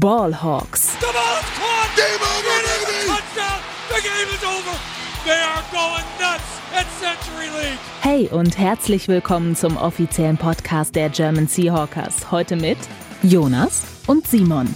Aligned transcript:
Ballhawks. 0.00 0.98
The 1.00 1.06
ball's 1.12 1.44
caught. 1.58 1.90
Game 1.96 2.22
over, 2.22 2.56
baby. 2.64 3.08
Touchdown. 3.08 3.60
The 3.90 4.00
game 4.00 4.28
is 4.34 4.42
over. 4.42 4.78
They 5.26 5.38
are 5.38 5.62
going 5.70 6.06
nuts 6.18 6.60
at 6.72 6.86
Century 6.98 7.48
League. 7.60 7.78
Hey 8.00 8.26
und 8.28 8.56
herzlich 8.56 9.08
willkommen 9.08 9.54
zum 9.54 9.76
offiziellen 9.76 10.38
Podcast 10.38 10.94
der 10.94 11.10
German 11.10 11.46
Seahawkers. 11.46 12.30
Heute 12.30 12.56
mit 12.56 12.78
Jonas 13.22 13.82
und 14.06 14.26
Simon. 14.26 14.74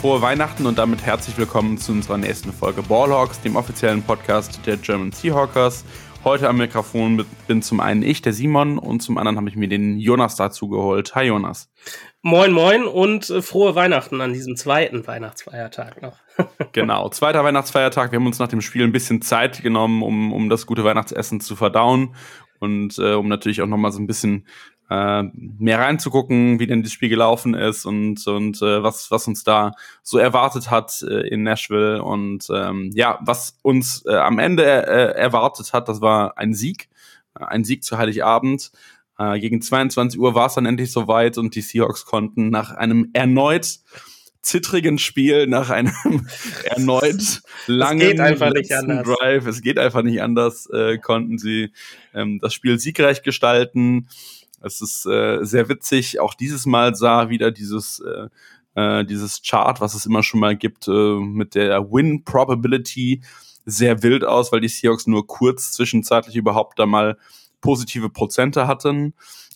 Frohe 0.00 0.22
Weihnachten 0.22 0.66
und 0.66 0.78
damit 0.78 1.02
herzlich 1.02 1.36
willkommen 1.36 1.78
zu 1.78 1.90
unserer 1.90 2.18
nächsten 2.18 2.52
Folge 2.52 2.82
Ballhawks, 2.82 3.40
dem 3.40 3.56
offiziellen 3.56 4.04
Podcast 4.04 4.60
der 4.64 4.76
German 4.76 5.10
Seahawkers. 5.10 5.84
Heute 6.26 6.48
am 6.48 6.56
Mikrofon 6.56 7.24
bin 7.46 7.62
zum 7.62 7.78
einen 7.78 8.02
ich, 8.02 8.20
der 8.20 8.32
Simon, 8.32 8.78
und 8.78 8.98
zum 9.00 9.16
anderen 9.16 9.36
habe 9.36 9.48
ich 9.48 9.54
mir 9.54 9.68
den 9.68 9.96
Jonas 9.96 10.34
dazu 10.34 10.68
geholt. 10.68 11.14
Hi 11.14 11.26
Jonas. 11.26 11.70
Moin, 12.20 12.50
moin 12.50 12.82
und 12.82 13.30
äh, 13.30 13.40
frohe 13.42 13.76
Weihnachten 13.76 14.20
an 14.20 14.32
diesem 14.32 14.56
zweiten 14.56 15.06
Weihnachtsfeiertag 15.06 16.02
noch. 16.02 16.18
genau, 16.72 17.08
zweiter 17.10 17.44
Weihnachtsfeiertag. 17.44 18.10
Wir 18.10 18.18
haben 18.18 18.26
uns 18.26 18.40
nach 18.40 18.48
dem 18.48 18.60
Spiel 18.60 18.82
ein 18.82 18.90
bisschen 18.90 19.22
Zeit 19.22 19.62
genommen, 19.62 20.02
um, 20.02 20.32
um 20.32 20.48
das 20.48 20.66
gute 20.66 20.82
Weihnachtsessen 20.82 21.38
zu 21.38 21.54
verdauen 21.54 22.16
und 22.58 22.98
äh, 22.98 23.12
um 23.12 23.28
natürlich 23.28 23.62
auch 23.62 23.68
nochmal 23.68 23.92
so 23.92 24.00
ein 24.00 24.08
bisschen 24.08 24.48
äh, 24.90 25.22
mehr 25.32 25.78
reinzugucken, 25.80 26.60
wie 26.60 26.66
denn 26.66 26.82
das 26.82 26.92
Spiel 26.92 27.08
gelaufen 27.08 27.54
ist 27.54 27.86
und, 27.86 28.26
und 28.26 28.62
äh, 28.62 28.82
was, 28.82 29.10
was 29.10 29.26
uns 29.26 29.44
da 29.44 29.72
so 30.02 30.18
erwartet 30.18 30.70
hat 30.70 31.02
äh, 31.02 31.26
in 31.28 31.42
Nashville. 31.42 32.02
Und 32.02 32.46
ähm, 32.52 32.90
ja, 32.94 33.18
was 33.22 33.58
uns 33.62 34.04
äh, 34.06 34.14
am 34.14 34.38
Ende 34.38 34.64
äh, 34.64 35.18
erwartet 35.18 35.72
hat, 35.72 35.88
das 35.88 36.00
war 36.00 36.38
ein 36.38 36.54
Sieg, 36.54 36.88
ein 37.34 37.64
Sieg 37.64 37.84
zu 37.84 37.98
Heiligabend. 37.98 38.70
Äh, 39.18 39.40
gegen 39.40 39.60
22 39.60 40.20
Uhr 40.20 40.34
war 40.34 40.46
es 40.46 40.54
dann 40.54 40.66
endlich 40.66 40.92
soweit 40.92 41.38
und 41.38 41.54
die 41.54 41.62
Seahawks 41.62 42.04
konnten 42.04 42.50
nach 42.50 42.70
einem 42.70 43.10
erneut 43.12 43.80
zittrigen 44.46 44.98
Spiel, 44.98 45.46
nach 45.46 45.70
einem 45.70 45.92
erneut 46.64 47.42
langen 47.66 48.16
Drive, 49.02 49.46
es 49.46 49.60
geht 49.60 49.78
einfach 49.78 50.02
nicht 50.02 50.22
anders, 50.22 50.70
äh, 50.70 50.98
konnten 50.98 51.36
sie 51.36 51.72
ähm, 52.14 52.38
das 52.40 52.54
Spiel 52.54 52.78
siegreich 52.78 53.22
gestalten. 53.22 54.08
Es 54.66 54.80
ist 54.80 55.06
äh, 55.06 55.44
sehr 55.44 55.68
witzig. 55.68 56.20
Auch 56.20 56.34
dieses 56.34 56.66
Mal 56.66 56.94
sah 56.94 57.28
wieder 57.28 57.50
dieses 57.50 58.00
äh, 58.00 58.28
äh, 58.76 59.04
dieses 59.04 59.42
Chart, 59.42 59.80
was 59.80 59.94
es 59.94 60.06
immer 60.06 60.22
schon 60.22 60.38
mal 60.38 60.54
gibt, 60.54 60.86
äh, 60.86 61.18
mit 61.18 61.54
der 61.54 61.90
Win 61.90 62.24
Probability 62.24 63.22
sehr 63.64 64.02
wild 64.02 64.22
aus, 64.22 64.52
weil 64.52 64.60
die 64.60 64.68
Seahawks 64.68 65.06
nur 65.06 65.26
kurz 65.26 65.72
zwischenzeitlich 65.72 66.36
überhaupt 66.36 66.78
da 66.78 66.86
mal 66.86 67.18
positive 67.60 68.10
Prozente 68.10 68.68
hatten. 68.68 69.14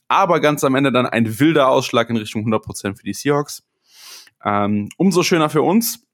Aber 0.09 0.41
ganz 0.41 0.65
am 0.65 0.75
Ende 0.75 0.91
dann 0.91 1.07
ein 1.07 1.39
wilder 1.39 1.69
Ausschlag 1.69 2.11
in 2.11 2.17
Richtung 2.17 2.41
100 2.41 2.63
Prozent 2.65 2.99
für 2.99 3.05
die 3.05 3.13
Seahawks. 3.13 3.63
Ähm, 4.45 4.89
umso 4.97 5.23
schöner 5.23 5.51
für 5.51 5.63
uns. 5.63 6.05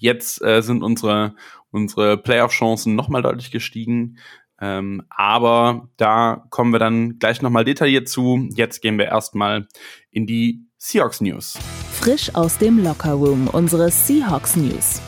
Jetzt 0.00 0.42
äh, 0.42 0.60
sind 0.60 0.82
unsere, 0.82 1.34
unsere 1.70 2.18
Playoff-Chancen 2.18 2.94
nochmal 2.94 3.22
deutlich 3.22 3.50
gestiegen. 3.50 4.18
Ähm, 4.60 5.02
aber 5.10 5.88
da 5.96 6.44
kommen 6.50 6.72
wir 6.72 6.78
dann 6.78 7.18
gleich 7.18 7.42
nochmal 7.42 7.64
detailliert 7.64 8.08
zu. 8.08 8.48
Jetzt 8.54 8.80
gehen 8.80 8.98
wir 8.98 9.06
erstmal 9.06 9.68
in 10.10 10.26
die 10.26 10.66
Seahawks 10.78 11.20
News. 11.20 11.58
Frisch 11.92 12.34
aus 12.34 12.58
dem 12.58 12.82
Locker 12.82 13.12
Room, 13.12 13.48
unsere 13.48 13.90
Seahawks 13.90 14.56
News. 14.56 15.00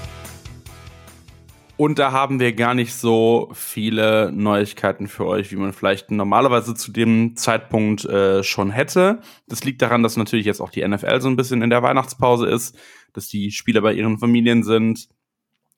Und 1.81 1.99
da 1.99 2.13
haben 2.13 2.41
wir 2.41 2.53
gar 2.53 2.75
nicht 2.75 2.93
so 2.93 3.49
viele 3.55 4.31
Neuigkeiten 4.33 5.09
für 5.09 5.25
euch, 5.25 5.51
wie 5.51 5.57
man 5.57 5.73
vielleicht 5.73 6.11
normalerweise 6.11 6.75
zu 6.75 6.93
dem 6.93 7.37
Zeitpunkt 7.37 8.05
äh, 8.05 8.43
schon 8.43 8.71
hätte. 8.71 9.21
Das 9.49 9.65
liegt 9.65 9.81
daran, 9.81 10.03
dass 10.03 10.19
natürlich 10.19 10.45
jetzt 10.45 10.61
auch 10.61 10.69
die 10.69 10.87
NFL 10.87 11.23
so 11.23 11.29
ein 11.29 11.37
bisschen 11.37 11.63
in 11.63 11.71
der 11.71 11.83
Weihnachtspause 11.83 12.47
ist, 12.47 12.79
dass 13.15 13.29
die 13.29 13.51
Spieler 13.51 13.81
bei 13.81 13.95
ihren 13.95 14.19
Familien 14.19 14.63
sind 14.63 15.09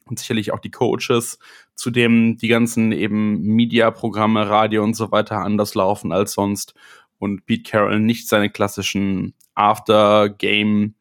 und 0.07 0.19
sicherlich 0.19 0.53
auch 0.53 0.59
die 0.59 0.73
Coaches, 0.73 1.39
zu 1.75 1.91
dem 1.91 2.37
die 2.37 2.49
ganzen 2.49 2.93
eben 2.93 3.43
Media-Programme, 3.43 4.49
Radio 4.49 4.83
und 4.85 4.95
so 4.95 5.11
weiter 5.11 5.39
anders 5.39 5.75
laufen 5.75 6.13
als 6.13 6.33
sonst 6.33 6.75
und 7.19 7.47
Pete 7.47 7.71
Carroll 7.71 8.01
nicht 8.01 8.29
seine 8.29 8.51
klassischen 8.51 9.35
After-Game 9.55 10.95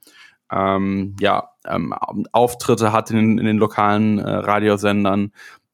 ähm, 0.51 1.15
ja, 1.19 1.49
ähm, 1.65 1.93
Auftritte 2.31 2.91
hat 2.91 3.09
in, 3.11 3.37
in 3.37 3.45
den 3.45 3.57
lokalen 3.57 4.19
äh, 4.19 4.29
Radiosendern. 4.29 5.31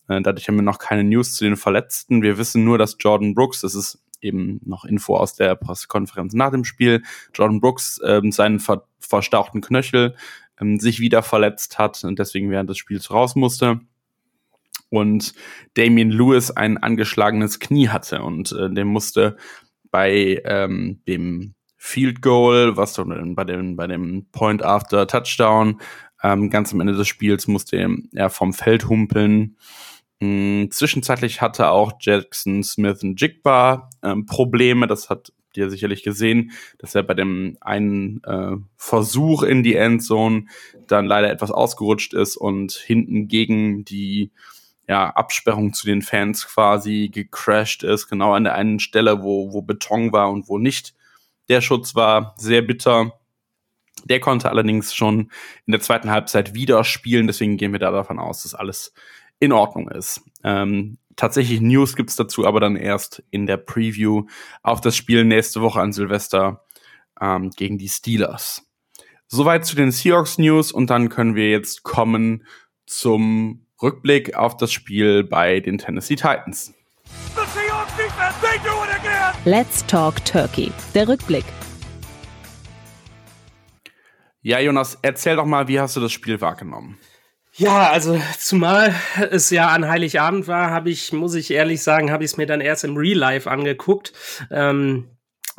Äh, 0.08 0.22
dadurch 0.22 0.48
haben 0.48 0.56
wir 0.56 0.62
noch 0.62 0.80
keine 0.80 1.04
News 1.04 1.34
zu 1.36 1.46
den 1.46 1.58
Verletzten. 1.58 2.22
Wir 2.22 2.38
wissen 2.38 2.64
nur, 2.64 2.78
dass 2.78 2.96
Jordan 3.00 3.34
Brooks, 3.34 3.62
das 3.62 3.76
ist 3.76 4.04
eben 4.22 4.60
noch 4.66 4.86
Info 4.86 5.16
aus 5.16 5.36
der 5.36 5.56
Pressekonferenz 5.56 6.34
nach 6.34 6.52
dem 6.52 6.64
Spiel, 6.64 7.04
Jordan 7.34 7.60
Brooks 7.60 8.00
ähm, 8.04 8.32
seinen 8.32 8.60
ver 8.60 8.84
verstauchten 9.00 9.62
Knöchel 9.62 10.16
ähm, 10.60 10.80
sich 10.80 11.00
wieder 11.00 11.24
verletzt 11.24 11.78
hat 11.78 12.04
und 12.04 12.20
deswegen 12.20 12.50
während 12.50 12.70
des 12.70 12.78
Spiels 12.78 13.12
raus 13.12 13.36
musste. 13.36 13.80
Und 14.90 15.34
Damien 15.74 16.12
Lewis 16.12 16.52
ein 16.52 16.78
angeschlagenes 16.78 17.60
Knie 17.60 17.90
hatte 17.90 18.22
und 18.22 18.52
äh, 18.54 18.70
der 18.70 18.86
musste 18.86 19.38
bei 19.92 20.42
ähm, 20.46 21.02
dem 21.08 21.56
Field 21.78 22.22
Goal, 22.22 22.78
was 22.78 22.94
dann 22.94 23.36
bei 23.36 23.44
dem, 23.44 23.76
bei 23.76 23.88
dem 23.88 24.28
Point 24.32 24.64
after 24.64 25.08
Touchdown, 25.08 25.80
ähm, 26.24 26.50
ganz 26.50 26.74
am 26.74 26.80
Ende 26.80 26.94
des 26.94 27.08
Spiels 27.08 27.48
musste 27.48 27.88
er 28.14 28.30
vom 28.30 28.54
Feld 28.54 28.90
humpeln. 28.90 29.58
Hm, 30.20 30.70
zwischenzeitlich 30.72 31.42
hatte 31.42 31.70
auch 31.70 31.94
Jackson 32.00 32.64
Smith 32.64 33.04
und 33.04 33.22
Jigba 33.22 33.90
ähm, 34.04 34.26
Probleme. 34.26 34.88
Das 34.88 35.10
hat 35.10 35.32
ihr 35.56 35.70
sicherlich 35.70 36.04
gesehen, 36.04 36.52
dass 36.80 36.96
er 36.96 37.04
bei 37.04 37.14
dem 37.14 37.58
einen 37.62 38.24
äh, 38.24 38.58
Versuch 38.76 39.44
in 39.44 39.64
die 39.64 39.76
Endzone 39.76 40.46
dann 40.88 41.06
leider 41.06 41.32
etwas 41.32 41.52
ausgerutscht 41.52 42.14
ist 42.14 42.38
und 42.38 42.74
hinten 42.74 43.28
gegen 43.28 43.86
die 43.86 44.32
ja, 44.88 45.10
Absperrung 45.10 45.74
zu 45.74 45.86
den 45.86 46.02
Fans 46.02 46.48
quasi 46.48 47.10
gecrashed 47.14 47.84
ist, 47.84 48.08
genau 48.08 48.34
an 48.34 48.46
der 48.46 48.56
einen 48.56 48.80
Stelle, 48.80 49.22
wo, 49.22 49.52
wo 49.52 49.62
Beton 49.62 50.12
war 50.14 50.32
und 50.32 50.48
wo 50.48 50.58
nicht. 50.58 50.96
Der 51.50 51.62
Schutz 51.62 51.96
war 51.96 52.36
sehr 52.38 52.62
bitter. 52.62 53.20
Der 54.06 54.20
konnte 54.20 54.50
allerdings 54.50 54.94
schon 54.94 55.32
in 55.66 55.72
der 55.72 55.82
zweiten 55.82 56.10
Halbzeit 56.10 56.54
wieder 56.54 56.84
spielen, 56.84 57.28
deswegen 57.28 57.58
gehen 57.58 57.74
wir 57.74 57.80
da 57.80 57.92
davon 57.92 58.20
aus, 58.20 58.44
dass 58.44 58.56
alles 58.56 58.94
in 59.40 59.52
Ordnung 59.52 59.90
ist. 59.90 60.22
Ähm, 60.44 60.98
tatsächlich 61.16 61.60
News 61.60 61.96
gibt's 61.96 62.16
dazu, 62.16 62.46
aber 62.46 62.60
dann 62.60 62.76
erst 62.76 63.24
in 63.32 63.46
der 63.46 63.58
Preview 63.58 64.26
auf 64.64 64.80
das 64.82 64.96
Spiel 64.96 65.26
nächste 65.26 65.62
Woche 65.62 65.82
an 65.82 65.94
Silvester 65.94 66.64
ähm, 67.20 67.50
gegen 67.52 67.78
die 67.78 67.90
Steelers. 67.90 68.64
Soweit 69.28 69.66
zu 69.66 69.76
den 69.76 69.92
Seahawks 69.92 70.38
News 70.38 70.72
und 70.72 70.90
dann 70.90 71.10
können 71.10 71.36
wir 71.36 71.50
jetzt 71.50 71.84
kommen 71.84 72.46
zum 72.86 73.67
Rückblick 73.82 74.36
auf 74.36 74.58
das 74.58 74.72
Spiel 74.72 75.24
bei 75.24 75.60
den 75.60 75.78
Tennessee 75.78 76.16
Titans. 76.16 76.74
Let's 79.46 79.86
Talk 79.86 80.26
Turkey. 80.26 80.72
Der 80.96 81.08
Rückblick. 81.08 81.46
Ja, 84.42 84.60
Jonas, 84.60 84.98
erzähl 85.02 85.36
doch 85.36 85.46
mal, 85.46 85.68
wie 85.68 85.80
hast 85.80 85.96
du 85.96 86.00
das 86.00 86.12
Spiel 86.12 86.42
wahrgenommen? 86.42 86.98
Ja, 87.54 87.90
also 87.90 88.20
zumal 88.40 88.96
es 89.32 89.50
ja 89.50 89.70
an 89.70 89.88
Heiligabend 89.88 90.48
war, 90.48 90.70
habe 90.70 90.90
ich, 90.90 91.14
muss 91.14 91.36
ich 91.36 91.52
ehrlich 91.52 91.84
sagen, 91.84 92.12
habe 92.12 92.24
ich 92.24 92.32
es 92.32 92.38
mir 92.38 92.46
dann 92.46 92.62
erst 92.62 92.84
im 92.84 92.98
Real 92.98 93.18
Life 93.18 93.50
angeguckt. 93.50 94.14
Ähm, 94.52 95.10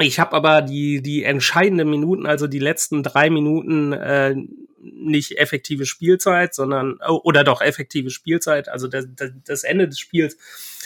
ich 0.01 0.21
habe 0.21 0.33
aber 0.35 0.63
die 0.63 1.03
die 1.03 1.25
entscheidenden 1.25 1.91
Minuten, 1.91 2.25
also 2.25 2.47
die 2.47 2.61
letzten 2.61 3.03
drei 3.03 3.31
Minuten, 3.31 3.93
äh, 3.93 4.37
nicht 4.81 5.39
effektive 5.39 5.87
Spielzeit, 5.87 6.55
sondern 6.55 6.99
oh, 7.07 7.21
oder 7.25 7.45
doch 7.45 7.61
effektive 7.61 8.11
Spielzeit, 8.11 8.69
also 8.69 8.89
das, 8.89 9.07
das 9.45 9.65
Ende 9.65 9.89
des 9.89 9.99
Spiels 9.99 10.37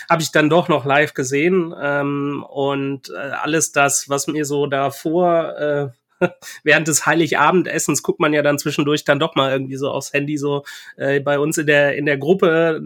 habe 0.08 0.22
ich 0.22 0.32
dann 0.32 0.50
doch 0.50 0.68
noch 0.68 0.84
live 0.84 1.14
gesehen 1.14 1.74
ähm, 1.80 2.44
und 2.48 3.10
äh, 3.10 3.16
alles 3.16 3.72
das, 3.72 4.08
was 4.08 4.26
mir 4.26 4.44
so 4.44 4.66
davor 4.66 5.56
äh, 5.58 5.88
während 6.62 6.88
des 6.88 7.06
Heiligabendessens 7.06 8.02
guckt 8.02 8.20
man 8.20 8.32
ja 8.32 8.42
dann 8.42 8.58
zwischendurch 8.58 9.04
dann 9.04 9.18
doch 9.18 9.34
mal 9.34 9.52
irgendwie 9.52 9.76
so 9.76 9.90
aufs 9.90 10.12
Handy 10.12 10.38
so 10.38 10.64
äh, 10.96 11.20
bei 11.20 11.38
uns 11.38 11.58
in 11.58 11.66
der 11.66 11.96
in 11.96 12.06
der 12.06 12.18
Gruppe 12.18 12.82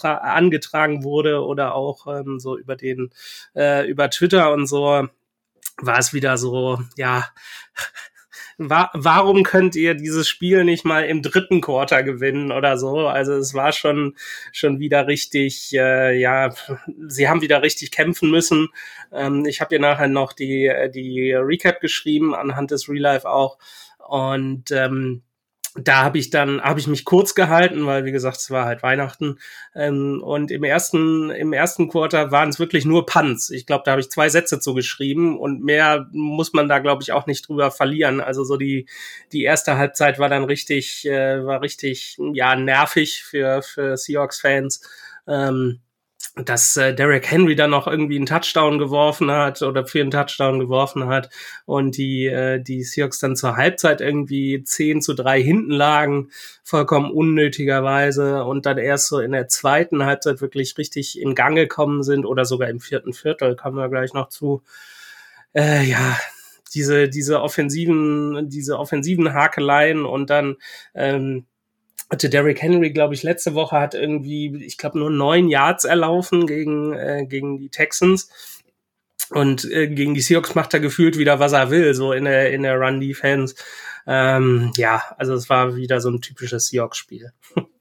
angetragen 0.00 1.04
wurde 1.04 1.44
oder 1.44 1.74
auch 1.74 2.06
ähm, 2.06 2.38
so 2.38 2.56
über 2.56 2.76
den 2.76 3.10
äh, 3.54 3.88
über 3.88 4.10
Twitter 4.10 4.52
und 4.52 4.66
so 4.66 5.08
war 5.78 5.98
es 5.98 6.12
wieder 6.12 6.38
so 6.38 6.80
ja 6.96 7.28
wa 8.58 8.90
warum 8.94 9.42
könnt 9.42 9.76
ihr 9.76 9.94
dieses 9.94 10.28
Spiel 10.28 10.64
nicht 10.64 10.84
mal 10.84 11.04
im 11.04 11.22
dritten 11.22 11.60
Quarter 11.60 12.02
gewinnen 12.02 12.52
oder 12.52 12.78
so? 12.78 13.06
Also 13.06 13.34
es 13.34 13.54
war 13.54 13.72
schon 13.72 14.16
schon 14.52 14.80
wieder 14.80 15.06
richtig, 15.06 15.74
äh, 15.74 16.18
ja, 16.18 16.54
sie 17.08 17.28
haben 17.28 17.42
wieder 17.42 17.62
richtig 17.62 17.90
kämpfen 17.90 18.30
müssen. 18.30 18.68
Ähm, 19.12 19.44
ich 19.46 19.60
habe 19.60 19.74
ja 19.74 19.80
nachher 19.80 20.08
noch 20.08 20.32
die 20.32 20.70
die 20.94 21.32
Recap 21.32 21.80
geschrieben 21.80 22.34
anhand 22.34 22.70
des 22.70 22.88
Real 22.88 23.02
Life 23.02 23.28
auch 23.28 23.58
und 24.08 24.70
ähm, 24.70 25.22
da 25.82 26.02
habe 26.02 26.18
ich 26.18 26.30
dann 26.30 26.60
habe 26.60 26.80
ich 26.80 26.86
mich 26.86 27.04
kurz 27.04 27.34
gehalten, 27.34 27.86
weil 27.86 28.04
wie 28.04 28.12
gesagt 28.12 28.38
es 28.38 28.50
war 28.50 28.66
halt 28.66 28.82
Weihnachten 28.82 29.38
ähm, 29.74 30.22
und 30.22 30.50
im 30.50 30.64
ersten 30.64 31.30
im 31.30 31.52
ersten 31.52 31.88
Quarter 31.88 32.30
waren 32.30 32.48
es 32.48 32.58
wirklich 32.58 32.84
nur 32.84 33.06
Punts. 33.06 33.50
Ich 33.50 33.66
glaube, 33.66 33.82
da 33.84 33.92
habe 33.92 34.00
ich 34.00 34.10
zwei 34.10 34.28
Sätze 34.28 34.60
zu 34.60 34.74
geschrieben 34.74 35.38
und 35.38 35.62
mehr 35.62 36.08
muss 36.12 36.52
man 36.52 36.68
da 36.68 36.78
glaube 36.78 37.02
ich 37.02 37.12
auch 37.12 37.26
nicht 37.26 37.48
drüber 37.48 37.70
verlieren. 37.70 38.20
Also 38.20 38.44
so 38.44 38.56
die 38.56 38.86
die 39.32 39.42
erste 39.42 39.76
Halbzeit 39.76 40.18
war 40.18 40.28
dann 40.28 40.44
richtig 40.44 41.06
äh, 41.06 41.44
war 41.44 41.62
richtig 41.62 42.18
ja 42.32 42.56
nervig 42.56 43.22
für 43.24 43.62
für 43.62 43.96
Seahawks 43.96 44.40
Fans. 44.40 44.80
Ähm, 45.28 45.80
dass 46.44 46.76
äh, 46.76 46.94
Derek 46.94 47.30
Henry 47.30 47.56
dann 47.56 47.70
noch 47.70 47.86
irgendwie 47.86 48.16
einen 48.16 48.26
Touchdown 48.26 48.78
geworfen 48.78 49.30
hat 49.30 49.62
oder 49.62 49.86
für 49.86 50.00
einen 50.00 50.10
Touchdown 50.10 50.60
geworfen 50.60 51.06
hat 51.06 51.30
und 51.64 51.96
die, 51.96 52.26
äh, 52.26 52.60
die 52.60 52.84
Seahawks 52.84 53.18
dann 53.18 53.36
zur 53.36 53.56
Halbzeit 53.56 54.02
irgendwie 54.02 54.62
10 54.62 55.00
zu 55.00 55.14
3 55.14 55.42
hinten 55.42 55.70
lagen, 55.70 56.30
vollkommen 56.62 57.10
unnötigerweise 57.10 58.44
und 58.44 58.66
dann 58.66 58.76
erst 58.76 59.08
so 59.08 59.18
in 59.18 59.32
der 59.32 59.48
zweiten 59.48 60.04
Halbzeit 60.04 60.42
wirklich 60.42 60.76
richtig 60.76 61.18
in 61.18 61.34
Gang 61.34 61.56
gekommen 61.56 62.02
sind 62.02 62.26
oder 62.26 62.44
sogar 62.44 62.68
im 62.68 62.80
vierten 62.80 63.14
Viertel, 63.14 63.56
kommen 63.56 63.76
wir 63.76 63.88
gleich 63.88 64.12
noch 64.12 64.28
zu. 64.28 64.62
Äh, 65.54 65.84
ja, 65.84 66.18
diese, 66.74 67.08
diese 67.08 67.40
offensiven, 67.40 68.50
diese 68.50 68.78
offensiven 68.78 69.32
Hakeleien 69.32 70.04
und 70.04 70.28
dann 70.28 70.56
ähm, 70.94 71.46
hatte 72.10 72.30
Derrick 72.30 72.62
Henry, 72.62 72.90
glaube 72.90 73.14
ich, 73.14 73.22
letzte 73.22 73.54
Woche 73.54 73.78
hat 73.78 73.94
irgendwie, 73.94 74.64
ich 74.64 74.78
glaube, 74.78 74.98
nur 74.98 75.10
neun 75.10 75.48
Yards 75.48 75.84
erlaufen 75.84 76.46
gegen, 76.46 76.92
äh, 76.92 77.26
gegen 77.28 77.58
die 77.58 77.68
Texans. 77.68 78.30
Und 79.30 79.64
äh, 79.64 79.88
gegen 79.88 80.14
die 80.14 80.20
Seahawks 80.20 80.54
macht 80.54 80.72
er 80.72 80.80
gefühlt 80.80 81.18
wieder, 81.18 81.40
was 81.40 81.52
er 81.52 81.70
will, 81.70 81.94
so 81.94 82.12
in 82.12 82.24
der, 82.24 82.52
in 82.52 82.62
der 82.62 82.78
Run-Defense. 82.78 83.56
Ähm, 84.06 84.70
ja, 84.76 85.02
also 85.18 85.34
es 85.34 85.50
war 85.50 85.74
wieder 85.74 86.00
so 86.00 86.10
ein 86.10 86.20
typisches 86.20 86.68
Seahawks-Spiel. 86.68 87.32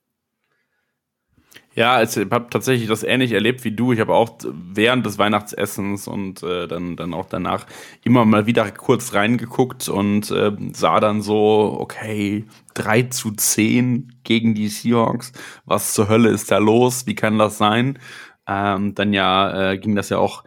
Ja, 1.78 2.02
ich 2.02 2.16
habe 2.16 2.48
tatsächlich 2.50 2.88
das 2.88 3.04
ähnlich 3.04 3.34
erlebt 3.34 3.66
wie 3.66 3.72
du. 3.72 3.92
Ich 3.92 4.00
habe 4.00 4.14
auch 4.14 4.30
während 4.46 5.06
des 5.06 5.18
Weihnachtsessens 5.18 6.08
und 6.08 6.42
äh, 6.42 6.68
dann, 6.68 6.96
dann 6.96 7.14
auch 7.14 7.26
danach 7.26 7.66
immer 8.02 8.24
mal 8.24 8.46
wieder 8.46 8.72
kurz 8.72 9.14
reingeguckt 9.14 9.90
und 9.90 10.32
äh, 10.32 10.54
sah 10.72 11.02
dann 11.02 11.22
so, 11.22 11.76
okay, 11.78 12.46
3 12.76 13.04
zu 13.04 13.32
10 13.32 14.14
gegen 14.24 14.56
die 14.56 14.70
Seahawks. 14.70 15.34
Was 15.66 15.94
zur 15.94 16.08
Hölle 16.08 16.30
ist 16.30 16.50
da 16.50 16.60
los? 16.60 17.08
Wie 17.08 17.16
kann 17.16 17.38
das 17.38 17.58
sein? 17.58 18.00
Ähm, 18.48 18.96
dann 18.96 19.12
ja 19.12 19.72
äh, 19.72 19.78
ging 19.78 19.96
das 19.96 20.08
ja 20.08 20.18
auch 20.18 20.46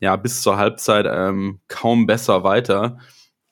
ja 0.00 0.14
bis 0.14 0.42
zur 0.42 0.58
Halbzeit 0.58 1.06
ähm, 1.10 1.58
kaum 1.66 2.06
besser 2.06 2.44
weiter. 2.44 2.98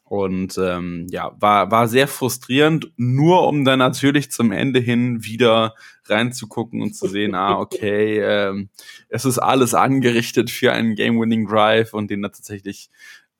Und 0.08 0.56
ähm, 0.56 1.08
ja, 1.10 1.34
war, 1.40 1.72
war 1.72 1.88
sehr 1.88 2.06
frustrierend, 2.06 2.92
nur 2.96 3.48
um 3.48 3.64
dann 3.64 3.80
natürlich 3.80 4.30
zum 4.30 4.52
Ende 4.52 4.78
hin 4.78 5.24
wieder 5.24 5.74
reinzugucken 6.04 6.80
und 6.80 6.94
zu 6.94 7.08
sehen, 7.08 7.34
ah, 7.34 7.56
okay, 7.58 8.20
ähm, 8.20 8.68
es 9.08 9.24
ist 9.24 9.40
alles 9.40 9.74
angerichtet 9.74 10.48
für 10.48 10.72
einen 10.72 10.94
Game-Winning 10.94 11.48
Drive 11.48 11.92
und 11.92 12.08
den 12.08 12.22
dann 12.22 12.30
tatsächlich 12.30 12.88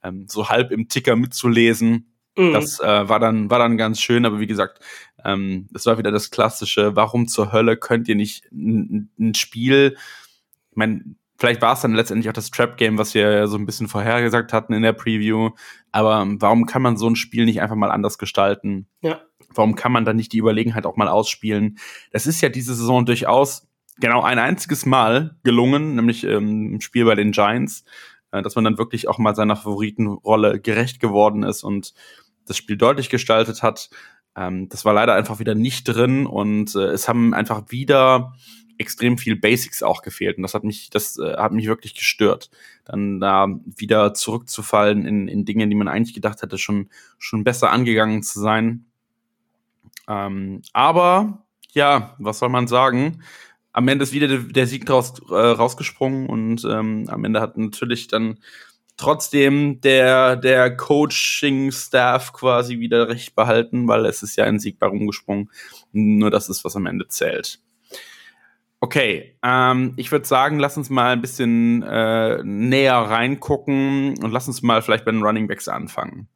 ähm, 0.03 0.27
so 0.29 0.49
halb 0.49 0.73
im 0.73 0.89
Ticker 0.89 1.15
mitzulesen. 1.15 2.13
Mhm. 2.37 2.53
Das 2.53 2.81
äh, 2.81 3.09
war 3.09 3.21
dann 3.21 3.49
war 3.49 3.61
dann 3.61 3.77
ganz 3.77 4.01
schön, 4.01 4.27
aber 4.27 4.41
wie 4.41 4.49
gesagt, 4.49 4.81
ähm, 5.25 5.69
das 5.71 5.87
war 5.87 5.99
wieder 5.99 6.11
das 6.11 6.33
klassische. 6.33 6.97
Warum 6.97 7.29
zur 7.29 7.53
Hölle 7.53 7.77
könnt 7.77 8.09
ihr 8.09 8.17
nicht 8.17 8.45
ein 8.51 9.35
Spiel? 9.37 9.97
Ich 10.73 10.77
meine, 10.77 11.15
vielleicht 11.39 11.63
war 11.63 11.75
es 11.75 11.81
dann 11.81 11.95
letztendlich 11.95 12.29
auch 12.29 12.35
das 12.35 12.51
Trap 12.51 12.77
Game, 12.77 12.99
was 12.99 13.15
wir 13.15 13.47
so 13.49 13.57
ein 13.57 13.67
bisschen 13.67 13.89
vorhergesagt 13.89 14.53
hatten 14.53 14.73
in 14.73 14.83
der 14.83 14.93
Preview. 14.93 15.51
Aber 15.93 16.27
warum 16.39 16.67
kann 16.67 16.83
man 16.83 16.97
so 16.97 17.09
ein 17.09 17.17
Spiel 17.17 17.45
nicht 17.45 17.61
einfach 17.61 17.77
mal 17.77 17.91
anders 17.91 18.19
gestalten? 18.19 18.89
Ja. 19.01 19.21
Warum 19.55 19.75
kann 19.75 19.93
man 19.93 20.05
dann 20.05 20.17
nicht 20.17 20.33
die 20.33 20.39
Überlegenheit 20.39 20.87
auch 20.87 20.97
mal 20.97 21.09
ausspielen? 21.09 21.79
Das 22.11 22.27
ist 22.27 22.41
ja 22.41 22.49
diese 22.49 22.75
Saison 22.75 23.07
durchaus 23.07 23.67
genau 23.99 24.23
ein 24.23 24.39
einziges 24.39 24.87
Mal 24.87 25.37
gelungen, 25.43 25.95
nämlich 25.95 26.25
ähm, 26.25 26.75
im 26.75 26.81
Spiel 26.81 27.05
bei 27.05 27.15
den 27.15 27.33
Giants, 27.33 27.85
äh, 28.33 28.43
dass 28.43 28.55
man 28.55 28.65
dann 28.65 28.79
wirklich 28.79 29.09
auch 29.09 29.19
mal 29.19 29.35
seiner 29.35 29.57
Favoritenrolle 29.57 30.61
gerecht 30.61 31.01
geworden 31.01 31.43
ist 31.43 31.63
und 31.63 31.95
das 32.47 32.57
Spiel 32.57 32.77
deutlich 32.77 33.09
gestaltet 33.09 33.63
hat. 33.63 33.91
Ähm, 34.37 34.69
das 34.69 34.85
war 34.85 34.93
leider 34.93 35.15
einfach 35.15 35.39
wieder 35.39 35.55
nicht 35.55 35.85
drin 35.85 36.27
und 36.27 36.75
äh, 36.75 36.89
es 36.89 37.09
haben 37.09 37.33
einfach 37.35 37.65
wieder 37.69 38.35
extrem 38.79 39.19
viel 39.19 39.37
Basics 39.37 39.83
auch 39.83 40.03
gefehlt 40.03 40.37
und 40.37 40.43
das 40.43 40.55
hat 40.55 40.65
mich, 40.65 40.91
das 40.91 41.19
äh, 41.19 41.37
hat 41.37 41.53
mich 41.53 41.67
wirklich 41.67 41.95
gestört. 41.95 42.51
Dann 42.85 43.21
da 43.21 43.49
wieder 43.65 44.15
zurückzufallen 44.15 45.07
in, 45.07 45.29
in 45.29 45.45
Dinge, 45.45 45.69
die 45.69 45.75
man 45.75 45.89
eigentlich 45.89 46.15
gedacht 46.15 46.43
hätte, 46.43 46.59
schon, 46.59 46.91
schon 47.19 47.45
besser 47.45 47.71
angegangen 47.71 48.23
zu 48.23 48.41
sein. 48.41 48.87
Ähm, 50.09 50.63
aber 50.73 51.45
ja, 51.73 52.15
was 52.19 52.39
soll 52.39 52.49
man 52.49 52.69
sagen? 52.69 53.23
Am 53.73 53.89
Ende 53.89 54.05
ist 54.05 54.13
wieder 54.13 54.29
der, 54.29 54.67
Sieg 54.67 54.87
draus, 54.87 55.21
äh, 55.29 55.35
rausgesprungen 55.35 56.29
und 56.29 56.65
ähm, 56.65 57.05
am 57.09 57.25
Ende 57.25 57.41
hat 57.41 57.59
natürlich 57.59 58.09
dann 58.09 58.39
trotzdem 58.97 59.81
der, 59.83 60.37
der 60.37 60.75
Coaching-Staff 60.75 62.33
quasi 62.33 62.79
wieder 62.81 63.09
recht 63.09 63.35
behalten, 63.35 63.87
weil 63.89 64.07
es 64.07 64.23
ist 64.23 64.37
ja 64.37 64.45
ein 64.45 64.59
Sieg 64.59 64.79
bei 64.79 64.87
rumgesprungen. 64.87 65.51
Nur 65.93 66.31
das 66.31 66.49
ist, 66.49 66.65
was 66.65 66.77
am 66.77 66.87
Ende 66.87 67.07
zählt. 67.09 67.61
Okay, 68.81 69.39
ähm, 69.43 69.95
ich 69.97 70.13
würde 70.13 70.27
sagen, 70.27 70.59
lass 70.59 70.77
uns 70.77 70.91
mal 70.91 71.13
ein 71.13 71.23
bisschen 71.23 71.83
äh, 71.83 72.43
näher 72.45 72.97
reingucken 72.97 74.23
und 74.23 74.31
lass 74.31 74.49
uns 74.49 74.63
mal 74.63 74.83
vielleicht 74.83 75.05
bei 75.05 75.13
den 75.13 75.23
Running 75.23 75.49
Backs 75.49 75.69
anfangen. 75.69 76.29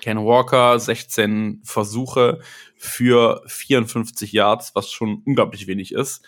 Ken 0.00 0.18
Walker, 0.18 0.78
16 0.78 1.60
Versuche 1.62 2.40
für 2.76 3.42
54 3.46 4.32
Yards, 4.32 4.74
was 4.74 4.90
schon 4.90 5.22
unglaublich 5.26 5.66
wenig 5.66 5.92
ist. 5.92 6.24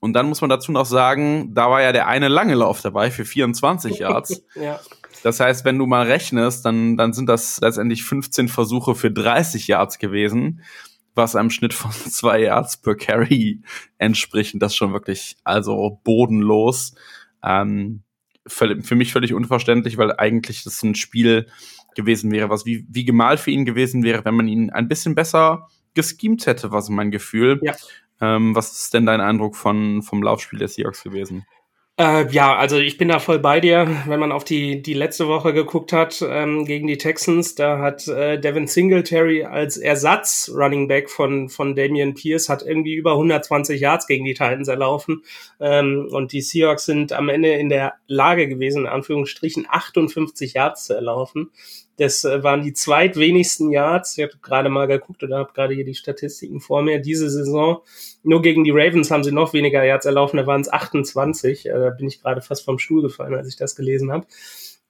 Und 0.00 0.12
dann 0.12 0.28
muss 0.28 0.42
man 0.42 0.50
dazu 0.50 0.70
noch 0.70 0.84
sagen, 0.84 1.54
da 1.54 1.70
war 1.70 1.80
ja 1.80 1.92
der 1.92 2.06
eine 2.06 2.28
lange 2.28 2.54
Lauf 2.54 2.82
dabei 2.82 3.10
für 3.10 3.24
24 3.24 4.00
Yards. 4.00 4.42
ja. 4.54 4.78
Das 5.22 5.40
heißt, 5.40 5.64
wenn 5.64 5.78
du 5.78 5.86
mal 5.86 6.06
rechnest, 6.06 6.66
dann, 6.66 6.98
dann 6.98 7.14
sind 7.14 7.26
das 7.26 7.58
letztendlich 7.62 8.04
15 8.04 8.48
Versuche 8.48 8.94
für 8.94 9.10
30 9.10 9.66
Yards 9.66 9.98
gewesen, 9.98 10.60
was 11.14 11.36
einem 11.36 11.50
Schnitt 11.50 11.74
von 11.74 11.90
zwei 12.10 12.40
Yards 12.40 12.78
per 12.78 12.94
Carry 12.94 13.60
entspricht. 13.98 14.54
Und 14.54 14.60
das 14.60 14.74
schon 14.74 14.92
wirklich, 14.92 15.36
also 15.44 16.00
bodenlos. 16.04 16.94
Ähm, 17.42 18.02
für, 18.46 18.94
mich 18.94 19.12
völlig 19.12 19.32
unverständlich, 19.32 19.96
weil 19.96 20.12
eigentlich 20.12 20.64
das 20.64 20.82
ein 20.82 20.94
Spiel 20.94 21.46
gewesen 21.94 22.30
wäre, 22.30 22.50
was 22.50 22.66
wie, 22.66 22.86
wie 22.90 23.04
gemalt 23.04 23.40
für 23.40 23.50
ihn 23.50 23.64
gewesen 23.64 24.02
wäre, 24.02 24.24
wenn 24.24 24.34
man 24.34 24.48
ihn 24.48 24.70
ein 24.70 24.88
bisschen 24.88 25.14
besser 25.14 25.68
geschemt 25.94 26.46
hätte, 26.46 26.70
war 26.70 26.82
so 26.82 26.92
mein 26.92 27.10
Gefühl. 27.10 27.60
Ja. 27.62 27.74
Ähm, 28.20 28.54
was 28.54 28.72
ist 28.72 28.94
denn 28.94 29.06
dein 29.06 29.20
Eindruck 29.20 29.56
von, 29.56 30.02
vom 30.02 30.22
Laufspiel 30.22 30.58
der 30.58 30.68
Seahawks 30.68 31.02
gewesen? 31.02 31.46
Äh, 31.96 32.28
ja, 32.32 32.56
also 32.56 32.76
ich 32.76 32.98
bin 32.98 33.06
da 33.06 33.20
voll 33.20 33.38
bei 33.38 33.60
dir. 33.60 33.86
Wenn 34.06 34.18
man 34.18 34.32
auf 34.32 34.42
die, 34.42 34.82
die 34.82 34.94
letzte 34.94 35.28
Woche 35.28 35.54
geguckt 35.54 35.92
hat 35.92 36.24
ähm, 36.28 36.64
gegen 36.64 36.88
die 36.88 36.98
Texans, 36.98 37.54
da 37.54 37.78
hat 37.78 38.08
äh, 38.08 38.36
Devin 38.40 38.66
Singletary 38.66 39.44
als 39.44 39.76
Ersatz 39.76 40.50
Running 40.52 40.88
Back 40.88 41.08
von, 41.08 41.48
von 41.48 41.76
Damian 41.76 42.14
Pierce 42.14 42.48
hat 42.48 42.64
irgendwie 42.64 42.94
über 42.94 43.12
120 43.12 43.80
Yards 43.80 44.08
gegen 44.08 44.24
die 44.24 44.34
Titans 44.34 44.66
erlaufen. 44.66 45.22
Ähm, 45.60 46.08
und 46.10 46.32
die 46.32 46.40
Seahawks 46.40 46.84
sind 46.84 47.12
am 47.12 47.28
Ende 47.28 47.52
in 47.52 47.68
der 47.68 47.94
Lage 48.08 48.48
gewesen, 48.48 48.82
in 48.82 48.88
Anführungsstrichen 48.88 49.66
58 49.68 50.54
Yards 50.54 50.86
zu 50.86 50.94
erlaufen. 50.94 51.52
Das 51.96 52.24
äh, 52.24 52.42
waren 52.42 52.62
die 52.62 52.72
zweitwenigsten 52.72 53.70
Yards. 53.70 54.18
Ich 54.18 54.24
habe 54.24 54.34
gerade 54.42 54.68
mal 54.68 54.86
geguckt 54.86 55.22
oder 55.22 55.38
habe 55.38 55.52
gerade 55.52 55.74
hier 55.74 55.84
die 55.84 55.94
Statistiken 55.94 56.60
vor 56.60 56.82
mir. 56.82 56.98
Diese 56.98 57.30
Saison, 57.30 57.82
nur 58.22 58.42
gegen 58.42 58.64
die 58.64 58.72
Ravens 58.72 59.10
haben 59.10 59.24
sie 59.24 59.32
noch 59.32 59.52
weniger 59.52 59.84
Yards 59.84 60.06
erlaufen, 60.06 60.36
da 60.36 60.46
waren 60.46 60.60
es 60.60 60.72
28. 60.72 61.66
Äh, 61.66 61.70
da 61.70 61.90
bin 61.90 62.08
ich 62.08 62.20
gerade 62.20 62.42
fast 62.42 62.64
vom 62.64 62.78
Stuhl 62.78 63.02
gefallen, 63.02 63.34
als 63.34 63.48
ich 63.48 63.56
das 63.56 63.76
gelesen 63.76 64.10
habe. 64.12 64.26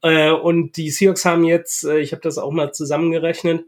Äh, 0.02 0.30
und 0.30 0.76
die 0.76 0.90
Seahawks 0.90 1.25
haben 1.25 1.44
jetzt, 1.44 1.84
ich 1.84 2.12
habe 2.12 2.23
das 2.23 2.38
auch 2.38 2.52
mal 2.52 2.73
zusammengerechnet, 2.73 3.64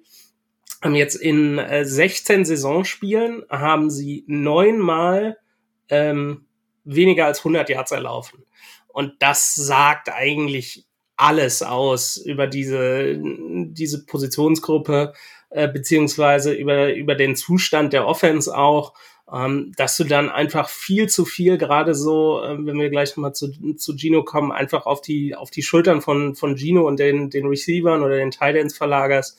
haben 0.82 0.94
jetzt 0.94 1.14
in 1.14 1.58
16 1.82 2.44
Saisonspielen 2.44 3.44
haben 3.48 3.88
sie 3.88 4.24
neunmal 4.26 5.38
ähm, 5.88 6.44
weniger 6.84 7.26
als 7.26 7.38
100 7.38 7.68
Yards 7.68 7.92
erlaufen. 7.92 8.44
Und 8.88 9.14
das 9.20 9.54
sagt 9.54 10.08
eigentlich 10.10 10.86
alles 11.16 11.62
aus 11.62 12.16
über 12.16 12.46
diese, 12.46 13.18
diese 13.18 14.04
Positionsgruppe, 14.04 15.14
äh, 15.50 15.68
beziehungsweise 15.68 16.52
über, 16.52 16.94
über 16.94 17.14
den 17.14 17.36
Zustand 17.36 17.92
der 17.92 18.06
Offense 18.06 18.56
auch, 18.56 18.92
ähm, 19.32 19.72
dass 19.76 19.96
du 19.96 20.04
dann 20.04 20.28
einfach 20.28 20.68
viel 20.68 21.08
zu 21.08 21.24
viel, 21.24 21.58
gerade 21.58 21.94
so, 21.94 22.42
äh, 22.42 22.56
wenn 22.64 22.78
wir 22.78 22.90
gleich 22.90 23.16
nochmal 23.16 23.34
zu, 23.34 23.50
zu 23.76 23.96
Gino 23.96 24.22
kommen, 24.22 24.52
einfach 24.52 24.86
auf 24.86 25.00
die, 25.00 25.34
auf 25.34 25.50
die 25.50 25.62
Schultern 25.62 26.00
von, 26.00 26.36
von 26.36 26.56
Gino 26.56 26.86
und 26.86 27.00
den, 27.00 27.30
den 27.30 27.46
Receivern 27.46 28.02
oder 28.02 28.16
den 28.16 28.30
Titans 28.30 28.76
verlagerst, 28.76 29.38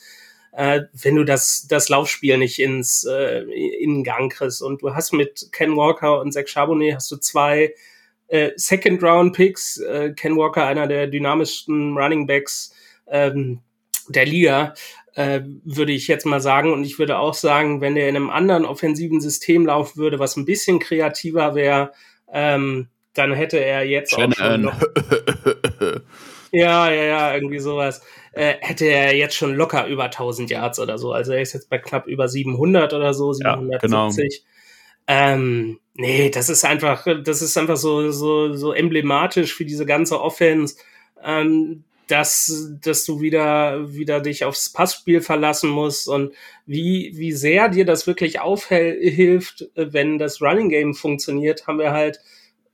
äh, 0.52 0.82
wenn 0.92 1.16
du 1.16 1.24
das, 1.24 1.68
das 1.70 1.88
Laufspiel 1.88 2.38
nicht 2.38 2.60
ins, 2.60 3.06
äh, 3.06 3.44
in 3.44 4.04
Gang 4.04 4.32
kriegst. 4.32 4.62
Und 4.62 4.82
du 4.82 4.94
hast 4.94 5.14
mit 5.14 5.50
Ken 5.52 5.78
Walker 5.78 6.20
und 6.20 6.34
Zach 6.34 6.48
Charbonnet 6.48 6.96
hast 6.96 7.12
du 7.12 7.18
zwei 7.18 7.74
äh, 8.28 8.52
Second 8.56 9.04
Round 9.04 9.36
Picks, 9.36 9.78
äh, 9.78 10.14
Ken 10.16 10.38
Walker, 10.38 10.66
einer 10.66 10.88
der 10.88 11.08
dynamischsten 11.08 11.98
Running 11.98 12.28
Backs 12.28 12.74
ähm, 13.08 13.60
der 14.10 14.26
Liga, 14.26 14.74
äh, 15.16 15.42
würde 15.64 15.92
ich 15.92 16.08
jetzt 16.08 16.26
mal 16.26 16.42
sagen. 16.42 16.74
Und 16.74 16.84
ich 16.84 17.00
würde 17.00 17.18
auch 17.20 17.34
sagen, 17.34 17.82
wenn 17.82 17.98
er 17.98 18.10
in 18.10 18.16
einem 18.16 18.30
anderen 18.30 18.66
offensiven 18.66 19.22
System 19.22 19.66
laufen 19.66 19.98
würde, 19.98 20.20
was 20.20 20.38
ein 20.38 20.46
bisschen 20.46 20.80
kreativer 20.80 21.56
wäre, 21.56 21.92
ähm, 22.32 22.88
dann 23.14 23.34
hätte 23.34 23.58
er 23.58 23.86
jetzt 23.86 24.14
auch 24.16 24.32
schon 24.34 24.62
noch 24.62 24.80
Ja, 26.52 26.90
ja, 26.90 27.04
ja, 27.04 27.34
irgendwie 27.34 27.60
sowas. 27.60 28.02
Äh, 28.32 28.56
hätte 28.62 28.86
er 28.86 29.16
jetzt 29.16 29.36
schon 29.36 29.56
locker 29.56 29.88
über 29.88 30.06
1000 30.06 30.50
Yards 30.50 30.80
oder 30.80 30.98
so. 30.98 31.12
Also 31.12 31.34
er 31.34 31.42
ist 31.42 31.54
jetzt 31.54 31.70
bei 31.70 31.78
knapp 31.78 32.08
über 32.08 32.30
700 32.30 32.94
oder 32.94 33.14
so, 33.14 33.34
770. 33.34 33.76
Ja, 33.80 34.46
genau. 35.10 35.34
Ähm, 35.36 35.80
nee, 35.98 36.30
das 36.30 36.50
ist 36.50 36.64
einfach, 36.64 37.06
das 37.24 37.42
ist 37.42 37.58
einfach 37.58 37.78
so, 37.78 38.12
so, 38.12 38.54
so 38.54 38.72
emblematisch 38.72 39.54
für 39.54 39.66
diese 39.66 39.86
ganze 39.86 40.22
Offense, 40.22 40.78
ähm, 41.24 41.84
dass, 42.08 42.72
dass 42.82 43.04
du 43.04 43.20
wieder, 43.20 43.94
wieder 43.94 44.22
dich 44.22 44.46
aufs 44.46 44.72
Passspiel 44.72 45.20
verlassen 45.22 45.70
musst 45.70 46.08
und 46.08 46.34
wie, 46.66 47.12
wie 47.16 47.34
sehr 47.34 47.68
dir 47.68 47.84
das 47.84 48.08
wirklich 48.08 48.40
aufhilft, 48.40 49.70
wenn 49.76 50.18
das 50.18 50.42
Running 50.42 50.70
Game 50.70 50.94
funktioniert, 50.94 51.68
haben 51.68 51.80
wir 51.80 51.92
halt 51.92 52.20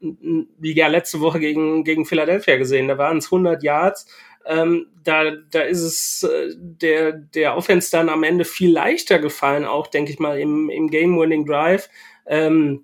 wie 0.02 0.76
ja 0.76 0.88
letzte 0.88 1.22
Woche 1.22 1.40
gegen, 1.40 1.86
gegen 1.86 2.06
Philadelphia 2.06 2.58
gesehen. 2.58 2.90
Da 2.90 2.98
waren 2.98 3.20
es 3.20 3.28
100 3.28 3.64
Yards. 3.64 4.06
Ähm, 4.46 4.88
da, 5.02 5.32
da 5.32 5.62
ist 5.62 5.82
es 5.82 6.24
äh, 6.24 6.54
der, 6.58 7.14
der 7.14 7.56
Offense 7.56 7.90
dann 7.90 8.10
am 8.10 8.24
Ende 8.24 8.44
viel 8.44 8.74
leichter 8.74 9.18
gefallen, 9.20 9.64
auch 9.64 9.88
denke 9.88 10.12
ich 10.12 10.20
mal 10.20 10.38
im, 10.38 10.70
im 10.70 10.90
Game-Winning 10.90 11.46
Drive. 11.46 11.90
Ähm, 12.28 12.84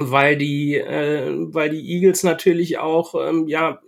weil 0.00 0.36
die, 0.36 0.76
äh, 0.76 1.30
weil 1.52 1.70
die 1.70 1.94
Eagles 1.94 2.22
natürlich 2.22 2.78
auch 2.78 3.14
ähm, 3.14 3.46
ja 3.46 3.80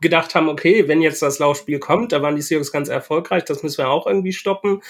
gedacht 0.00 0.34
haben, 0.34 0.48
okay, 0.48 0.88
wenn 0.88 1.00
jetzt 1.00 1.22
das 1.22 1.38
Laufspiel 1.38 1.78
kommt, 1.78 2.12
da 2.12 2.20
waren 2.20 2.34
die 2.34 2.42
Seahawks 2.42 2.72
ganz 2.72 2.88
erfolgreich, 2.88 3.44
das 3.44 3.62
müssen 3.62 3.78
wir 3.78 3.88
auch 3.88 4.06
irgendwie 4.06 4.32
stoppen 4.32 4.82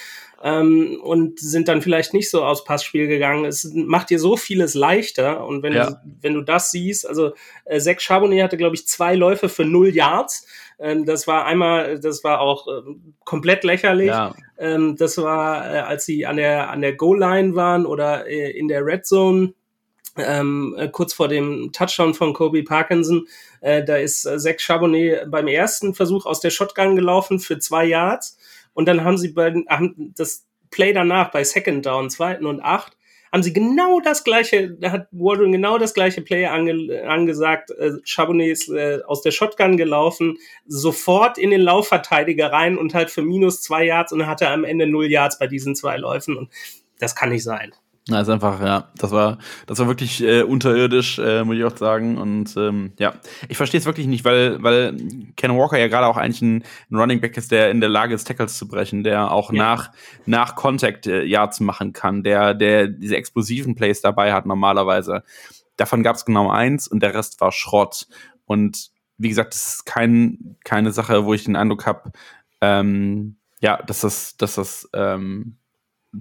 ähm, 0.42 0.98
und 1.02 1.38
sind 1.38 1.68
dann 1.68 1.82
vielleicht 1.82 2.14
nicht 2.14 2.30
so 2.30 2.42
aus 2.42 2.64
Passspiel 2.64 3.06
gegangen. 3.06 3.44
Es 3.44 3.70
macht 3.74 4.10
dir 4.10 4.18
so 4.18 4.36
vieles 4.36 4.74
leichter 4.74 5.46
und 5.46 5.62
wenn, 5.62 5.74
ja. 5.74 5.90
du, 5.90 5.96
wenn 6.22 6.34
du 6.34 6.40
das 6.40 6.70
siehst, 6.70 7.06
also 7.06 7.32
äh, 7.66 7.78
Zach 7.78 8.00
Charbonnet 8.00 8.42
hatte, 8.42 8.56
glaube 8.56 8.74
ich, 8.74 8.88
zwei 8.88 9.14
Läufe 9.14 9.48
für 9.48 9.64
null 9.64 9.94
Yards. 9.94 10.46
Ähm, 10.80 11.04
das 11.04 11.26
war 11.26 11.44
einmal, 11.44 12.00
das 12.00 12.24
war 12.24 12.40
auch 12.40 12.66
äh, 12.66 12.80
komplett 13.24 13.64
lächerlich. 13.64 14.08
Ja. 14.08 14.34
Ähm, 14.58 14.96
das 14.96 15.18
war, 15.18 15.72
äh, 15.72 15.78
als 15.80 16.06
sie 16.06 16.24
an 16.26 16.38
der, 16.38 16.70
an 16.70 16.80
der 16.80 16.94
Goal-Line 16.94 17.54
waren 17.54 17.84
oder 17.84 18.26
äh, 18.26 18.50
in 18.50 18.68
der 18.68 18.84
Red 18.84 19.06
Zone, 19.06 19.52
ähm, 20.16 20.74
äh, 20.78 20.88
kurz 20.88 21.14
vor 21.14 21.28
dem 21.28 21.72
Touchdown 21.72 22.14
von 22.14 22.32
Kobe 22.34 22.62
Parkinson, 22.62 23.26
äh, 23.60 23.84
da 23.84 23.96
ist 23.96 24.26
äh, 24.26 24.38
Zach 24.38 24.58
Charbonnet 24.58 25.30
beim 25.30 25.48
ersten 25.48 25.94
Versuch 25.94 26.26
aus 26.26 26.40
der 26.40 26.50
Shotgun 26.50 26.96
gelaufen 26.96 27.38
für 27.38 27.58
zwei 27.58 27.84
Yards 27.84 28.36
und 28.74 28.86
dann 28.86 29.04
haben 29.04 29.18
sie 29.18 29.28
bei, 29.28 29.52
haben 29.68 30.12
das 30.16 30.46
Play 30.70 30.92
danach 30.92 31.30
bei 31.30 31.44
Second 31.44 31.84
Down, 31.84 32.10
zweiten 32.10 32.46
und 32.46 32.60
acht, 32.60 32.96
haben 33.32 33.42
sie 33.42 33.54
genau 33.54 34.00
das 34.00 34.24
gleiche, 34.24 34.72
da 34.72 34.92
hat 34.92 35.08
Waldron 35.10 35.52
genau 35.52 35.78
das 35.78 35.94
gleiche 35.94 36.20
Play 36.20 36.44
ange, 36.44 37.02
angesagt. 37.08 37.70
Äh, 37.70 37.92
Charbonnet 38.04 38.50
ist 38.50 38.68
äh, 38.68 39.00
aus 39.06 39.22
der 39.22 39.30
Shotgun 39.30 39.78
gelaufen, 39.78 40.36
sofort 40.66 41.38
in 41.38 41.50
den 41.50 41.62
Laufverteidiger 41.62 42.52
rein 42.52 42.76
und 42.76 42.92
halt 42.92 43.10
für 43.10 43.22
minus 43.22 43.62
zwei 43.62 43.84
Yards 43.84 44.12
und 44.12 44.18
dann 44.18 44.28
hat 44.28 44.42
er 44.42 44.50
am 44.50 44.64
Ende 44.64 44.86
null 44.86 45.10
Yards 45.10 45.38
bei 45.38 45.46
diesen 45.46 45.74
zwei 45.74 45.96
Läufen 45.96 46.36
und 46.36 46.50
das 46.98 47.16
kann 47.16 47.30
nicht 47.30 47.42
sein. 47.42 47.72
Na, 48.08 48.20
ist 48.20 48.28
einfach, 48.28 48.60
ja, 48.60 48.90
das 48.96 49.12
war, 49.12 49.38
das 49.66 49.78
war 49.78 49.86
wirklich 49.86 50.20
äh, 50.24 50.42
unterirdisch, 50.42 51.20
äh, 51.20 51.44
muss 51.44 51.56
ich 51.56 51.64
auch 51.64 51.76
sagen. 51.76 52.18
Und 52.18 52.56
ähm, 52.56 52.94
ja, 52.98 53.14
ich 53.48 53.56
verstehe 53.56 53.78
es 53.78 53.86
wirklich 53.86 54.08
nicht, 54.08 54.24
weil, 54.24 54.60
weil 54.60 54.96
Ken 55.36 55.56
Walker 55.56 55.78
ja 55.78 55.86
gerade 55.86 56.08
auch 56.08 56.16
eigentlich 56.16 56.42
ein, 56.42 56.64
ein, 56.90 56.96
Running 56.96 57.20
Back 57.20 57.36
ist, 57.36 57.52
der 57.52 57.70
in 57.70 57.80
der 57.80 57.88
Lage 57.88 58.14
ist, 58.14 58.26
Tackles 58.26 58.58
zu 58.58 58.66
brechen, 58.66 59.04
der 59.04 59.30
auch 59.30 59.52
ja. 59.52 59.58
nach, 59.58 59.92
nach 60.26 60.56
Contact 60.56 61.06
äh, 61.06 61.22
Yards 61.22 61.60
machen 61.60 61.92
kann, 61.92 62.24
der, 62.24 62.54
der 62.54 62.88
diese 62.88 63.16
explosiven 63.16 63.76
Plays 63.76 64.00
dabei 64.00 64.32
hat 64.32 64.46
normalerweise. 64.46 65.22
Davon 65.76 66.02
gab 66.02 66.16
es 66.16 66.24
genau 66.24 66.50
eins 66.50 66.88
und 66.88 67.04
der 67.04 67.14
Rest 67.14 67.40
war 67.40 67.52
Schrott. 67.52 68.08
Und 68.46 68.90
wie 69.16 69.28
gesagt, 69.28 69.54
das 69.54 69.74
ist 69.74 69.86
kein, 69.86 70.56
keine 70.64 70.90
Sache, 70.90 71.24
wo 71.24 71.34
ich 71.34 71.44
den 71.44 71.54
Eindruck 71.54 71.86
habe, 71.86 72.10
ähm, 72.60 73.36
ja, 73.60 73.76
dass 73.76 74.00
das, 74.00 74.36
dass 74.36 74.56
das 74.56 74.90
ähm, 74.92 75.58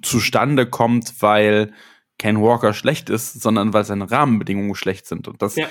zustande 0.02 0.66
kommt, 0.66 1.22
weil 1.22 1.74
Ken 2.18 2.42
Walker 2.42 2.74
schlecht 2.74 3.10
ist, 3.10 3.42
sondern 3.42 3.74
weil 3.74 3.84
seine 3.84 4.10
Rahmenbedingungen 4.10 4.76
schlecht 4.76 5.08
sind. 5.08 5.28
Und 5.28 5.42
das 5.42 5.56
ja. 5.56 5.68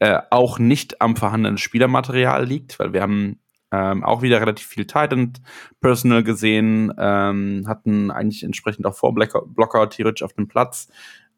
äh, 0.00 0.20
auch 0.30 0.58
nicht 0.58 1.00
am 1.00 1.16
vorhandenen 1.16 1.58
Spielermaterial 1.58 2.44
liegt, 2.44 2.78
weil 2.78 2.92
wir 2.92 3.02
haben 3.02 3.38
ähm, 3.70 4.02
auch 4.02 4.22
wieder 4.22 4.40
relativ 4.40 4.66
viel 4.66 4.86
Titan 4.86 5.34
Personal 5.80 6.24
gesehen, 6.24 6.92
ähm, 6.98 7.64
hatten 7.68 8.10
eigentlich 8.10 8.42
entsprechend 8.42 8.86
auch 8.86 8.96
Vorblocker 8.96 9.90
theoretisch 9.90 10.22
auf 10.22 10.32
dem 10.32 10.48
Platz. 10.48 10.88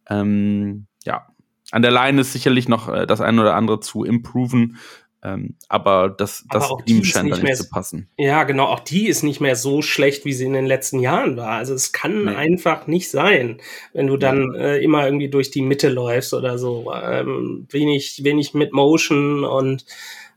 Ähm, 0.08 0.86
ja, 1.04 1.26
an 1.72 1.82
der 1.82 1.90
Line 1.90 2.20
ist 2.20 2.32
sicherlich 2.32 2.68
noch 2.68 2.88
äh, 2.88 3.06
das 3.06 3.20
eine 3.20 3.40
oder 3.40 3.56
andere 3.56 3.80
zu 3.80 4.04
improven. 4.04 4.76
Ähm, 5.22 5.56
aber 5.68 6.08
das, 6.08 6.44
das 6.50 6.70
aber 6.70 6.82
ihm 6.86 7.04
scheint 7.04 7.28
nicht, 7.28 7.42
mehr, 7.42 7.54
zu 7.54 7.68
passen. 7.68 8.08
Ja, 8.16 8.44
genau, 8.44 8.66
auch 8.66 8.80
die 8.80 9.06
ist 9.06 9.22
nicht 9.22 9.40
mehr 9.40 9.54
so 9.54 9.82
schlecht, 9.82 10.24
wie 10.24 10.32
sie 10.32 10.46
in 10.46 10.54
den 10.54 10.64
letzten 10.64 10.98
Jahren 10.98 11.36
war. 11.36 11.52
Also 11.52 11.74
es 11.74 11.92
kann 11.92 12.24
nee. 12.24 12.34
einfach 12.34 12.86
nicht 12.86 13.10
sein, 13.10 13.60
wenn 13.92 14.06
du 14.06 14.16
dann 14.16 14.54
äh, 14.54 14.78
immer 14.78 15.04
irgendwie 15.04 15.28
durch 15.28 15.50
die 15.50 15.60
Mitte 15.60 15.90
läufst 15.90 16.32
oder 16.32 16.56
so. 16.56 16.90
Ähm, 16.94 17.66
wenig, 17.70 18.22
wenig 18.24 18.54
mit 18.54 18.72
Motion 18.72 19.44
und 19.44 19.84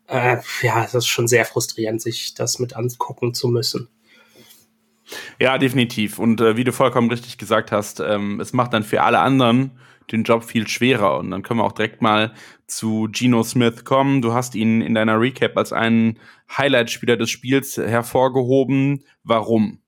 äh, 0.08 0.38
ja, 0.62 0.84
es 0.84 0.94
ist 0.94 1.08
schon 1.08 1.30
sehr 1.30 1.46
frustrierend, 1.46 2.02
sich 2.02 2.34
das 2.34 2.60
mit 2.60 2.76
angucken 2.76 3.34
zu 3.34 3.48
müssen. 3.48 3.88
Ja, 5.40 5.58
definitiv. 5.58 6.20
Und 6.20 6.42
äh, 6.42 6.58
wie 6.58 6.64
du 6.64 6.74
vollkommen 6.74 7.10
richtig 7.10 7.38
gesagt 7.38 7.72
hast, 7.72 8.02
ähm, 8.02 8.40
es 8.40 8.52
macht 8.52 8.74
dann 8.74 8.84
für 8.84 9.02
alle 9.04 9.20
anderen 9.20 9.72
den 10.12 10.24
Job 10.24 10.44
viel 10.44 10.68
schwerer. 10.68 11.18
Und 11.20 11.32
dann 11.32 11.44
können 11.44 11.60
wir 11.60 11.66
auch 11.66 11.74
direkt 11.74 12.02
mal 12.02 12.34
zu 12.68 13.08
Geno 13.12 13.44
Smith 13.44 13.86
kommen. 13.86 14.22
Du 14.22 14.34
hast 14.34 14.56
ihn 14.56 14.82
in 14.82 14.94
deiner 14.94 15.20
Recap 15.20 15.58
als 15.58 15.74
einen 15.74 16.20
Highlight-Spieler 16.58 17.18
des 17.18 17.30
Spiels 17.30 17.78
hervorgehoben. 17.78 19.04
Warum? 19.24 19.83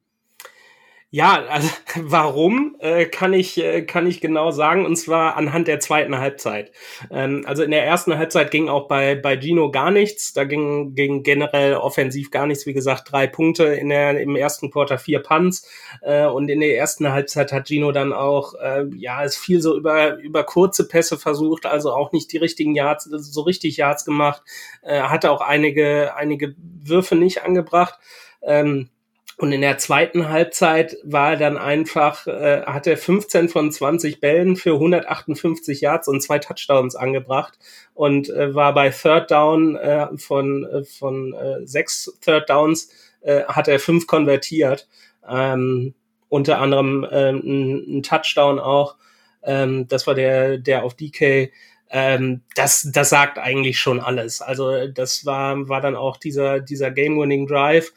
Ja, 1.15 1.45
also 1.48 1.69
warum 1.95 2.75
äh, 2.79 3.05
kann 3.05 3.31
ich 3.31 3.57
äh, 3.57 3.84
kann 3.84 4.05
ich 4.05 4.19
genau 4.19 4.51
sagen 4.51 4.86
und 4.86 4.98
zwar 4.98 5.38
anhand 5.38 5.69
der 5.69 5.79
zweiten 5.79 6.17
Halbzeit. 6.17 6.74
Ähm, 7.10 7.45
also 7.48 7.63
in 7.63 7.72
der 7.72 7.86
ersten 7.86 8.17
Halbzeit 8.17 8.51
ging 8.51 8.67
auch 8.67 8.89
bei 8.89 9.15
bei 9.15 9.39
Gino 9.39 9.72
gar 9.72 9.91
nichts. 9.91 10.34
Da 10.34 10.43
ging 10.43 10.93
ging 10.93 11.24
generell 11.24 11.75
offensiv 11.75 12.31
gar 12.31 12.48
nichts. 12.48 12.65
Wie 12.65 12.74
gesagt, 12.74 13.13
drei 13.13 13.27
Punkte 13.27 13.63
in 13.63 13.88
der 13.88 14.19
im 14.19 14.36
ersten 14.36 14.72
Quarter 14.72 14.98
vier 14.98 15.19
Punts 15.19 15.65
äh, 16.01 16.25
und 16.25 16.50
in 16.50 16.60
der 16.60 16.77
ersten 16.77 17.10
Halbzeit 17.10 17.53
hat 17.53 17.69
Gino 17.69 17.93
dann 17.93 18.12
auch 18.12 18.53
äh, 18.55 18.84
ja 18.98 19.24
es 19.24 19.38
viel 19.38 19.62
so 19.62 19.77
über 19.77 20.17
über 20.17 20.43
kurze 20.43 20.86
Pässe 20.86 21.17
versucht, 21.17 21.65
also 21.65 21.93
auch 21.93 22.12
nicht 22.12 22.34
die 22.34 22.38
richtigen 22.39 22.75
Yards 22.75 23.05
so 23.05 23.41
richtig 23.43 23.77
Yards 23.77 24.03
gemacht. 24.03 24.41
Äh, 24.81 25.00
hatte 25.00 25.31
auch 25.31 25.39
einige 25.39 26.13
einige 26.17 26.55
Würfe 26.57 27.15
nicht 27.15 27.41
angebracht. 27.45 27.98
Ähm, 28.41 28.89
und 29.38 29.51
in 29.51 29.62
der 29.62 29.77
zweiten 29.77 30.30
Halbzeit 30.30 30.96
war 31.04 31.32
er 31.32 31.38
dann 31.38 31.58
einfach, 31.58 32.25
äh, 32.25 32.62
hat 32.62 32.88
er 32.88 32.98
15 32.98 33.50
von 33.50 33.70
20 33.70 34.22
Bällen 34.22 34.56
für 34.56 34.74
158 34.74 35.82
Yards 35.82 36.08
und 36.08 36.22
zwei 36.22 36.39
Touchdowns 36.39 36.96
angebracht 36.96 37.60
und 37.94 38.30
äh, 38.30 38.56
war 38.56 38.74
bei 38.74 38.92
Third 38.92 39.32
Down 39.32 39.75
äh, 39.75 40.18
von, 40.18 40.63
äh, 40.65 40.84
von 40.86 41.34
äh, 41.34 41.68
sechs 41.68 42.18
Third 42.22 42.50
Downs, 42.50 42.89
äh, 43.22 43.44
hat 43.44 43.68
er 43.68 43.80
fünf 43.80 44.08
konvertiert. 44.08 44.88
Ähm, 45.27 45.94
unter 46.30 46.60
anderem 46.60 47.04
äh, 47.04 47.30
ein, 47.32 47.98
ein 47.98 48.04
Touchdown 48.04 48.60
auch. 48.60 48.96
Ähm, 49.44 49.88
das 49.89 50.08
war 50.08 50.15
der, 50.15 50.58
der 50.58 50.84
auf 50.84 50.94
DK. 50.96 51.51
Ähm, 51.89 52.42
das, 52.56 52.89
das 52.92 53.10
sagt 53.10 53.38
eigentlich 53.38 53.80
schon 53.80 54.00
alles. 54.00 54.42
Also 54.42 54.88
das 54.88 55.25
war, 55.25 55.68
war 55.68 55.82
dann 55.82 55.96
auch 55.96 56.18
dieser, 56.18 56.62
dieser 56.62 56.92
Game-Winning 56.92 57.48
Drive. 57.48 57.92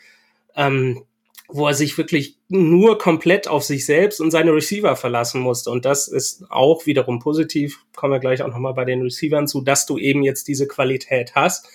Ähm, 0.56 1.04
wo 1.48 1.66
er 1.66 1.74
sich 1.74 1.96
wirklich 1.96 2.36
nur 2.48 2.98
komplett 2.98 3.48
auf 3.48 3.64
sich 3.64 3.86
selbst 3.86 4.20
und 4.20 4.30
seine 4.30 4.52
Receiver 4.52 4.94
verlassen 4.96 5.40
musste. 5.40 5.70
Und 5.70 5.86
das 5.86 6.06
ist 6.06 6.44
auch 6.50 6.84
wiederum 6.84 7.20
positiv, 7.20 7.84
kommen 7.96 8.12
wir 8.12 8.20
gleich 8.20 8.42
auch 8.42 8.48
nochmal 8.48 8.74
bei 8.74 8.84
den 8.84 9.00
Receivern 9.00 9.48
zu, 9.48 9.62
dass 9.62 9.86
du 9.86 9.96
eben 9.96 10.22
jetzt 10.22 10.46
diese 10.46 10.68
Qualität 10.68 11.34
hast. 11.34 11.66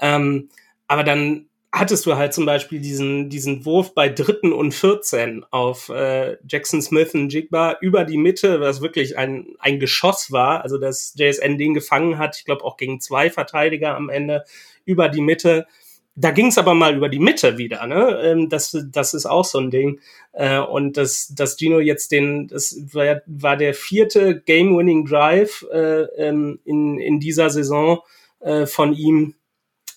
Ähm, 0.00 0.48
aber 0.88 1.04
dann 1.04 1.46
hattest 1.70 2.04
du 2.04 2.16
halt 2.16 2.34
zum 2.34 2.44
Beispiel 2.44 2.80
diesen, 2.80 3.30
diesen 3.30 3.64
Wurf 3.64 3.94
bei 3.94 4.08
dritten 4.08 4.52
und 4.52 4.74
14 4.74 5.44
auf 5.50 5.88
äh, 5.88 6.36
Jackson 6.46 6.82
Smith 6.82 7.14
und 7.14 7.32
Jigba 7.32 7.76
über 7.80 8.04
die 8.04 8.18
Mitte, 8.18 8.60
was 8.60 8.82
wirklich 8.82 9.16
ein, 9.16 9.54
ein 9.58 9.78
Geschoss 9.78 10.32
war, 10.32 10.62
also 10.62 10.78
dass 10.78 11.14
JSN 11.16 11.56
den 11.56 11.72
gefangen 11.72 12.18
hat, 12.18 12.36
ich 12.36 12.44
glaube 12.44 12.64
auch 12.64 12.76
gegen 12.76 13.00
zwei 13.00 13.30
Verteidiger 13.30 13.96
am 13.96 14.10
Ende 14.10 14.44
über 14.84 15.08
die 15.08 15.22
Mitte 15.22 15.66
da 16.14 16.30
ging 16.30 16.48
es 16.48 16.58
aber 16.58 16.74
mal 16.74 16.94
über 16.94 17.08
die 17.08 17.18
Mitte 17.18 17.56
wieder, 17.56 17.86
ne? 17.86 18.20
Ähm, 18.22 18.48
das, 18.48 18.76
das 18.90 19.14
ist 19.14 19.26
auch 19.26 19.44
so 19.44 19.58
ein 19.58 19.70
Ding. 19.70 20.00
Äh, 20.32 20.58
und 20.58 20.96
dass, 20.96 21.28
dass 21.34 21.56
Gino 21.56 21.80
jetzt 21.80 22.12
den, 22.12 22.48
das 22.48 22.76
war, 22.92 23.22
war 23.26 23.56
der 23.56 23.74
vierte 23.74 24.40
Game-Winning 24.40 25.06
Drive 25.06 25.64
äh, 25.72 26.02
ähm, 26.18 26.60
in, 26.64 26.98
in 26.98 27.18
dieser 27.18 27.48
Saison 27.50 28.00
äh, 28.40 28.66
von 28.66 28.92
ihm 28.94 29.34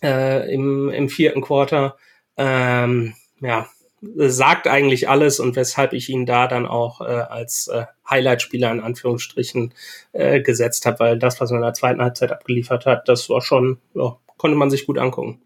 im, 0.02 0.90
im 0.90 1.10
vierten 1.10 1.42
Quarter. 1.42 1.98
Ähm, 2.38 3.16
ja, 3.42 3.68
sagt 4.02 4.68
eigentlich 4.68 5.10
alles 5.10 5.40
und 5.40 5.56
weshalb 5.56 5.94
ich 5.94 6.10
ihn 6.10 6.28
da 6.28 6.48
dann 6.48 6.68
auch 6.68 7.02
als 7.02 7.72
Highlight-Spieler 8.08 8.72
in 8.72 8.82
Anführungsstrichen 8.82 9.74
gesetzt 10.14 10.86
habe, 10.86 11.00
weil 11.00 11.18
das, 11.18 11.42
was 11.42 11.50
er 11.50 11.56
in 11.56 11.64
der 11.64 11.74
zweiten 11.74 12.04
Halbzeit 12.04 12.32
abgeliefert 12.32 12.86
hat, 12.86 13.10
das 13.10 13.30
war 13.30 13.42
schon, 13.42 13.80
ja, 13.96 14.16
konnte 14.38 14.58
man 14.58 14.70
sich 14.70 14.86
gut 14.86 15.00
angucken 15.00 15.42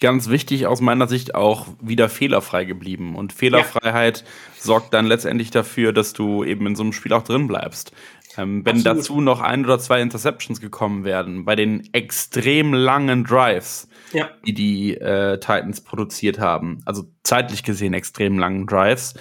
ganz 0.00 0.28
wichtig 0.28 0.66
aus 0.66 0.80
meiner 0.80 1.08
Sicht 1.08 1.34
auch 1.34 1.66
wieder 1.80 2.08
fehlerfrei 2.08 2.64
geblieben. 2.64 3.16
Und 3.16 3.32
Fehlerfreiheit 3.32 4.20
ja. 4.20 4.26
sorgt 4.62 4.92
dann 4.92 5.06
letztendlich 5.06 5.50
dafür, 5.50 5.92
dass 5.92 6.12
du 6.12 6.44
eben 6.44 6.66
in 6.66 6.76
so 6.76 6.82
einem 6.82 6.92
Spiel 6.92 7.12
auch 7.12 7.22
drin 7.22 7.46
bleibst. 7.48 7.92
Ähm, 8.36 8.64
wenn 8.66 8.76
Absolut. 8.76 8.98
dazu 8.98 9.20
noch 9.20 9.40
ein 9.40 9.64
oder 9.64 9.78
zwei 9.78 10.02
Interceptions 10.02 10.60
gekommen 10.60 11.04
werden, 11.04 11.44
bei 11.44 11.56
den 11.56 11.88
extrem 11.92 12.74
langen 12.74 13.24
Drives, 13.24 13.88
ja. 14.12 14.28
die 14.46 14.52
die 14.52 14.94
äh, 14.94 15.38
Titans 15.38 15.80
produziert 15.80 16.38
haben, 16.38 16.82
also 16.84 17.04
zeitlich 17.22 17.62
gesehen 17.62 17.94
extrem 17.94 18.38
langen 18.38 18.66
Drives, 18.66 19.14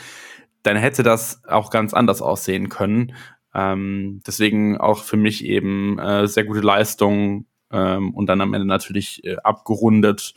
dann 0.63 0.75
hätte 0.75 1.03
das 1.03 1.44
auch 1.46 1.70
ganz 1.70 1.94
anders 1.94 2.22
aussehen 2.22 2.70
können. 2.70 3.13
Ähm, 3.53 4.22
deswegen 4.27 4.77
auch 4.77 5.03
für 5.03 5.17
mich 5.17 5.46
eben 5.46 5.98
äh, 5.98 6.27
sehr 6.27 6.44
gute 6.44 6.60
Leistung 6.60 7.46
ähm, 7.72 8.13
und 8.13 8.27
dann 8.27 8.41
am 8.41 8.53
Ende 8.53 8.67
natürlich 8.67 9.24
äh, 9.24 9.38
abgerundet 9.38 10.34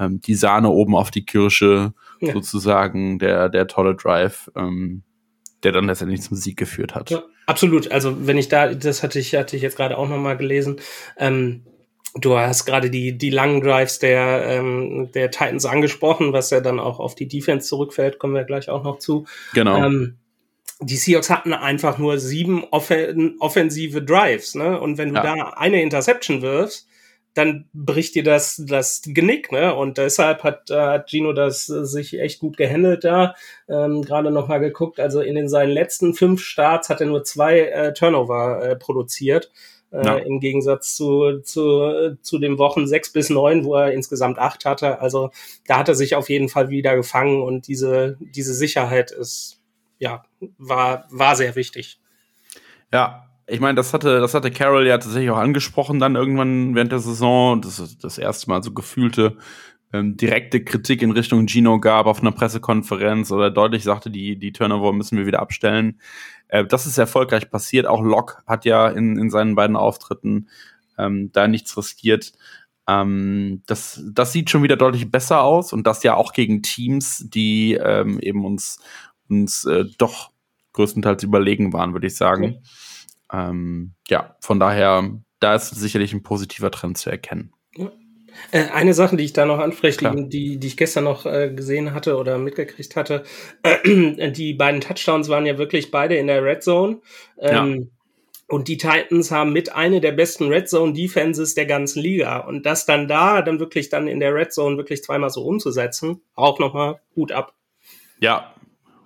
ähm, 0.00 0.20
die 0.20 0.34
Sahne 0.34 0.70
oben 0.70 0.96
auf 0.96 1.10
die 1.10 1.24
Kirsche, 1.24 1.92
ja. 2.20 2.32
sozusagen, 2.32 3.18
der, 3.18 3.48
der 3.48 3.66
tolle 3.66 3.94
Drive, 3.94 4.50
ähm, 4.56 5.02
der 5.62 5.72
dann 5.72 5.86
letztendlich 5.86 6.22
zum 6.22 6.36
Sieg 6.36 6.56
geführt 6.56 6.94
hat. 6.94 7.10
Ja, 7.10 7.22
absolut. 7.46 7.92
Also 7.92 8.26
wenn 8.26 8.38
ich 8.38 8.48
da, 8.48 8.74
das 8.74 9.02
hatte 9.02 9.18
ich, 9.18 9.34
hatte 9.34 9.56
ich 9.56 9.62
jetzt 9.62 9.76
gerade 9.76 9.98
auch 9.98 10.08
nochmal 10.08 10.36
gelesen, 10.36 10.80
ähm, 11.18 11.62
Du 12.14 12.36
hast 12.36 12.64
gerade 12.64 12.90
die, 12.90 13.16
die 13.16 13.30
langen 13.30 13.60
Drives 13.60 14.00
der, 14.00 14.44
ähm, 14.44 15.10
der 15.14 15.30
Titans 15.30 15.64
angesprochen, 15.64 16.32
was 16.32 16.50
ja 16.50 16.60
dann 16.60 16.80
auch 16.80 16.98
auf 16.98 17.14
die 17.14 17.28
Defense 17.28 17.68
zurückfällt, 17.68 18.18
kommen 18.18 18.34
wir 18.34 18.42
gleich 18.42 18.68
auch 18.68 18.82
noch 18.82 18.98
zu. 18.98 19.26
Genau. 19.54 19.76
Ähm, 19.76 20.18
die 20.80 20.96
Seahawks 20.96 21.30
hatten 21.30 21.52
einfach 21.52 21.98
nur 21.98 22.18
sieben 22.18 22.64
offen 22.64 23.36
offensive 23.38 24.02
Drives, 24.02 24.54
ne? 24.54 24.80
Und 24.80 24.98
wenn 24.98 25.10
du 25.10 25.16
ja. 25.16 25.22
da 25.22 25.34
eine 25.50 25.82
Interception 25.82 26.42
wirfst, 26.42 26.88
dann 27.34 27.68
bricht 27.72 28.16
dir 28.16 28.24
das, 28.24 28.62
das 28.66 29.02
Genick, 29.04 29.52
ne? 29.52 29.74
Und 29.74 29.98
deshalb 29.98 30.42
hat, 30.42 30.70
äh, 30.70 30.74
hat 30.74 31.10
Gino 31.10 31.32
das 31.32 31.68
äh, 31.68 31.84
sich 31.84 32.18
echt 32.18 32.40
gut 32.40 32.56
gehandelt 32.56 33.04
da. 33.04 33.34
Ähm, 33.68 34.02
Gerade 34.02 34.30
noch 34.30 34.48
mal 34.48 34.58
geguckt, 34.58 34.98
also 34.98 35.20
in 35.20 35.36
den 35.36 35.48
seinen 35.48 35.70
letzten 35.70 36.14
fünf 36.14 36.42
Starts 36.42 36.88
hat 36.88 37.00
er 37.00 37.06
nur 37.06 37.22
zwei 37.22 37.60
äh, 37.60 37.94
Turnover 37.94 38.62
äh, 38.62 38.76
produziert. 38.76 39.52
Äh, 39.92 40.04
ja. 40.04 40.16
Im 40.18 40.40
Gegensatz 40.40 40.96
zu, 40.96 41.40
zu, 41.40 42.16
zu 42.20 42.38
den 42.38 42.58
Wochen 42.58 42.86
sechs 42.86 43.12
bis 43.12 43.30
neun, 43.30 43.64
wo 43.64 43.76
er 43.76 43.92
insgesamt 43.92 44.38
acht 44.38 44.64
hatte. 44.64 45.00
Also 45.00 45.30
da 45.66 45.78
hat 45.78 45.88
er 45.88 45.94
sich 45.94 46.16
auf 46.16 46.28
jeden 46.28 46.48
Fall 46.48 46.68
wieder 46.70 46.96
gefangen 46.96 47.42
und 47.42 47.68
diese, 47.68 48.16
diese 48.20 48.54
Sicherheit 48.54 49.12
ist, 49.12 49.60
ja, 49.98 50.24
war, 50.58 51.06
war 51.10 51.36
sehr 51.36 51.54
wichtig. 51.54 52.00
Ja, 52.92 53.29
ich 53.50 53.60
meine, 53.60 53.74
das 53.76 53.92
hatte, 53.92 54.20
das 54.20 54.34
hatte 54.34 54.50
Carol 54.50 54.86
ja 54.86 54.98
tatsächlich 54.98 55.30
auch 55.30 55.38
angesprochen 55.38 55.98
dann 55.98 56.16
irgendwann 56.16 56.74
während 56.74 56.92
der 56.92 56.98
Saison. 57.00 57.60
Das 57.60 57.78
ist 57.78 58.04
das 58.04 58.18
erste 58.18 58.48
Mal 58.48 58.62
so 58.62 58.72
gefühlte 58.72 59.36
ähm, 59.92 60.16
direkte 60.16 60.62
Kritik 60.62 61.02
in 61.02 61.10
Richtung 61.10 61.46
Gino 61.46 61.80
gab 61.80 62.06
auf 62.06 62.20
einer 62.20 62.32
Pressekonferenz 62.32 63.32
oder 63.32 63.50
deutlich 63.50 63.82
sagte, 63.82 64.10
die, 64.10 64.36
die 64.38 64.52
Turnover 64.52 64.92
müssen 64.92 65.18
wir 65.18 65.26
wieder 65.26 65.40
abstellen. 65.40 66.00
Äh, 66.48 66.64
das 66.64 66.86
ist 66.86 66.98
erfolgreich 66.98 67.50
passiert. 67.50 67.86
Auch 67.86 68.02
Locke 68.02 68.42
hat 68.46 68.64
ja 68.64 68.88
in, 68.88 69.18
in 69.18 69.30
seinen 69.30 69.54
beiden 69.54 69.76
Auftritten 69.76 70.48
ähm, 70.96 71.30
da 71.32 71.48
nichts 71.48 71.76
riskiert. 71.76 72.32
Ähm, 72.86 73.62
das, 73.66 74.02
das 74.12 74.32
sieht 74.32 74.50
schon 74.50 74.62
wieder 74.62 74.76
deutlich 74.76 75.10
besser 75.10 75.42
aus 75.42 75.72
und 75.72 75.86
das 75.86 76.02
ja 76.02 76.14
auch 76.14 76.32
gegen 76.32 76.62
Teams, 76.62 77.24
die 77.28 77.74
ähm, 77.74 78.20
eben 78.20 78.44
uns, 78.44 78.80
uns 79.28 79.64
äh, 79.64 79.84
doch 79.98 80.30
größtenteils 80.72 81.24
überlegen 81.24 81.72
waren, 81.72 81.92
würde 81.94 82.06
ich 82.06 82.16
sagen. 82.16 82.44
Okay. 82.44 82.62
Ähm, 83.32 83.94
ja, 84.08 84.36
von 84.40 84.60
daher, 84.60 85.10
da 85.40 85.54
ist 85.54 85.70
sicherlich 85.70 86.12
ein 86.12 86.22
positiver 86.22 86.70
Trend 86.70 86.98
zu 86.98 87.10
erkennen. 87.10 87.52
Ja. 87.76 87.90
Äh, 88.52 88.70
eine 88.70 88.94
Sache, 88.94 89.16
die 89.16 89.24
ich 89.24 89.32
da 89.32 89.44
noch 89.44 89.58
anspreche, 89.58 90.14
die, 90.28 90.58
die 90.58 90.66
ich 90.66 90.76
gestern 90.76 91.04
noch 91.04 91.26
äh, 91.26 91.52
gesehen 91.54 91.92
hatte 91.92 92.16
oder 92.16 92.38
mitgekriegt 92.38 92.96
hatte, 92.96 93.24
äh, 93.62 94.30
die 94.32 94.54
beiden 94.54 94.80
Touchdowns 94.80 95.28
waren 95.28 95.46
ja 95.46 95.58
wirklich 95.58 95.90
beide 95.90 96.16
in 96.16 96.26
der 96.26 96.42
Red 96.42 96.62
Zone. 96.62 97.00
Ähm, 97.38 97.76
ja. 97.80 97.86
Und 98.48 98.66
die 98.66 98.78
Titans 98.78 99.30
haben 99.30 99.52
mit 99.52 99.72
eine 99.72 100.00
der 100.00 100.10
besten 100.10 100.48
Red 100.48 100.68
Zone 100.68 100.92
Defenses 100.92 101.54
der 101.54 101.66
ganzen 101.66 102.02
Liga. 102.02 102.38
Und 102.38 102.66
das 102.66 102.84
dann 102.84 103.06
da, 103.06 103.42
dann 103.42 103.60
wirklich 103.60 103.90
dann 103.90 104.08
in 104.08 104.18
der 104.18 104.34
Red 104.34 104.52
Zone 104.52 104.76
wirklich 104.76 105.04
zweimal 105.04 105.30
so 105.30 105.44
umzusetzen, 105.44 106.22
auch 106.34 106.58
nochmal 106.58 107.00
Hut 107.14 107.30
ab. 107.30 107.54
Ja, 108.18 108.52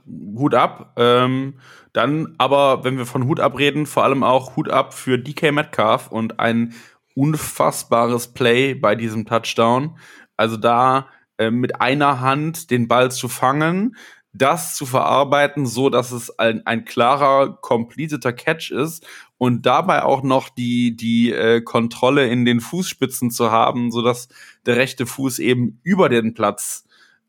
Hut 0.07 0.55
ab. 0.55 0.95
Ähm, 0.97 1.55
dann 1.93 2.35
aber, 2.39 2.85
wenn 2.85 2.99
wir 2.99 3.07
von 3.07 3.27
Hut 3.27 3.41
abreden, 3.41 3.87
vor 3.87 4.05
allem 4.05 4.23
auch 4.23 4.57
Hut 4.57 4.69
ab 4.69 4.95
für 4.95 5.19
DK 5.19 5.53
Metcalf 5.53 6.09
und 6.09 6.41
ein 6.41 6.75
unfassbares 7.15 8.35
Play 8.35 8.75
bei 8.75 8.95
diesem 8.95 9.25
Touchdown. 9.27 9.97
Also 10.37 10.57
da 10.57 11.09
äh, 11.39 11.51
mit 11.51 11.81
einer 11.81 12.21
Hand 12.21 12.71
den 12.71 12.89
Ball 12.89 13.11
zu 13.11 13.29
fangen, 13.29 13.97
das 14.33 14.75
zu 14.75 14.85
verarbeiten, 14.85 15.65
so 15.65 15.91
dass 15.91 16.11
es 16.11 16.39
ein, 16.39 16.67
ein 16.67 16.85
klarer, 16.85 17.57
completeter 17.61 18.33
Catch 18.33 18.73
ist 18.73 19.07
und 19.39 19.65
dabei 19.65 20.03
auch 20.03 20.23
noch 20.23 20.49
die, 20.49 20.97
die 20.97 21.31
äh, 21.31 21.61
Kontrolle 21.61 22.29
in 22.29 22.45
den 22.45 22.61
Fußspitzen 22.61 23.31
zu 23.31 23.53
haben, 23.53 23.93
so 23.93 24.03
dass 24.03 24.29
der 24.67 24.77
rechte 24.77 25.07
Fuß 25.07 25.39
eben 25.39 25.81
über 25.85 26.09
den 26.09 26.35
Platz 26.35 26.85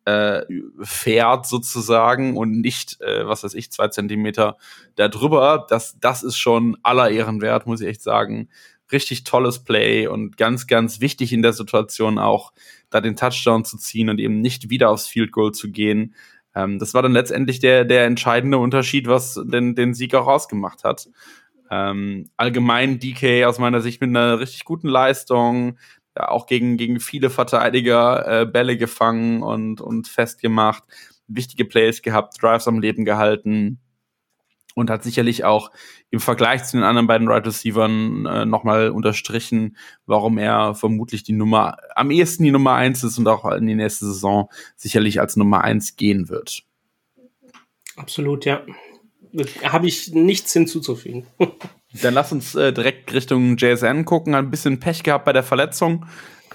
äh, 0.06 0.44
fährt 0.82 1.48
sozusagen 1.48 2.38
und 2.38 2.62
nicht, 2.62 3.02
äh, 3.02 3.28
was 3.28 3.44
weiß 3.44 3.56
ich, 3.56 3.72
zwei 3.72 3.88
Zentimeter 3.88 4.58
darüber. 4.96 5.66
Das, 5.68 5.98
das 6.00 6.24
ist 6.24 6.38
schon 6.38 6.78
aller 6.84 7.10
Ehren 7.10 7.42
wert, 7.42 7.66
muss 7.66 7.82
ich 7.82 7.88
echt 7.88 8.04
sagen. 8.04 8.50
Richtig 8.92 9.24
tolles 9.24 9.64
Play 9.64 10.08
und 10.08 10.38
ganz, 10.38 10.68
ganz 10.68 11.02
wichtig 11.02 11.34
in 11.34 11.42
der 11.42 11.54
Situation 11.54 12.20
auch, 12.20 12.54
da 12.92 13.02
den 13.02 13.16
Touchdown 13.16 13.66
zu 13.66 13.78
ziehen 13.78 14.10
und 14.10 14.20
eben 14.20 14.42
nicht 14.42 14.70
wieder 14.70 14.92
aufs 14.92 15.08
Field 15.08 15.32
Goal 15.32 15.54
zu 15.54 15.72
gehen. 15.72 16.14
Ähm, 16.54 16.78
das 16.78 16.94
war 16.94 17.02
dann 17.02 17.14
letztendlich 17.14 17.60
der, 17.60 17.84
der 17.84 18.06
entscheidende 18.06 18.60
Unterschied, 18.60 19.08
was 19.08 19.42
den, 19.44 19.74
den 19.74 19.96
Sieg 19.96 20.14
auch 20.14 20.28
ausgemacht 20.28 20.84
hat. 20.84 21.10
Ähm, 21.72 22.30
allgemein 22.38 23.00
DK 23.00 23.46
aus 23.46 23.58
meiner 23.58 23.82
Sicht 23.82 24.02
mit 24.02 24.12
einer 24.12 24.40
richtig 24.40 24.66
guten 24.66 24.88
Leistung, 24.88 25.80
ja, 26.16 26.30
auch 26.30 26.48
gegen, 26.48 26.78
gegen 26.78 27.00
viele 27.00 27.30
Verteidiger 27.30 28.42
äh, 28.42 28.46
Bälle 28.46 28.78
gefangen 28.78 29.44
und, 29.44 29.82
und 29.82 30.08
festgemacht, 30.08 30.84
wichtige 31.28 31.66
Plays 31.66 32.02
gehabt, 32.02 32.42
Drives 32.42 32.68
am 32.68 32.80
Leben 32.80 33.06
gehalten 33.06 33.80
und 34.76 34.90
hat 34.90 35.04
sicherlich 35.04 35.44
auch 35.44 35.72
im 36.12 36.20
Vergleich 36.20 36.64
zu 36.66 36.78
den 36.78 36.84
anderen 36.84 37.08
beiden 37.08 37.28
Right 37.28 37.48
Receivern 37.48 38.26
äh, 38.26 38.46
nochmal 38.46 38.90
unterstrichen, 38.90 39.78
warum 40.06 40.38
er 40.38 40.76
vermutlich 40.76 41.24
die 41.24 41.34
Nummer, 41.34 41.78
am 41.96 42.12
ehesten 42.12 42.44
die 42.44 42.52
Nummer 42.52 42.74
eins 42.74 43.04
ist 43.04 43.18
und 43.18 43.28
auch 43.28 43.50
in 43.52 43.66
die 43.66 43.76
nächste 43.76 44.06
Saison 44.06 44.50
sicherlich 44.76 45.20
als 45.20 45.36
Nummer 45.38 45.64
eins 45.64 45.96
gehen 45.96 46.30
wird. 46.30 46.64
Absolut, 47.96 48.46
ja. 48.46 48.62
Habe 49.64 49.88
ich 49.88 50.14
nichts 50.14 50.54
hinzuzufügen. 50.54 51.26
Dann 52.02 52.14
lass 52.14 52.32
uns 52.32 52.56
äh, 52.56 52.74
direkt 52.74 53.14
Richtung 53.14 53.58
JSN 53.58 54.06
gucken. 54.06 54.36
Ein 54.36 54.52
bisschen 54.52 54.80
Pech 54.80 55.04
gehabt 55.04 55.26
bei 55.26 55.34
der 55.34 55.44
Verletzung. 55.44 56.06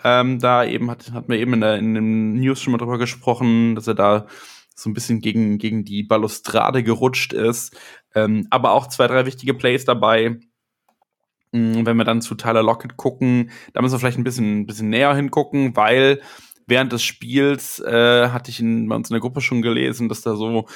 Ähm, 0.05 0.38
da 0.38 0.64
eben 0.64 0.90
hat, 0.90 1.12
hat 1.12 1.29
man 1.29 1.38
eben 1.38 1.55
in, 1.55 1.61
der, 1.61 1.76
in 1.76 1.94
den 1.94 2.35
News 2.35 2.61
schon 2.61 2.72
mal 2.72 2.79
drüber 2.79 2.98
gesprochen, 2.98 3.74
dass 3.74 3.87
er 3.87 3.94
da 3.94 4.26
so 4.74 4.88
ein 4.88 4.94
bisschen 4.94 5.20
gegen, 5.20 5.59
gegen 5.59 5.85
die 5.85 6.03
Balustrade 6.03 6.83
gerutscht 6.83 7.33
ist. 7.33 7.76
Ähm, 8.14 8.46
aber 8.50 8.72
auch 8.72 8.87
zwei, 8.87 9.07
drei 9.07 9.26
wichtige 9.26 9.55
Plays 9.55 9.85
dabei. 9.85 10.40
Mhm, 11.53 11.85
wenn 11.85 11.96
wir 11.96 12.05
dann 12.05 12.22
zu 12.22 12.35
Tyler 12.35 12.62
Lockett 12.62 12.96
gucken, 12.96 13.50
da 13.72 13.83
müssen 13.83 13.94
wir 13.94 13.98
vielleicht 13.98 14.18
ein 14.18 14.24
bisschen, 14.24 14.61
ein 14.61 14.66
bisschen 14.66 14.88
näher 14.88 15.14
hingucken, 15.14 15.76
weil 15.76 16.20
während 16.66 16.92
des 16.92 17.03
Spiels 17.03 17.81
äh, 17.81 18.29
hatte 18.29 18.50
ich 18.50 18.61
in, 18.61 18.88
bei 18.88 18.96
uns 18.96 19.11
in 19.11 19.14
der 19.14 19.20
Gruppe 19.20 19.40
schon 19.40 19.61
gelesen, 19.61 20.09
dass 20.09 20.22
da 20.22 20.37
so 20.37 20.66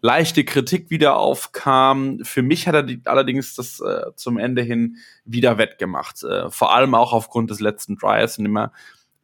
leichte 0.00 0.44
Kritik 0.44 0.90
wieder 0.90 1.16
aufkam. 1.16 2.20
Für 2.22 2.42
mich 2.42 2.66
hat 2.66 2.74
er 2.74 2.82
die, 2.82 3.00
allerdings 3.04 3.54
das 3.54 3.80
äh, 3.80 4.12
zum 4.14 4.38
Ende 4.38 4.62
hin 4.62 4.96
wieder 5.24 5.58
wettgemacht. 5.58 6.22
Äh, 6.22 6.50
vor 6.50 6.74
allem 6.74 6.94
auch 6.94 7.12
aufgrund 7.12 7.50
des 7.50 7.60
letzten 7.60 7.96
Drives, 7.96 8.38
in 8.38 8.44
dem 8.44 8.56
er 8.56 8.72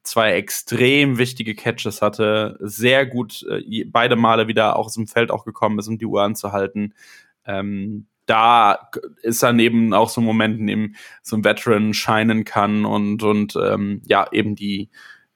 zwei 0.03 0.33
extrem 0.33 1.19
wichtige 1.19 1.55
Catches 1.55 2.03
hatte, 2.03 2.57
sehr 2.61 3.07
gut 3.07 3.45
äh, 3.49 3.85
beide 3.85 4.17
Male 4.17 4.49
wieder 4.49 4.77
auch 4.77 4.87
aus 4.87 4.95
dem 4.95 5.07
Feld 5.07 5.31
auch 5.31 5.45
gekommen 5.45 5.79
ist, 5.79 5.89
um 5.89 5.99
die 5.99 6.07
Uhr 6.07 6.23
anzuhalten. 6.23 6.95
Ähm, 7.47 8.07
da 8.27 8.91
ist 9.23 9.43
er 9.43 9.53
neben 9.53 9.95
auch 9.95 10.09
so 10.09 10.21
ein 10.21 10.25
Moment, 10.25 10.59
in 10.61 10.67
dem 10.67 10.95
so 11.23 11.37
ein 11.37 11.45
Veteran 11.45 11.93
scheinen 11.93 12.45
kann 12.45 12.85
und, 12.85 13.23
und 13.23 13.57
ähm, 13.57 14.03
ja, 14.07 14.27
eben 14.33 14.55
die 14.55 14.91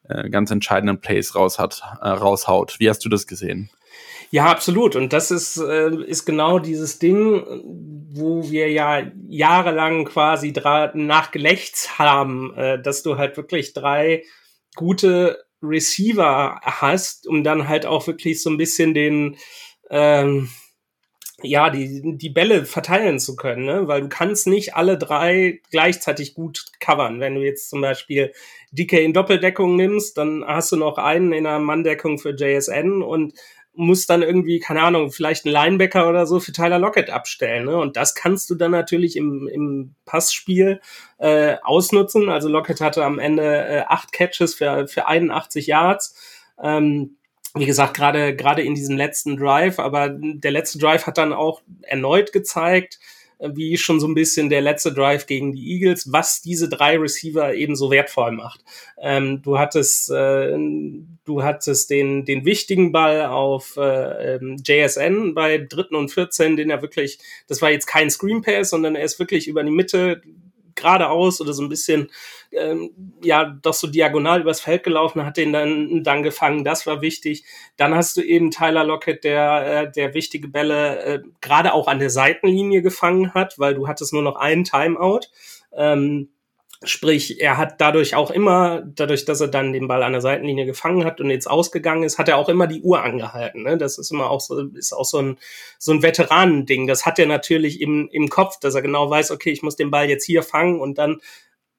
äh, 0.05 0.31
ganz 0.31 0.51
entscheidenden 0.51 1.01
Plays 1.01 1.35
raus 1.35 1.59
hat, 1.59 1.83
äh, 2.01 2.09
raushaut. 2.09 2.79
Wie 2.79 2.89
hast 2.89 3.05
du 3.05 3.09
das 3.09 3.27
gesehen? 3.27 3.71
Ja, 4.31 4.47
absolut. 4.47 4.97
Und 4.97 5.13
das 5.13 5.31
ist, 5.31 5.57
äh, 5.57 5.95
ist 6.05 6.25
genau 6.25 6.59
dieses 6.59 6.99
Ding, 6.99 7.43
wo 8.13 8.51
wir 8.51 8.71
ja 8.71 9.03
jahrelang 9.29 10.05
quasi 10.05 10.53
nachgelächzt 10.95 11.99
haben, 11.99 12.55
äh, 12.55 12.81
dass 12.81 13.03
du 13.03 13.19
halt 13.19 13.37
wirklich 13.37 13.73
drei 13.73 14.25
gute 14.75 15.45
Receiver 15.63 16.61
hast, 16.63 17.27
um 17.27 17.45
dann 17.45 17.69
halt 17.69 17.87
auch 17.87 18.07
wirklich 18.07 18.43
so 18.43 18.51
ein 18.51 18.59
bisschen 18.59 18.95
den, 18.95 19.37
ähm, 19.91 20.49
ja, 21.43 21.69
die, 21.71 22.17
die 22.17 22.31
Bälle 22.31 22.65
verteilen 22.65 23.19
zu 23.19 23.37
können, 23.37 23.67
ne? 23.67 23.89
weil 23.89 24.03
du 24.03 24.09
kannst 24.09 24.47
nicht 24.47 24.75
alle 24.75 24.97
drei 24.97 25.61
gleichzeitig 25.71 26.35
gut 26.35 26.65
covern. 26.81 27.21
Wenn 27.21 27.35
du 27.35 27.43
jetzt 27.43 27.69
zum 27.69 27.83
Beispiel 27.83 28.33
DK 28.73 29.05
in 29.05 29.13
Doppeldeckung 29.13 29.77
nimmst, 29.77 30.17
dann 30.17 30.45
hast 30.47 30.73
du 30.73 30.77
noch 30.77 30.97
einen 30.99 31.33
in 31.33 31.45
der 31.45 31.59
Manndeckung 31.59 32.19
für 32.19 32.35
JSN 32.35 33.03
und 33.03 33.35
musst 33.77 34.11
dann 34.11 34.23
irgendwie, 34.23 34.59
keine 34.59 34.83
Ahnung, 34.83 35.13
vielleicht 35.13 35.45
einen 35.45 35.53
Linebacker 35.53 36.09
oder 36.09 36.27
so 36.27 36.41
für 36.41 36.53
Tyler 36.53 36.79
Lockett 36.79 37.11
abstellen. 37.11 37.67
Ne? 37.67 37.77
Und 37.77 37.97
das 37.97 38.15
kannst 38.15 38.51
du 38.51 38.55
dann 38.55 38.71
natürlich 38.71 39.17
im, 39.17 39.49
im 39.49 39.95
Passspiel 40.05 40.81
äh, 41.19 41.57
ausnutzen. 41.63 42.29
Also 42.29 42.49
Lockett 42.49 42.81
hatte 42.81 43.05
am 43.05 43.19
Ende 43.19 43.45
äh, 43.45 43.83
acht 43.87 44.13
Catches 44.13 44.55
für, 44.55 44.89
für 44.89 45.07
81 45.07 45.67
Yards. 45.67 46.17
Ähm, 46.63 47.17
wie 47.55 47.67
gesagt, 47.67 47.95
gerade 47.95 48.37
gerade 48.37 48.63
in 48.63 48.75
diesem 48.75 48.97
letzten 48.97 49.37
Drive, 49.37 49.79
aber 49.79 50.11
der 50.11 50.51
letzte 50.51 50.79
Drive 50.79 51.07
hat 51.07 51.17
dann 51.17 51.33
auch 51.33 51.63
erneut 51.83 52.33
gezeigt, 52.33 52.99
wie 53.39 53.77
schon 53.77 54.01
so 54.01 54.07
ein 54.07 54.15
bisschen 54.15 54.49
der 54.49 54.61
letzte 54.61 54.93
Drive 54.93 55.27
gegen 55.27 55.53
die 55.53 55.73
Eagles, 55.73 56.11
was 56.13 56.41
diese 56.41 56.69
drei 56.69 56.97
Receiver 56.97 57.55
eben 57.55 57.77
so 57.77 57.91
wertvoll 57.91 58.33
macht. 58.33 58.65
Ähm, 59.01 59.43
du 59.43 59.59
hattest 59.59 60.11
äh, 60.11 60.57
du 61.25 61.43
hattest 61.43 61.91
den 61.91 62.25
den 62.25 62.45
wichtigen 62.45 62.93
Ball 62.93 63.27
auf 63.27 63.77
äh, 63.77 64.37
ähm, 64.37 64.57
JSN 64.65 65.35
bei 65.35 65.59
dritten 65.59 65.97
und 65.97 66.11
14, 66.11 66.57
den 66.57 66.71
er 66.71 66.83
wirklich, 66.83 67.19
das 67.47 67.61
war 67.61 67.71
jetzt 67.71 67.87
kein 67.87 68.11
Screen 68.11 68.43
Pass, 68.43 68.71
sondern 68.71 68.97
er 68.97 69.05
ist 69.05 69.19
wirklich 69.19 69.49
über 69.49 69.63
die 69.63 69.71
Mitte 69.71 70.23
geradeaus 70.77 71.41
oder 71.41 71.53
so 71.53 71.63
ein 71.63 71.69
bisschen, 71.69 72.11
ähm, 72.53 72.91
ja, 73.23 73.45
doch 73.63 73.75
so 73.75 73.87
diagonal 73.87 74.41
übers 74.41 74.61
Feld 74.61 74.85
gelaufen, 74.85 75.25
hat 75.25 75.37
den 75.37 75.53
dann, 75.53 76.05
dann 76.05 76.23
gefangen. 76.23 76.65
Das 76.65 76.87
war 76.87 77.01
wichtig. 77.01 77.45
Dann 77.77 77.95
hast 77.95 78.17
du 78.17 78.23
eben 78.23 78.51
Tyler 78.51 78.85
Lockett, 78.85 79.25
der, 79.25 79.67
äh, 79.67 79.93
der 79.93 80.15
wichtige 80.15 80.49
Bälle 80.49 80.99
äh, 81.05 81.23
gerade 81.41 81.73
auch 81.73 81.89
an 81.89 81.99
der 81.99 82.11
Seitenlinie 82.11 82.83
gefangen 82.83 83.35
hat, 83.35 83.59
weil 83.59 83.75
du 83.75 83.89
hattest 83.89 84.13
nur 84.13 84.23
noch 84.23 84.37
einen 84.37 84.65
Timeout. 84.65 85.23
Ähm, 85.73 86.29
Sprich, 86.85 87.41
er 87.41 87.57
hat 87.57 87.81
dadurch 87.81 88.15
auch 88.15 88.31
immer, 88.31 88.83
dadurch, 88.85 89.25
dass 89.25 89.41
er 89.41 89.49
dann 89.49 89.73
den 89.73 89.89
Ball 89.89 90.03
an 90.03 90.13
der 90.13 90.21
Seitenlinie 90.21 90.67
gefangen 90.67 91.05
hat 91.05 91.21
und 91.21 91.31
jetzt 91.31 91.49
ausgegangen 91.49 92.03
ist, 92.03 92.19
hat 92.19 92.29
er 92.29 92.37
auch 92.37 92.51
immer 92.51 92.67
die 92.67 92.83
Uhr 92.83 93.03
angehalten. 93.03 93.63
Ne? 93.63 93.79
Das 93.79 93.99
ist 93.99 94.11
immer 94.11 94.31
auch 94.31 94.41
so, 94.41 94.61
ist 94.75 94.93
auch 94.93 95.05
so 95.05 95.19
ein, 95.19 95.39
so 95.79 95.93
ein 95.93 96.03
Veteranending. 96.03 96.87
Das 96.87 97.07
hat 97.07 97.19
er 97.19 97.27
natürlich 97.27 97.81
im, 97.81 98.09
im 98.13 98.29
Kopf, 98.29 98.61
dass 98.61 98.75
er 98.75 98.83
genau 98.83 99.09
weiß, 99.09 99.31
okay, 99.31 99.51
ich 99.51 99.63
muss 99.63 99.77
den 99.77 99.91
Ball 99.91 100.09
jetzt 100.09 100.25
hier 100.25 100.43
fangen 100.43 100.81
und 100.81 100.99
dann 100.99 101.21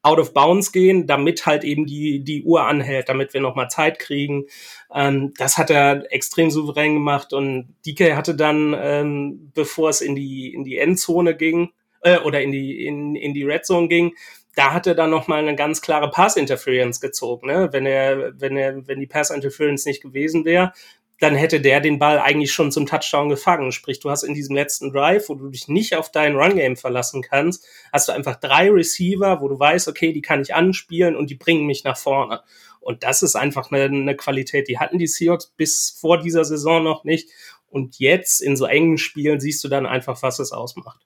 out 0.02 0.20
of 0.20 0.34
bounds 0.34 0.72
gehen, 0.72 1.06
damit 1.06 1.46
halt 1.46 1.64
eben 1.64 1.86
die, 1.86 2.24
die 2.24 2.44
Uhr 2.44 2.66
anhält, 2.66 3.10
damit 3.10 3.34
wir 3.34 3.42
nochmal 3.42 3.70
Zeit 3.70 4.00
kriegen. 4.00 4.46
Ähm, 4.94 5.34
das 5.38 5.58
hat 5.58 5.70
er 5.70 6.12
extrem 6.12 6.50
souverän 6.50 6.96
gemacht 6.96 7.34
und 7.34 7.76
DK 7.86 8.16
hatte 8.16 8.34
dann, 8.36 8.76
ähm, 8.80 9.52
bevor 9.54 9.90
es 9.90 10.02
in 10.02 10.16
die, 10.16 10.54
in 10.54 10.64
die 10.64 10.78
Endzone 10.78 11.36
ging, 11.36 11.72
äh, 12.02 12.20
oder 12.20 12.42
in 12.42 12.52
die, 12.52 12.86
in, 12.86 13.16
in 13.16 13.34
die 13.34 13.44
Red 13.44 13.66
Zone 13.66 13.88
ging, 13.88 14.14
da 14.58 14.74
hat 14.74 14.88
er 14.88 14.96
dann 14.96 15.12
nochmal 15.12 15.40
eine 15.40 15.56
ganz 15.56 15.82
klare 15.82 16.10
Pass-Interference 16.10 17.00
gezogen. 17.00 17.48
Ne? 17.48 17.70
Wenn 17.72 17.86
er, 17.86 18.40
wenn 18.42 18.58
er, 18.58 18.88
wenn 18.88 19.00
die 19.00 19.06
Pass-Interference 19.06 19.86
nicht 19.86 20.02
gewesen 20.02 20.46
wäre, 20.46 20.74
dann 21.20 21.36
hätte 21.36 21.62
der 21.62 21.80
den 21.80 22.00
Ball 22.00 22.18
eigentlich 22.18 22.52
schon 22.52 22.72
zum 22.72 22.88
Touchdown 22.88 23.30
gefangen. 23.30 23.72
Sprich, 23.72 24.00
du 24.00 24.10
hast 24.10 24.24
in 24.24 24.34
diesem 24.34 24.56
letzten 24.56 24.92
Drive, 24.92 25.30
wo 25.30 25.36
du 25.36 25.50
dich 25.50 25.68
nicht 25.68 25.96
auf 25.96 26.12
dein 26.12 26.36
Run-Game 26.36 26.76
verlassen 26.76 27.22
kannst, 27.22 27.68
hast 27.94 28.08
du 28.08 28.14
einfach 28.14 28.36
drei 28.38 28.72
Receiver, 28.72 29.42
wo 29.42 29.48
du 29.48 29.60
weißt, 29.60 29.88
okay, 29.88 30.12
die 30.12 30.22
kann 30.22 30.42
ich 30.42 30.56
anspielen 30.56 31.16
und 31.16 31.30
die 31.30 31.36
bringen 31.36 31.68
mich 31.68 31.84
nach 31.84 31.98
vorne. 31.98 32.42
Und 32.80 33.04
das 33.04 33.22
ist 33.22 33.36
einfach 33.36 33.72
eine, 33.72 33.84
eine 33.84 34.16
Qualität, 34.16 34.68
die 34.68 34.80
hatten 34.80 34.98
die 34.98 35.08
Seahawks 35.08 35.54
bis 35.56 35.96
vor 36.00 36.20
dieser 36.20 36.46
Saison 36.46 36.84
noch 36.84 37.04
nicht. 37.04 37.30
Und 37.70 38.00
jetzt 38.00 38.42
in 38.42 38.56
so 38.56 38.66
engen 38.66 38.98
Spielen 38.98 39.40
siehst 39.40 39.64
du 39.64 39.68
dann 39.68 39.86
einfach, 39.86 40.24
was 40.24 40.40
es 40.40 40.52
ausmacht. 40.52 41.06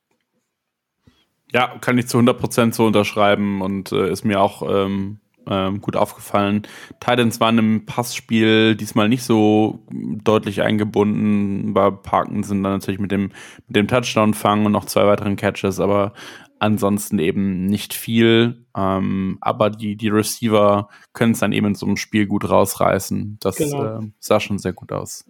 Ja, 1.53 1.77
kann 1.79 1.97
ich 1.97 2.07
zu 2.07 2.17
100% 2.17 2.73
so 2.73 2.85
unterschreiben 2.85 3.61
und 3.61 3.91
äh, 3.91 4.09
ist 4.09 4.23
mir 4.23 4.39
auch 4.39 4.63
ähm, 4.67 5.19
ähm, 5.47 5.81
gut 5.81 5.95
aufgefallen. 5.95 6.63
Titans 6.99 7.39
waren 7.39 7.57
im 7.57 7.85
Passspiel 7.85 8.75
diesmal 8.75 9.09
nicht 9.09 9.23
so 9.23 9.85
deutlich 9.89 10.61
eingebunden. 10.61 11.73
Bei 11.73 11.91
Parkinson 11.91 12.63
dann 12.63 12.73
natürlich 12.73 12.99
mit 12.99 13.11
dem, 13.11 13.31
mit 13.67 13.75
dem 13.75 13.87
Touchdown-Fang 13.87 14.65
und 14.65 14.71
noch 14.71 14.85
zwei 14.85 15.05
weiteren 15.07 15.35
Catches, 15.35 15.79
aber 15.79 16.13
ansonsten 16.59 17.19
eben 17.19 17.65
nicht 17.65 17.93
viel. 17.93 18.65
Ähm, 18.77 19.37
aber 19.41 19.69
die, 19.69 19.95
die 19.97 20.09
Receiver 20.09 20.89
können 21.13 21.33
es 21.33 21.39
dann 21.39 21.53
eben 21.53 21.67
in 21.67 21.75
so 21.75 21.85
einem 21.85 21.97
Spiel 21.97 22.27
gut 22.27 22.49
rausreißen. 22.49 23.37
Das 23.41 23.55
genau. 23.55 23.99
äh, 23.99 24.11
sah 24.19 24.39
schon 24.39 24.59
sehr 24.59 24.73
gut 24.73 24.91
aus. 24.91 25.25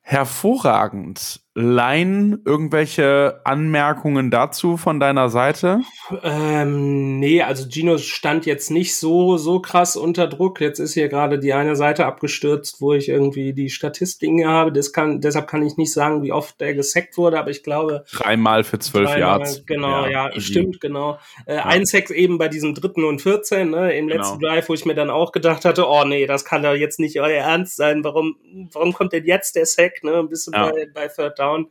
Hervorragend. 0.00 1.40
Line, 1.54 2.38
irgendwelche 2.46 3.42
Anmerkungen 3.44 4.30
dazu 4.30 4.78
von 4.78 4.98
deiner 4.98 5.28
Seite? 5.28 5.80
Ähm, 6.22 7.18
nee, 7.18 7.42
also 7.42 7.68
Gino 7.68 7.98
stand 7.98 8.46
jetzt 8.46 8.70
nicht 8.70 8.96
so, 8.96 9.36
so 9.36 9.60
krass 9.60 9.96
unter 9.96 10.28
Druck. 10.28 10.62
Jetzt 10.62 10.78
ist 10.78 10.94
hier 10.94 11.10
gerade 11.10 11.38
die 11.38 11.52
eine 11.52 11.76
Seite 11.76 12.06
abgestürzt, 12.06 12.80
wo 12.80 12.94
ich 12.94 13.10
irgendwie 13.10 13.52
die 13.52 13.68
Statistiken 13.68 14.46
habe. 14.46 14.72
Das 14.72 14.94
kann, 14.94 15.20
deshalb 15.20 15.46
kann 15.46 15.62
ich 15.62 15.76
nicht 15.76 15.92
sagen, 15.92 16.22
wie 16.22 16.32
oft 16.32 16.58
der 16.58 16.72
gesackt 16.72 17.18
wurde, 17.18 17.38
aber 17.38 17.50
ich 17.50 17.62
glaube. 17.62 18.04
Dreimal 18.10 18.64
für 18.64 18.78
zwölf 18.78 19.14
Yards. 19.14 19.66
Genau, 19.66 20.06
ja, 20.06 20.30
ja 20.30 20.40
stimmt, 20.40 20.80
genau. 20.80 21.18
Äh, 21.44 21.56
ja. 21.56 21.66
Ein 21.66 21.84
Sack 21.84 22.10
eben 22.10 22.38
bei 22.38 22.48
diesem 22.48 22.74
dritten 22.74 23.04
und 23.04 23.20
14, 23.20 23.68
ne, 23.68 23.94
im 23.94 24.08
letzten 24.08 24.38
genau. 24.38 24.54
Drive, 24.54 24.70
wo 24.70 24.74
ich 24.74 24.86
mir 24.86 24.94
dann 24.94 25.10
auch 25.10 25.32
gedacht 25.32 25.66
hatte, 25.66 25.86
oh 25.86 26.04
nee, 26.04 26.26
das 26.26 26.46
kann 26.46 26.62
doch 26.62 26.72
jetzt 26.72 26.98
nicht 26.98 27.20
euer 27.20 27.42
Ernst 27.42 27.76
sein. 27.76 28.02
Warum, 28.04 28.36
warum 28.72 28.94
kommt 28.94 29.12
denn 29.12 29.26
jetzt 29.26 29.54
der 29.54 29.66
Sack, 29.66 30.02
ne? 30.02 30.24
Bist 30.24 30.46
du 30.46 30.52
ja. 30.52 30.70
bei, 30.70 30.86
bei 30.86 31.08
Third 31.08 31.41
Down. 31.42 31.68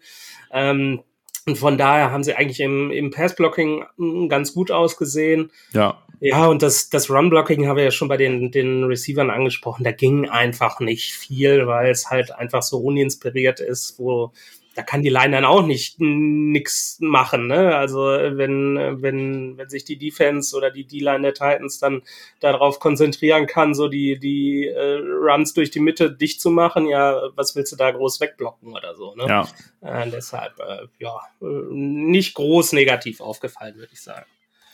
Ähm, 0.52 1.02
und 1.48 1.58
von 1.58 1.78
daher 1.78 2.12
haben 2.12 2.24
sie 2.24 2.36
eigentlich 2.36 2.60
im, 2.60 2.92
im 2.92 3.10
Pass-Blocking 3.10 3.86
hm, 3.98 4.30
ganz 4.30 4.54
gut 4.54 4.72
ausgesehen. 4.72 5.52
Ja. 5.74 5.98
Ja, 6.24 6.46
und 6.46 6.62
das, 6.62 6.92
das 6.92 7.10
Run-Blocking 7.10 7.68
haben 7.68 7.78
wir 7.78 7.84
ja 7.84 7.90
schon 7.90 8.08
bei 8.08 8.18
den, 8.18 8.52
den 8.52 8.84
Receivern 8.84 9.32
angesprochen. 9.32 9.84
Da 9.84 9.92
ging 9.92 10.30
einfach 10.30 10.80
nicht 10.80 11.14
viel, 11.14 11.66
weil 11.66 11.90
es 11.90 12.12
halt 12.12 12.32
einfach 12.32 12.62
so 12.62 12.78
uninspiriert 12.78 13.60
ist, 13.60 13.98
wo 13.98 14.32
da 14.76 14.84
kann 14.84 15.02
die 15.02 15.10
Line 15.10 15.36
dann 15.36 15.46
auch 15.46 15.66
nicht 15.66 16.00
nix 16.00 16.98
machen. 17.02 17.48
Ne? 17.48 17.76
Also 17.76 18.00
wenn, 18.00 19.02
wenn, 19.02 19.58
wenn 19.58 19.70
sich 19.70 19.84
die 19.84 19.98
Defense 19.98 20.56
oder 20.56 20.72
die 20.72 20.86
D-Line 20.86 21.22
der 21.22 21.34
Titans 21.34 21.80
dann 21.80 22.04
darauf 22.40 22.80
konzentrieren 22.80 23.48
kann, 23.48 23.74
so 23.74 23.90
die, 23.90 24.18
die 24.18 24.68
äh, 24.68 25.00
Runs 25.00 25.54
durch 25.54 25.72
die 25.72 25.82
Mitte 25.82 26.12
dicht 26.12 26.40
zu 26.40 26.52
machen, 26.52 26.88
ja, 26.88 27.22
was 27.36 27.56
willst 27.56 27.74
du 27.74 27.76
da 27.76 27.92
groß 27.92 28.22
wegblocken 28.22 28.74
oder 28.74 28.96
so? 28.96 29.14
Ne? 29.16 29.26
Ja. 29.28 29.48
Äh, 29.82 30.10
deshalb, 30.10 30.58
äh, 30.60 30.88
ja, 31.00 31.20
nicht 31.42 32.36
groß 32.36 32.72
negativ 32.74 33.20
aufgefallen, 33.20 33.76
würde 33.76 33.92
ich 33.92 34.02
sagen. 34.02 34.26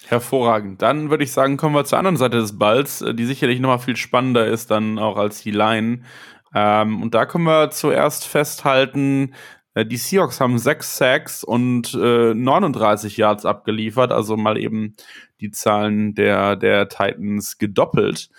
Hervorragend. 0.05 0.81
Dann 0.81 1.09
würde 1.09 1.23
ich 1.23 1.31
sagen, 1.31 1.57
kommen 1.57 1.75
wir 1.75 1.83
zur 1.83 1.97
anderen 1.97 2.17
Seite 2.17 2.37
des 2.37 2.57
Balls, 2.57 3.01
äh, 3.01 3.15
die 3.15 3.25
sicherlich 3.25 3.59
nochmal 3.59 3.79
viel 3.79 3.97
spannender 3.97 4.45
ist 4.45 4.69
dann 4.69 4.99
auch 4.99 5.17
als 5.17 5.41
die 5.41 5.51
Line. 5.51 6.03
Ähm, 6.53 7.01
und 7.01 7.13
da 7.13 7.25
können 7.25 7.43
wir 7.43 7.71
zuerst 7.71 8.25
festhalten, 8.25 9.33
die 9.85 9.97
Seahawks 9.97 10.39
haben 10.39 10.57
sechs 10.57 10.97
Sacks 10.97 11.43
und 11.43 11.93
äh, 11.93 12.33
39 12.33 13.17
Yards 13.17 13.45
abgeliefert, 13.45 14.11
also 14.11 14.37
mal 14.37 14.57
eben 14.57 14.95
die 15.39 15.51
Zahlen 15.51 16.15
der, 16.15 16.55
der 16.55 16.89
Titans 16.89 17.57
gedoppelt. 17.57 18.29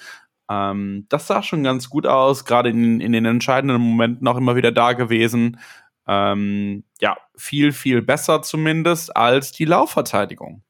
Ähm, 0.50 1.06
das 1.08 1.26
sah 1.26 1.42
schon 1.42 1.62
ganz 1.62 1.90
gut 1.90 2.06
aus, 2.06 2.44
gerade 2.44 2.70
in, 2.70 3.00
in 3.00 3.12
den 3.12 3.24
entscheidenden 3.24 3.80
Momenten 3.80 4.26
auch 4.26 4.36
immer 4.36 4.56
wieder 4.56 4.72
da 4.72 4.94
gewesen. 4.94 5.60
Ähm, 6.06 6.84
ja, 7.00 7.16
viel, 7.36 7.72
viel 7.72 8.00
besser 8.02 8.42
zumindest 8.42 9.14
als 9.14 9.52
die 9.52 9.66
Laufverteidigung. 9.66 10.62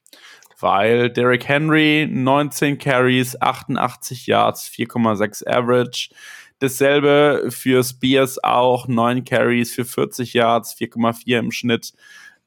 Weil 0.61 1.11
Derrick 1.11 1.47
Henry 1.47 2.09
19 2.11 2.79
Carries, 2.79 3.41
88 3.41 4.27
Yards, 4.27 4.69
4,6 4.69 5.47
Average. 5.47 6.11
Dasselbe 6.61 7.47
für 7.51 7.85
Spears 7.85 8.43
auch, 8.43 8.89
9 8.89 9.25
Carries 9.25 9.73
für 9.73 9.85
40 9.85 10.35
Yards, 10.35 10.75
4,4 10.77 11.39
im 11.39 11.53
Schnitt. 11.53 11.93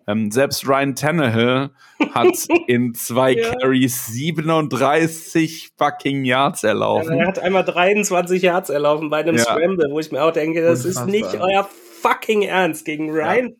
Ähm, 0.07 0.31
selbst 0.31 0.67
Ryan 0.67 0.95
Tannehill 0.95 1.69
hat 2.13 2.47
in 2.67 2.93
zwei 2.93 3.33
ja. 3.33 3.55
Carries 3.55 4.07
37 4.07 5.71
fucking 5.77 6.25
Yards 6.25 6.63
erlaufen. 6.63 7.13
Ja, 7.13 7.21
er 7.21 7.27
hat 7.27 7.39
einmal 7.39 7.63
23 7.63 8.41
Yards 8.41 8.69
erlaufen 8.69 9.09
bei 9.09 9.19
einem 9.19 9.37
ja. 9.37 9.43
Scramble, 9.43 9.89
wo 9.91 9.99
ich 9.99 10.11
mir 10.11 10.23
auch 10.23 10.33
denke, 10.33 10.61
das 10.61 10.85
Unfassbar. 10.85 11.07
ist 11.07 11.11
nicht 11.11 11.41
euer 11.41 11.69
fucking 12.01 12.41
Ernst 12.41 12.83
gegen 12.83 13.11
Ryan. 13.11 13.55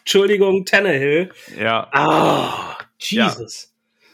Entschuldigung, 0.00 0.64
Tannehill. 0.64 1.30
Ja. 1.58 1.86
Ah, 1.92 2.78
oh, 2.80 2.84
Jesus 2.98 3.69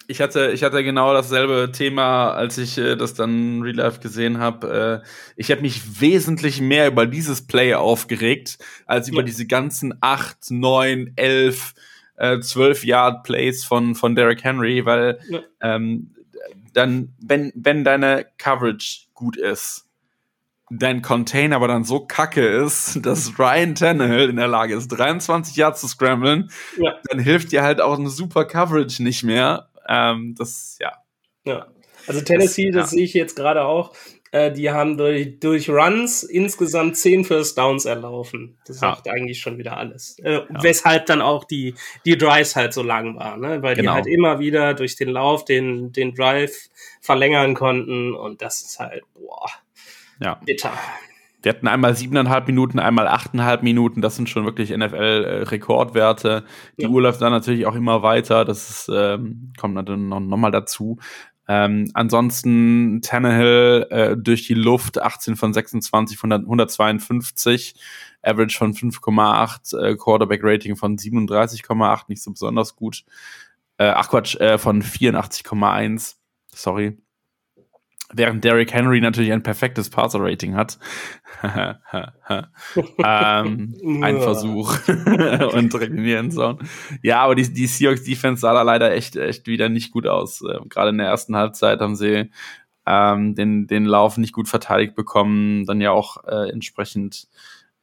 ich 0.09 0.21
hatte, 0.21 0.51
ich 0.53 0.63
hatte 0.63 0.83
genau 0.85 1.13
dasselbe 1.13 1.71
Thema, 1.73 2.31
als 2.31 2.59
ich 2.59 2.79
äh, 2.79 2.97
das 2.97 3.15
dann 3.15 3.63
Real 3.63 3.77
Life 3.77 4.01
gesehen 4.01 4.39
habe. 4.39 5.03
Äh, 5.05 5.09
ich 5.37 5.51
habe 5.51 5.63
mich 5.63 6.01
wesentlich 6.01 6.61
mehr 6.61 6.89
über 6.89 7.07
dieses 7.07 7.47
Play 7.47 7.75
aufgeregt, 7.75 8.59
als 8.87 9.09
über 9.09 9.21
ja. 9.21 9.27
diese 9.27 9.47
ganzen 9.47 9.95
acht, 10.01 10.51
neun, 10.51 11.13
elf, 11.17 11.75
äh, 12.17 12.41
zwölf 12.41 12.85
Yard 12.85 13.25
Plays 13.25 13.65
von, 13.65 13.95
von 13.95 14.15
Derrick 14.15 14.45
Henry, 14.45 14.85
weil 14.85 15.19
ja. 15.29 15.41
ähm, 15.61 16.15
dann, 16.73 17.15
wenn, 17.19 17.53
wenn 17.55 17.85
deine 17.85 18.27
Coverage 18.39 19.07
gut 19.15 19.37
ist, 19.37 19.87
dein 20.71 21.01
Contain 21.01 21.53
aber 21.53 21.69
dann 21.69 21.85
so 21.85 22.01
kacke 22.01 22.47
ist, 22.47 22.99
dass 23.07 23.39
Ryan 23.39 23.75
Tannehill 23.75 24.29
in 24.29 24.37
der 24.37 24.49
Lage 24.49 24.75
ist, 24.75 24.89
23 24.89 25.57
Yards 25.57 25.81
zu 25.81 25.89
scramblen, 25.89 26.51
ja. 26.79 26.95
dann 27.09 27.19
hilft 27.19 27.53
dir 27.53 27.63
halt 27.63 27.81
auch 27.81 27.99
eine 27.99 28.11
super 28.11 28.45
Coverage 28.45 29.03
nicht 29.03 29.23
mehr. 29.23 29.69
Ähm, 29.89 30.35
das, 30.37 30.79
ja. 30.81 30.93
Ja. 31.45 31.67
Also 32.07 32.21
Tennessee, 32.21 32.71
das, 32.71 32.85
das 32.85 32.93
ja. 32.93 32.97
sehe 32.97 33.05
ich 33.05 33.15
jetzt 33.15 33.37
gerade 33.37 33.65
auch. 33.65 33.93
Äh, 34.33 34.53
die 34.53 34.71
haben 34.71 34.97
durch, 34.97 35.39
durch 35.41 35.71
Runs 35.71 36.23
insgesamt 36.23 36.97
zehn 36.97 37.25
First 37.25 37.57
Downs 37.57 37.85
erlaufen. 37.85 38.59
Das 38.67 38.79
sagt 38.81 39.07
ja. 39.07 39.13
eigentlich 39.13 39.41
schon 39.41 39.57
wieder 39.59 39.77
alles. 39.77 40.19
Äh. 40.19 40.43
Weshalb 40.49 41.07
dann 41.07 41.23
auch 41.23 41.45
die, 41.45 41.75
die 42.05 42.19
Drives 42.19 42.57
halt 42.57 42.73
so 42.73 42.83
lang 42.83 43.17
waren, 43.17 43.41
ne? 43.41 43.63
weil 43.63 43.77
genau. 43.77 43.93
die 43.93 43.95
halt 43.95 44.07
immer 44.07 44.39
wieder 44.39 44.75
durch 44.75 44.97
den 44.97 45.09
Lauf 45.09 45.45
den, 45.45 45.93
den 45.93 46.15
Drive 46.15 46.69
verlängern 47.01 47.55
konnten 47.55 48.15
und 48.15 48.43
das 48.43 48.63
ist 48.63 48.79
halt, 48.79 49.05
boah, 49.15 49.49
ja. 50.21 50.41
bitter. 50.45 50.73
Wir 51.43 51.51
hatten 51.51 51.69
einmal 51.69 51.95
siebeneinhalb 51.95 52.47
Minuten, 52.47 52.79
einmal 52.79 53.07
achteinhalb 53.09 53.63
Minuten. 53.63 54.01
Das 54.01 54.17
sind 54.17 54.29
schon 54.29 54.45
wirklich 54.45 54.71
NFL-Rekordwerte. 54.71 56.45
Die 56.79 56.83
ja. 56.83 56.89
Uhr 56.89 57.03
läuft 57.03 57.21
dann 57.21 57.33
natürlich 57.33 57.67
auch 57.67 57.75
immer 57.75 58.03
weiter. 58.03 58.45
Das 58.45 58.69
ist, 58.71 58.91
ähm, 58.93 59.53
kommt 59.59 59.89
dann 59.89 60.09
noch, 60.09 60.21
noch 60.21 60.37
mal 60.37 60.51
dazu. 60.51 60.99
Ähm, 61.49 61.91
ansonsten 61.95 63.01
Tannehill 63.03 63.87
äh, 63.91 64.17
durch 64.17 64.47
die 64.47 64.55
Luft 64.55 65.01
18 65.01 65.37
von 65.37 65.55
26 65.55 66.19
von 66.19 66.33
152, 66.33 67.77
Average 68.23 68.59
von 68.59 68.75
5,8, 68.75 69.79
äh, 69.79 69.97
Quarterback 69.97 70.41
Rating 70.43 70.75
von 70.75 70.97
37,8, 70.97 72.05
nicht 72.09 72.23
so 72.23 72.33
besonders 72.33 72.75
gut. 72.75 73.05
Äh, 73.79 73.89
ach 73.89 74.09
Quatsch, 74.09 74.37
äh, 74.37 74.59
von 74.59 74.83
84,1. 74.83 76.17
Sorry. 76.53 76.99
Während 78.13 78.45
Derrick 78.45 78.73
Henry 78.73 79.01
natürlich 79.01 79.33
ein 79.33 79.43
perfektes 79.43 79.91
Passer-Rating 79.91 80.55
hat. 80.55 80.79
ähm, 81.43 81.81
ein 84.03 84.21
Versuch 84.21 84.79
und 84.89 85.73
direkt 85.73 85.93
in 85.93 86.05
die 86.05 86.13
Endzone. 86.13 86.59
Ja, 87.03 87.23
aber 87.23 87.35
die, 87.35 87.53
die 87.53 87.67
Seahawks-Defense 87.67 88.41
sah 88.41 88.53
da 88.53 88.63
leider 88.63 88.93
echt, 88.93 89.17
echt 89.17 89.49
wieder 89.49 89.69
nicht 89.69 89.91
gut 89.91 90.07
aus. 90.07 90.43
Äh, 90.43 90.61
Gerade 90.69 90.91
in 90.91 90.99
der 90.99 91.09
ersten 91.09 91.35
Halbzeit 91.35 91.81
haben 91.81 91.97
sie 91.97 92.31
ähm, 92.87 93.35
den, 93.35 93.67
den 93.67 93.85
Lauf 93.85 94.19
nicht 94.19 94.33
gut 94.33 94.49
verteidigt 94.49 94.95
bekommen. 94.95 95.67
Dann 95.67 95.81
ja 95.81 95.91
auch 95.91 96.23
äh, 96.25 96.51
entsprechend 96.51 97.27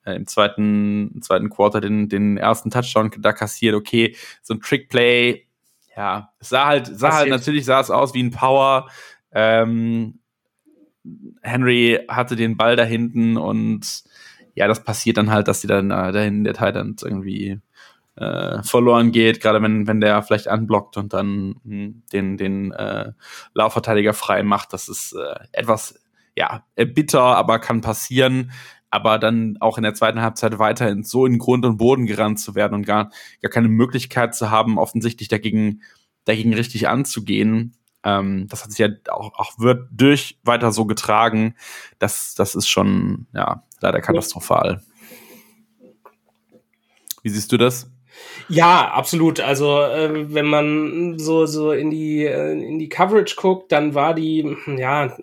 äh, 0.06 0.16
im 0.16 0.28
zweiten, 0.28 1.12
im 1.16 1.22
zweiten 1.22 1.50
Quarter 1.50 1.82
den, 1.82 2.08
den 2.08 2.38
ersten 2.38 2.72
Touchdown 2.72 3.12
da 3.20 3.34
kassiert. 3.34 3.76
Okay, 3.76 4.16
so 4.42 4.54
ein 4.54 4.62
Trickplay, 4.62 5.46
ja, 5.96 6.30
es 6.40 6.50
sah 6.50 6.66
halt, 6.66 6.88
sah 6.88 7.14
halt 7.14 7.30
natürlich 7.30 7.66
sah 7.66 7.80
es 7.80 7.92
aus 7.92 8.14
wie 8.14 8.24
ein 8.24 8.32
Power, 8.32 8.90
ähm, 9.34 10.20
Henry 11.42 12.00
hatte 12.08 12.36
den 12.36 12.58
Ball 12.58 12.76
da 12.76 12.84
hinten 12.84 13.38
und 13.38 14.04
ja, 14.56 14.68
das 14.68 14.84
passiert 14.84 15.18
dann 15.18 15.32
halt, 15.32 15.48
dass 15.48 15.62
die 15.62 15.68
dann 15.68 15.92
äh, 15.92 16.12
dahin 16.12 16.44
der 16.44 16.54
Titan 16.54 16.96
irgendwie 17.02 17.60
äh, 18.16 18.62
verloren 18.64 19.12
geht, 19.12 19.42
gerade 19.42 19.62
wenn, 19.62 19.88
wenn 19.88 20.00
der 20.00 20.22
vielleicht 20.22 20.48
anblockt 20.48 20.98
und 20.98 21.14
dann 21.14 21.56
mh, 21.64 21.76
hm, 21.76 22.04
den, 22.12 22.38
den 22.38 22.72
äh, 22.72 23.12
Laufverteidiger 23.54 24.14
frei 24.14 24.44
macht. 24.44 24.74
Das 24.74 24.88
ist 24.90 25.14
äh, 25.14 25.40
etwas, 25.52 26.00
ja, 26.38 26.64
bitter, 26.76 27.22
aber 27.22 27.60
kann 27.60 27.82
passieren. 27.82 28.52
Aber 28.92 29.18
dann 29.18 29.58
auch 29.60 29.78
in 29.78 29.84
der 29.84 29.96
zweiten 29.96 30.22
Halbzeit 30.22 30.60
weiterhin 30.60 31.04
so 31.04 31.26
in 31.26 31.40
Grund 31.40 31.66
und 31.66 31.78
Boden 31.78 32.06
gerannt 32.06 32.40
zu 32.40 32.54
werden 32.54 32.76
und 32.76 32.86
gar, 32.86 33.10
gar 33.42 33.50
keine 33.50 33.68
Möglichkeit 33.68 34.36
zu 34.36 34.52
haben, 34.52 34.78
offensichtlich 34.78 35.30
dagegen, 35.30 35.82
dagegen 36.26 36.54
richtig 36.54 36.88
anzugehen, 36.88 37.76
ähm, 38.04 38.48
das 38.50 38.64
hat 38.64 38.72
sich 38.72 38.80
ja 38.80 38.90
auch, 39.10 39.34
auch 39.36 39.60
wird 39.60 39.88
durch 39.92 40.40
weiter 40.44 40.72
so 40.72 40.86
getragen. 40.86 41.56
Das, 42.00 42.36
das 42.36 42.56
ist 42.56 42.68
schon, 42.68 43.28
ja, 43.34 43.64
leider 43.82 44.02
katastrophal. 44.02 44.82
Wie 47.22 47.30
siehst 47.30 47.52
du 47.52 47.58
das? 47.58 47.90
Ja, 48.50 48.92
absolut. 48.92 49.40
Also 49.40 49.82
äh, 49.82 50.34
wenn 50.34 50.46
man 50.46 51.18
so 51.18 51.46
so 51.46 51.72
in 51.72 51.90
die 51.90 52.26
äh, 52.26 52.52
in 52.52 52.78
die 52.78 52.90
Coverage 52.90 53.36
guckt, 53.36 53.72
dann 53.72 53.96
war 53.96 54.14
die 54.14 54.56
ja 54.78 55.16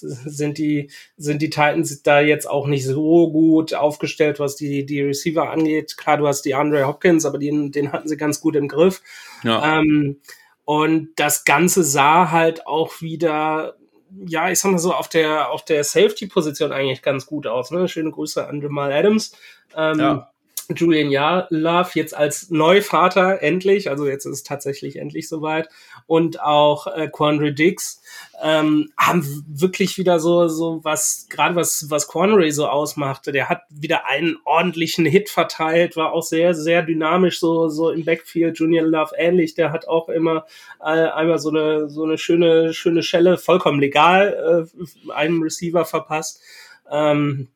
sind 0.00 0.58
die 0.58 0.90
sind 1.16 1.42
die 1.42 1.50
Titans 1.50 2.02
da 2.02 2.20
jetzt 2.20 2.48
auch 2.48 2.66
nicht 2.66 2.86
so 2.86 3.30
gut 3.30 3.74
aufgestellt, 3.74 4.40
was 4.40 4.56
die 4.56 4.86
die 4.86 5.02
Receiver 5.02 5.50
angeht. 5.50 5.96
Klar, 5.96 6.18
du 6.18 6.26
hast 6.26 6.42
die 6.42 6.54
Andre 6.54 6.86
Hopkins, 6.86 7.26
aber 7.26 7.38
den 7.38 7.72
den 7.72 7.92
hatten 7.92 8.08
sie 8.08 8.16
ganz 8.16 8.40
gut 8.40 8.56
im 8.56 8.68
Griff. 8.68 9.02
Ja. 9.42 9.80
Ähm, 9.80 10.18
und 10.68 11.14
das 11.16 11.46
Ganze 11.46 11.82
sah 11.82 12.30
halt 12.30 12.66
auch 12.66 13.00
wieder, 13.00 13.76
ja, 14.26 14.50
ich 14.50 14.60
sag 14.60 14.72
mal 14.72 14.76
so, 14.76 14.92
auf 14.92 15.08
der, 15.08 15.50
auf 15.50 15.64
der 15.64 15.82
Safety-Position 15.82 16.72
eigentlich 16.72 17.00
ganz 17.00 17.24
gut 17.24 17.46
aus. 17.46 17.70
Ne? 17.70 17.88
Schöne 17.88 18.10
Grüße 18.10 18.46
an 18.46 18.60
Jamal 18.60 18.92
Adams. 18.92 19.34
Ähm, 19.74 19.98
ja. 19.98 20.30
Julian 20.74 21.10
ja 21.10 21.46
Love 21.50 21.90
jetzt 21.94 22.14
als 22.16 22.50
Neuvater 22.50 23.42
endlich, 23.42 23.90
also 23.90 24.06
jetzt 24.06 24.26
ist 24.26 24.46
tatsächlich 24.46 24.96
endlich 24.96 25.28
soweit 25.28 25.68
und 26.06 26.40
auch 26.40 26.86
äh, 26.86 27.08
Quandre 27.08 27.52
Dix 27.52 28.02
ähm, 28.42 28.90
haben 28.96 29.44
wirklich 29.48 29.98
wieder 29.98 30.20
so 30.20 30.48
so 30.48 30.80
was 30.84 31.26
gerade 31.30 31.56
was 31.56 31.86
was 31.88 32.08
Quandre 32.08 32.50
so 32.52 32.68
ausmachte. 32.68 33.32
Der 33.32 33.48
hat 33.48 33.62
wieder 33.70 34.06
einen 34.06 34.36
ordentlichen 34.44 35.06
Hit 35.06 35.30
verteilt, 35.30 35.96
war 35.96 36.12
auch 36.12 36.22
sehr 36.22 36.54
sehr 36.54 36.82
dynamisch 36.82 37.40
so 37.40 37.68
so 37.68 37.90
im 37.90 38.04
Backfield. 38.04 38.58
Julian 38.58 38.86
Love 38.86 39.12
ähnlich, 39.16 39.54
der 39.54 39.72
hat 39.72 39.88
auch 39.88 40.08
immer 40.08 40.44
äh, 40.80 40.84
einmal 40.84 41.38
so 41.38 41.48
eine 41.50 41.88
so 41.88 42.04
eine 42.04 42.18
schöne 42.18 42.74
schöne 42.74 43.02
Schelle 43.02 43.38
vollkommen 43.38 43.80
legal 43.80 44.68
äh, 44.78 45.12
einem 45.12 45.42
Receiver 45.42 45.84
verpasst. 45.84 46.40
Ähm, 46.90 47.48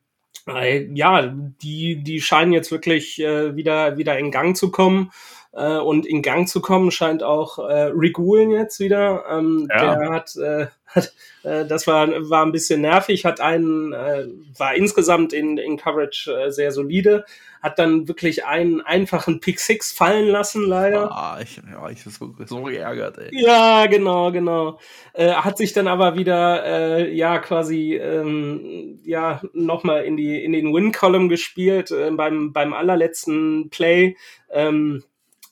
ja, 0.47 1.33
die, 1.61 2.03
die 2.03 2.21
scheinen 2.21 2.53
jetzt 2.53 2.71
wirklich 2.71 3.19
äh, 3.19 3.55
wieder, 3.55 3.97
wieder 3.97 4.17
in 4.17 4.31
Gang 4.31 4.57
zu 4.57 4.71
kommen. 4.71 5.11
Äh, 5.53 5.77
und 5.77 6.05
in 6.05 6.21
Gang 6.21 6.47
zu 6.47 6.61
kommen 6.61 6.89
scheint 6.91 7.21
auch 7.21 7.59
äh, 7.59 7.91
Rick 7.93 8.17
Woolen 8.17 8.49
jetzt 8.49 8.79
wieder. 8.79 9.23
Ähm, 9.29 9.67
ja. 9.69 9.95
Der 9.95 10.09
hat, 10.09 10.35
äh, 10.35 10.67
hat 10.87 11.13
äh, 11.43 11.65
das 11.65 11.85
war, 11.85 12.07
war 12.29 12.45
ein 12.45 12.51
bisschen 12.51 12.81
nervig, 12.81 13.25
hat 13.25 13.39
einen, 13.39 13.93
äh, 13.93 14.27
war 14.57 14.75
insgesamt 14.75 15.31
in, 15.33 15.57
in 15.57 15.77
Coverage 15.77 16.31
äh, 16.31 16.51
sehr 16.51 16.71
solide, 16.71 17.25
hat 17.61 17.77
dann 17.79 18.07
wirklich 18.07 18.45
einen 18.45 18.81
einfachen 18.81 19.39
Pick 19.41 19.59
Six 19.59 19.91
fallen 19.91 20.27
lassen, 20.27 20.65
leider. 20.65 21.11
Ah, 21.11 21.39
ich, 21.41 21.57
ja, 21.57 21.89
ich 21.89 22.03
bin 22.03 22.11
so, 22.11 22.33
so 22.45 22.63
geärgert, 22.63 23.19
ey. 23.19 23.29
Ja, 23.31 23.85
genau, 23.85 24.31
genau. 24.31 24.79
Äh, 25.13 25.33
hat 25.33 25.57
sich 25.57 25.73
dann 25.73 25.87
aber 25.87 26.15
wieder, 26.15 26.65
äh, 26.65 27.13
ja, 27.13 27.37
quasi, 27.39 27.95
ähm, 27.95 28.99
ja, 29.03 29.41
nochmal 29.53 30.03
in 30.05 30.17
die, 30.17 30.43
in 30.43 30.53
den 30.53 30.73
Win-Column 30.73 31.29
gespielt, 31.29 31.91
äh, 31.91 32.09
beim, 32.11 32.53
beim 32.53 32.73
allerletzten 32.73 33.69
Play. 33.69 34.17
Ähm, 34.49 35.03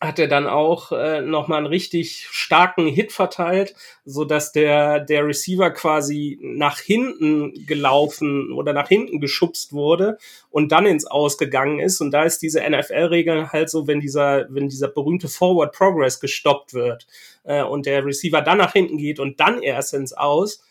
hat 0.02 0.18
er 0.18 0.28
dann 0.28 0.48
auch 0.48 0.92
äh, 0.92 1.22
nochmal 1.22 1.60
einen 1.60 1.68
richtig 1.68 2.28
starken 2.32 2.88
Hit 2.88 3.12
verteilt, 3.12 3.76
so 4.04 4.26
dass 4.26 4.52
der, 4.52 5.00
der 5.00 5.28
Receiver 5.28 5.70
quasi 5.70 6.40
nach 6.42 6.80
hinten 6.80 7.68
gelaufen 7.68 8.52
oder 8.52 8.74
nach 8.74 8.88
hinten 8.88 9.20
geschubst 9.20 9.74
wurde 9.74 10.18
und 10.50 10.72
dann 10.72 10.88
ins 10.88 11.06
Ausgegangen 11.06 11.80
ist. 11.80 12.02
Und 12.02 12.10
da 12.12 12.24
ist 12.24 12.40
diese 12.40 12.68
NFL-Regel 12.68 13.52
halt 13.52 13.70
so, 13.70 13.86
wenn 13.86 14.00
dieser, 14.00 14.48
wenn 14.50 14.70
dieser 14.70 14.88
berühmte 14.88 15.28
Forward 15.28 15.72
Progress 15.72 16.20
gestoppt 16.20 16.74
wird 16.74 17.06
äh, 17.44 17.62
und 17.62 17.86
der 17.86 18.04
Receiver 18.04 18.42
dann 18.42 18.58
nach 18.58 18.74
hinten 18.74 18.98
geht 18.98 19.20
und 19.20 19.40
dann 19.40 19.62
erst 19.62 19.94
ins 19.94 20.14
Aus, 20.14 20.64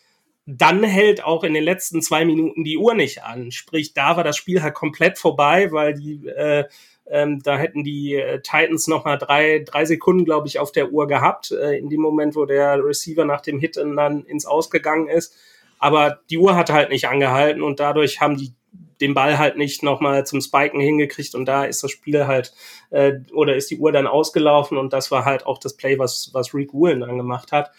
dann 0.45 0.83
hält 0.83 1.23
auch 1.23 1.45
in 1.45 1.53
den 1.53 1.63
letzten 1.63 2.01
zwei 2.01 2.25
Minuten 2.25 2.65
die 2.65 2.77
Uhr 2.77 2.95
nicht 2.95 3.23
an. 3.23 3.51
Sprich, 3.51 3.93
da 3.93 4.17
war 4.17 4.25
das 4.25 4.35
Spiel 4.35 4.61
halt 4.61 4.73
komplett 4.73 5.17
vorbei, 5.17 5.71
weil 5.71 5.93
die 5.93 6.27
äh, 6.27 6.65
ähm, 7.07 7.41
da 7.43 7.57
hätten 7.57 7.83
die 7.83 8.15
äh, 8.15 8.41
Titans 8.41 8.87
noch 8.87 9.05
mal 9.05 9.17
drei, 9.17 9.63
drei 9.65 9.85
Sekunden, 9.85 10.25
glaube 10.25 10.47
ich, 10.47 10.59
auf 10.59 10.71
der 10.71 10.91
Uhr 10.91 11.07
gehabt, 11.07 11.51
äh, 11.51 11.77
in 11.77 11.89
dem 11.89 12.01
Moment, 12.01 12.35
wo 12.35 12.45
der 12.45 12.83
Receiver 12.83 13.25
nach 13.25 13.41
dem 13.41 13.59
Hit 13.59 13.77
dann 13.77 14.23
ins 14.25 14.45
Ausgegangen 14.45 15.07
ist. 15.07 15.35
Aber 15.79 16.19
die 16.29 16.37
Uhr 16.37 16.55
hat 16.55 16.71
halt 16.71 16.89
nicht 16.89 17.07
angehalten 17.07 17.63
und 17.63 17.79
dadurch 17.79 18.21
haben 18.21 18.37
die 18.37 18.53
den 19.01 19.13
Ball 19.15 19.37
halt 19.37 19.57
nicht 19.57 19.83
nochmal 19.83 20.25
zum 20.25 20.41
Spiken 20.41 20.79
hingekriegt 20.79 21.35
und 21.35 21.45
da 21.45 21.65
ist 21.65 21.83
das 21.83 21.91
Spiel 21.91 22.27
halt 22.27 22.53
äh, 22.91 23.13
oder 23.33 23.55
ist 23.55 23.71
die 23.71 23.79
Uhr 23.79 23.91
dann 23.91 24.07
ausgelaufen 24.07 24.77
und 24.77 24.93
das 24.93 25.11
war 25.11 25.25
halt 25.25 25.45
auch 25.45 25.57
das 25.57 25.75
Play, 25.75 25.97
was, 25.97 26.29
was 26.33 26.53
Rick 26.53 26.73
Woolen 26.73 27.01
dann 27.01 27.17
gemacht 27.17 27.51
hat. 27.51 27.71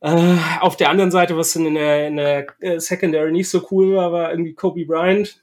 Äh, 0.00 0.36
auf 0.60 0.76
der 0.76 0.90
anderen 0.90 1.10
Seite, 1.10 1.36
was 1.36 1.56
in 1.56 1.74
der, 1.74 2.06
in 2.06 2.16
der 2.16 2.46
äh, 2.60 2.78
Secondary 2.78 3.32
nicht 3.32 3.50
so 3.50 3.66
cool 3.70 3.96
war, 3.96 4.12
war 4.12 4.30
irgendwie 4.30 4.54
Kobe 4.54 4.86
Bryant, 4.86 5.42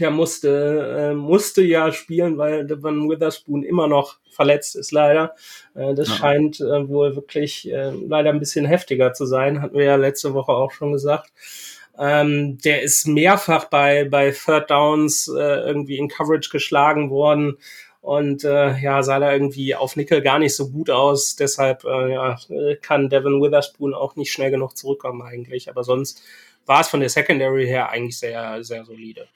der 0.00 0.10
musste, 0.10 1.10
äh, 1.10 1.14
musste 1.14 1.62
ja 1.62 1.92
spielen, 1.92 2.38
weil 2.38 2.66
Devon 2.66 3.08
Witherspoon 3.08 3.62
immer 3.62 3.86
noch 3.86 4.18
verletzt 4.30 4.76
ist, 4.76 4.92
leider. 4.92 5.34
Äh, 5.74 5.94
das 5.94 6.08
ja. 6.08 6.14
scheint 6.14 6.60
äh, 6.60 6.88
wohl 6.88 7.14
wirklich 7.16 7.70
äh, 7.70 7.90
leider 7.90 8.30
ein 8.30 8.38
bisschen 8.38 8.66
heftiger 8.66 9.12
zu 9.12 9.26
sein, 9.26 9.62
hatten 9.62 9.76
wir 9.76 9.84
ja 9.84 9.96
letzte 9.96 10.34
Woche 10.34 10.52
auch 10.52 10.72
schon 10.72 10.92
gesagt. 10.92 11.32
Ähm, 11.98 12.58
der 12.58 12.82
ist 12.82 13.06
mehrfach 13.06 13.66
bei, 13.66 14.04
bei 14.04 14.30
Third 14.30 14.70
Downs 14.70 15.28
äh, 15.28 15.40
irgendwie 15.40 15.98
in 15.98 16.08
Coverage 16.08 16.50
geschlagen 16.50 17.10
worden. 17.10 17.58
und 18.00 18.44
äh, 18.44 18.76
ja, 18.78 19.02
sah 19.02 19.20
da 19.20 19.32
irgendwie 19.32 19.74
auf 19.76 19.94
Nickel 19.96 20.22
gar 20.22 20.38
nicht 20.38 20.56
so 20.56 20.70
gut 20.70 20.90
aus. 20.90 21.36
Deshalb 21.36 21.84
äh, 21.84 22.12
ja, 22.12 22.36
kann 22.80 23.08
Devin 23.10 23.40
Witherspoon 23.40 23.94
auch 23.94 24.16
nicht 24.16 24.32
schnell 24.32 24.50
genug 24.50 24.76
zurückkommen 24.76 25.22
eigentlich. 25.22 25.68
Aber 25.68 25.84
sonst 25.84 26.22
war 26.66 26.80
es 26.80 26.88
von 26.88 27.00
der 27.00 27.08
Secondary 27.08 27.66
her 27.66 27.90
eigentlich 27.90 28.18
sehr, 28.18 28.62
sehr 28.64 28.84
solide. 28.84 29.28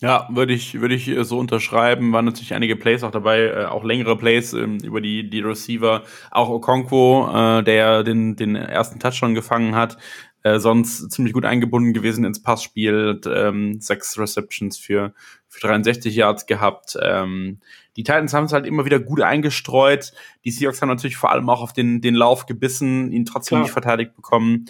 Ja, 0.00 0.28
würde 0.30 0.52
ich, 0.52 0.80
würde 0.80 0.94
ich 0.94 1.10
so 1.22 1.38
unterschreiben. 1.38 2.12
Waren 2.12 2.24
natürlich 2.24 2.54
einige 2.54 2.76
Plays 2.76 3.02
auch 3.02 3.10
dabei, 3.10 3.46
äh, 3.46 3.64
auch 3.64 3.82
längere 3.82 4.16
Plays 4.16 4.52
ähm, 4.52 4.78
über 4.78 5.00
die, 5.00 5.28
die 5.28 5.40
Receiver. 5.40 6.04
Auch 6.30 6.48
Okonkwo, 6.48 7.28
äh, 7.32 7.64
der 7.64 8.04
den, 8.04 8.36
den 8.36 8.54
ersten 8.54 9.00
Touchdown 9.00 9.34
gefangen 9.34 9.74
hat, 9.74 9.98
äh, 10.44 10.60
sonst 10.60 11.10
ziemlich 11.10 11.34
gut 11.34 11.44
eingebunden 11.44 11.92
gewesen 11.94 12.24
ins 12.24 12.40
Passspiel, 12.40 13.20
ähm, 13.26 13.80
sechs 13.80 14.16
Receptions 14.16 14.78
für, 14.78 15.14
für 15.48 15.66
63 15.66 16.14
Yards 16.14 16.46
gehabt. 16.46 16.96
Ähm, 17.02 17.58
die 17.96 18.04
Titans 18.04 18.32
haben 18.32 18.44
es 18.44 18.52
halt 18.52 18.66
immer 18.66 18.84
wieder 18.84 19.00
gut 19.00 19.20
eingestreut. 19.20 20.12
Die 20.44 20.52
Seahawks 20.52 20.80
haben 20.80 20.90
natürlich 20.90 21.16
vor 21.16 21.32
allem 21.32 21.50
auch 21.50 21.60
auf 21.60 21.72
den, 21.72 22.00
den 22.00 22.14
Lauf 22.14 22.46
gebissen, 22.46 23.10
ihn 23.10 23.24
trotzdem 23.24 23.56
Klar. 23.56 23.62
nicht 23.62 23.72
verteidigt 23.72 24.14
bekommen. 24.14 24.66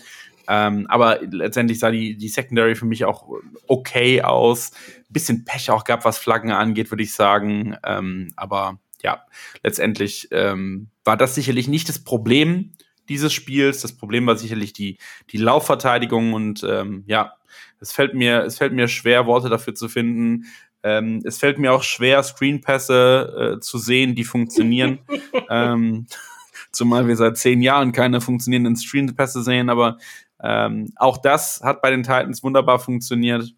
Ähm, 0.48 0.86
aber 0.88 1.20
letztendlich 1.30 1.78
sah 1.78 1.90
die, 1.90 2.16
die 2.16 2.28
Secondary 2.28 2.74
für 2.74 2.86
mich 2.86 3.04
auch 3.04 3.28
okay 3.66 4.22
aus. 4.22 4.72
Bisschen 5.10 5.44
Pech 5.44 5.70
auch 5.70 5.84
gab, 5.84 6.04
was 6.04 6.18
Flaggen 6.18 6.50
angeht, 6.50 6.90
würde 6.90 7.02
ich 7.02 7.14
sagen. 7.14 7.76
Ähm, 7.84 8.32
aber 8.36 8.78
ja, 9.02 9.22
letztendlich 9.62 10.28
ähm, 10.32 10.88
war 11.04 11.16
das 11.16 11.34
sicherlich 11.34 11.68
nicht 11.68 11.88
das 11.88 12.02
Problem 12.02 12.72
dieses 13.08 13.32
Spiels. 13.32 13.82
Das 13.82 13.92
Problem 13.92 14.26
war 14.26 14.36
sicherlich 14.36 14.72
die, 14.72 14.98
die 15.30 15.38
Laufverteidigung 15.38 16.32
und 16.32 16.64
ähm, 16.68 17.04
ja, 17.06 17.34
es 17.80 17.92
fällt 17.92 18.14
mir, 18.14 18.42
es 18.42 18.58
fällt 18.58 18.72
mir 18.72 18.88
schwer, 18.88 19.26
Worte 19.26 19.48
dafür 19.48 19.74
zu 19.74 19.88
finden. 19.88 20.46
Ähm, 20.82 21.22
es 21.24 21.38
fällt 21.38 21.58
mir 21.58 21.72
auch 21.72 21.82
schwer, 21.82 22.22
Screenpässe 22.22 23.56
äh, 23.56 23.60
zu 23.60 23.78
sehen, 23.78 24.14
die 24.14 24.24
funktionieren. 24.24 25.00
ähm, 25.50 26.06
zumal 26.72 27.08
wir 27.08 27.16
seit 27.16 27.36
zehn 27.36 27.62
Jahren 27.62 27.92
keine 27.92 28.20
funktionierenden 28.20 28.76
Screenpässe 28.76 29.42
sehen, 29.42 29.70
aber 29.70 29.98
ähm, 30.42 30.92
auch 30.96 31.16
das 31.18 31.60
hat 31.62 31.82
bei 31.82 31.90
den 31.90 32.02
Titans 32.02 32.42
wunderbar 32.42 32.78
funktioniert. 32.78 33.52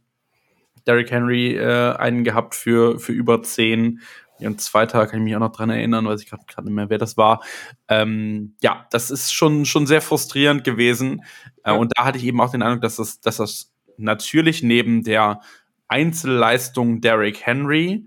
Derrick 0.87 1.11
Henry 1.11 1.57
äh, 1.57 1.95
einen 1.97 2.25
gehabt 2.25 2.55
für, 2.55 2.99
für 2.99 3.13
über 3.13 3.43
zehn. 3.43 4.01
Und 4.39 4.61
zweiter 4.61 5.07
kann 5.07 5.21
ich 5.21 5.25
mich 5.25 5.37
auch 5.37 5.41
noch 5.41 5.53
dran 5.53 5.69
erinnern, 5.69 6.07
weiß 6.07 6.23
ich 6.23 6.31
gerade 6.31 6.65
nicht 6.65 6.75
mehr, 6.75 6.89
wer 6.89 6.97
das 6.97 7.19
war. 7.19 7.43
Ähm, 7.89 8.55
ja, 8.63 8.87
das 8.91 9.11
ist 9.11 9.33
schon, 9.33 9.67
schon 9.67 9.87
sehr 9.87 10.01
frustrierend 10.01 10.65
gewesen. 10.65 11.23
Äh, 11.63 11.73
und 11.73 11.93
da 11.97 12.05
hatte 12.05 12.19
ich 12.19 12.25
eben 12.25 12.41
auch 12.41 12.51
den 12.51 12.63
Eindruck, 12.63 12.81
dass 12.81 12.97
das, 12.97 13.21
dass 13.21 13.37
das 13.37 13.73
natürlich 13.99 14.63
neben 14.63 15.03
der 15.03 15.41
Einzelleistung 15.89 17.01
Derrick 17.01 17.45
Henry, 17.45 18.07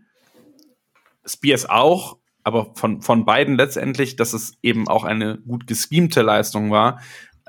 Spears 1.26 1.70
auch, 1.70 2.18
aber 2.44 2.74
von, 2.76 3.02
von 3.02 3.26
beiden 3.26 3.56
letztendlich, 3.56 4.16
dass 4.16 4.34
es 4.34 4.58
eben 4.62 4.88
auch 4.88 5.04
eine 5.04 5.38
gut 5.38 5.68
geschemte 5.68 6.22
Leistung 6.22 6.72
war, 6.72 7.00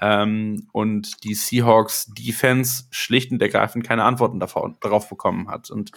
ähm, 0.04 0.68
und 0.72 1.24
die 1.24 1.34
Seahawks 1.34 2.12
Defense 2.12 2.84
schlicht 2.90 3.32
und 3.32 3.40
ergreifend 3.40 3.86
keine 3.86 4.04
Antworten 4.04 4.38
davon, 4.38 4.76
darauf 4.82 5.08
bekommen 5.08 5.48
hat. 5.48 5.70
Und 5.70 5.92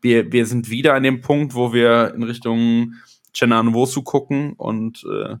wir, 0.00 0.32
wir 0.32 0.46
sind 0.46 0.68
wieder 0.68 0.94
an 0.94 1.04
dem 1.04 1.20
Punkt, 1.20 1.54
wo 1.54 1.72
wir 1.72 2.12
in 2.12 2.24
Richtung 2.24 2.94
Chenan 3.32 3.72
Wosu 3.72 4.02
gucken 4.02 4.54
und 4.54 5.04
äh, 5.04 5.36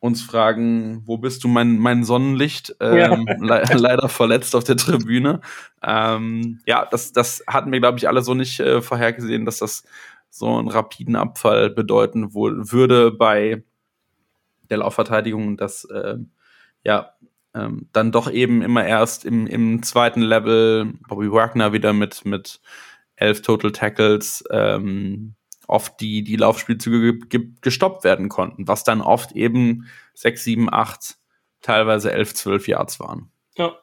uns 0.00 0.22
fragen, 0.22 1.02
wo 1.06 1.18
bist 1.18 1.44
du 1.44 1.48
mein, 1.48 1.78
mein 1.78 2.02
Sonnenlicht? 2.02 2.74
Ähm, 2.80 3.26
ja. 3.28 3.36
le 3.38 3.62
leider 3.74 4.08
verletzt 4.08 4.56
auf 4.56 4.64
der 4.64 4.76
Tribüne. 4.76 5.40
Ähm, 5.84 6.58
ja, 6.66 6.84
das, 6.84 7.12
das 7.12 7.44
hatten 7.46 7.70
wir, 7.70 7.78
glaube 7.78 7.98
ich, 7.98 8.08
alle 8.08 8.22
so 8.22 8.34
nicht 8.34 8.58
äh, 8.58 8.82
vorhergesehen, 8.82 9.44
dass 9.44 9.58
das 9.58 9.84
so 10.30 10.58
einen 10.58 10.68
rapiden 10.68 11.14
Abfall 11.14 11.70
bedeuten 11.70 12.34
wohl 12.34 12.72
würde 12.72 13.12
bei 13.12 13.62
der 14.68 14.78
Laufverteidigung, 14.78 15.56
dass 15.56 15.84
äh, 15.84 16.16
ja, 16.82 17.12
ähm, 17.56 17.88
dann 17.92 18.12
doch 18.12 18.30
eben 18.30 18.62
immer 18.62 18.84
erst 18.84 19.24
im, 19.24 19.46
im 19.46 19.82
zweiten 19.82 20.20
Level 20.20 20.92
Bobby 21.08 21.30
Wagner 21.32 21.72
wieder 21.72 21.92
mit, 21.92 22.24
mit 22.24 22.60
elf 23.16 23.42
Total 23.42 23.72
Tackles 23.72 24.44
ähm, 24.50 25.34
oft 25.66 26.00
die, 26.00 26.22
die 26.22 26.36
Laufspielzüge 26.36 27.18
ge 27.26 27.48
gestoppt 27.60 28.04
werden 28.04 28.28
konnten, 28.28 28.68
was 28.68 28.84
dann 28.84 29.00
oft 29.00 29.32
eben 29.32 29.88
sechs, 30.14 30.44
sieben, 30.44 30.72
acht, 30.72 31.16
teilweise 31.62 32.12
elf, 32.12 32.34
zwölf 32.34 32.68
Yards 32.68 33.00
waren. 33.00 33.30
Ja. 33.56 33.76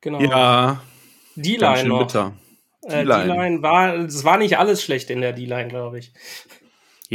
Genau. 0.00 0.20
Ja. 0.20 0.82
Die 1.36 1.56
Line 1.56 1.88
noch. 1.88 2.06
D-Line 2.86 3.58
äh, 3.58 3.62
war, 3.62 3.94
es 3.94 4.24
war 4.24 4.36
nicht 4.36 4.58
alles 4.58 4.82
schlecht 4.82 5.10
in 5.10 5.20
der 5.20 5.32
D-Line, 5.32 5.68
glaube 5.68 5.98
ich. 5.98 6.12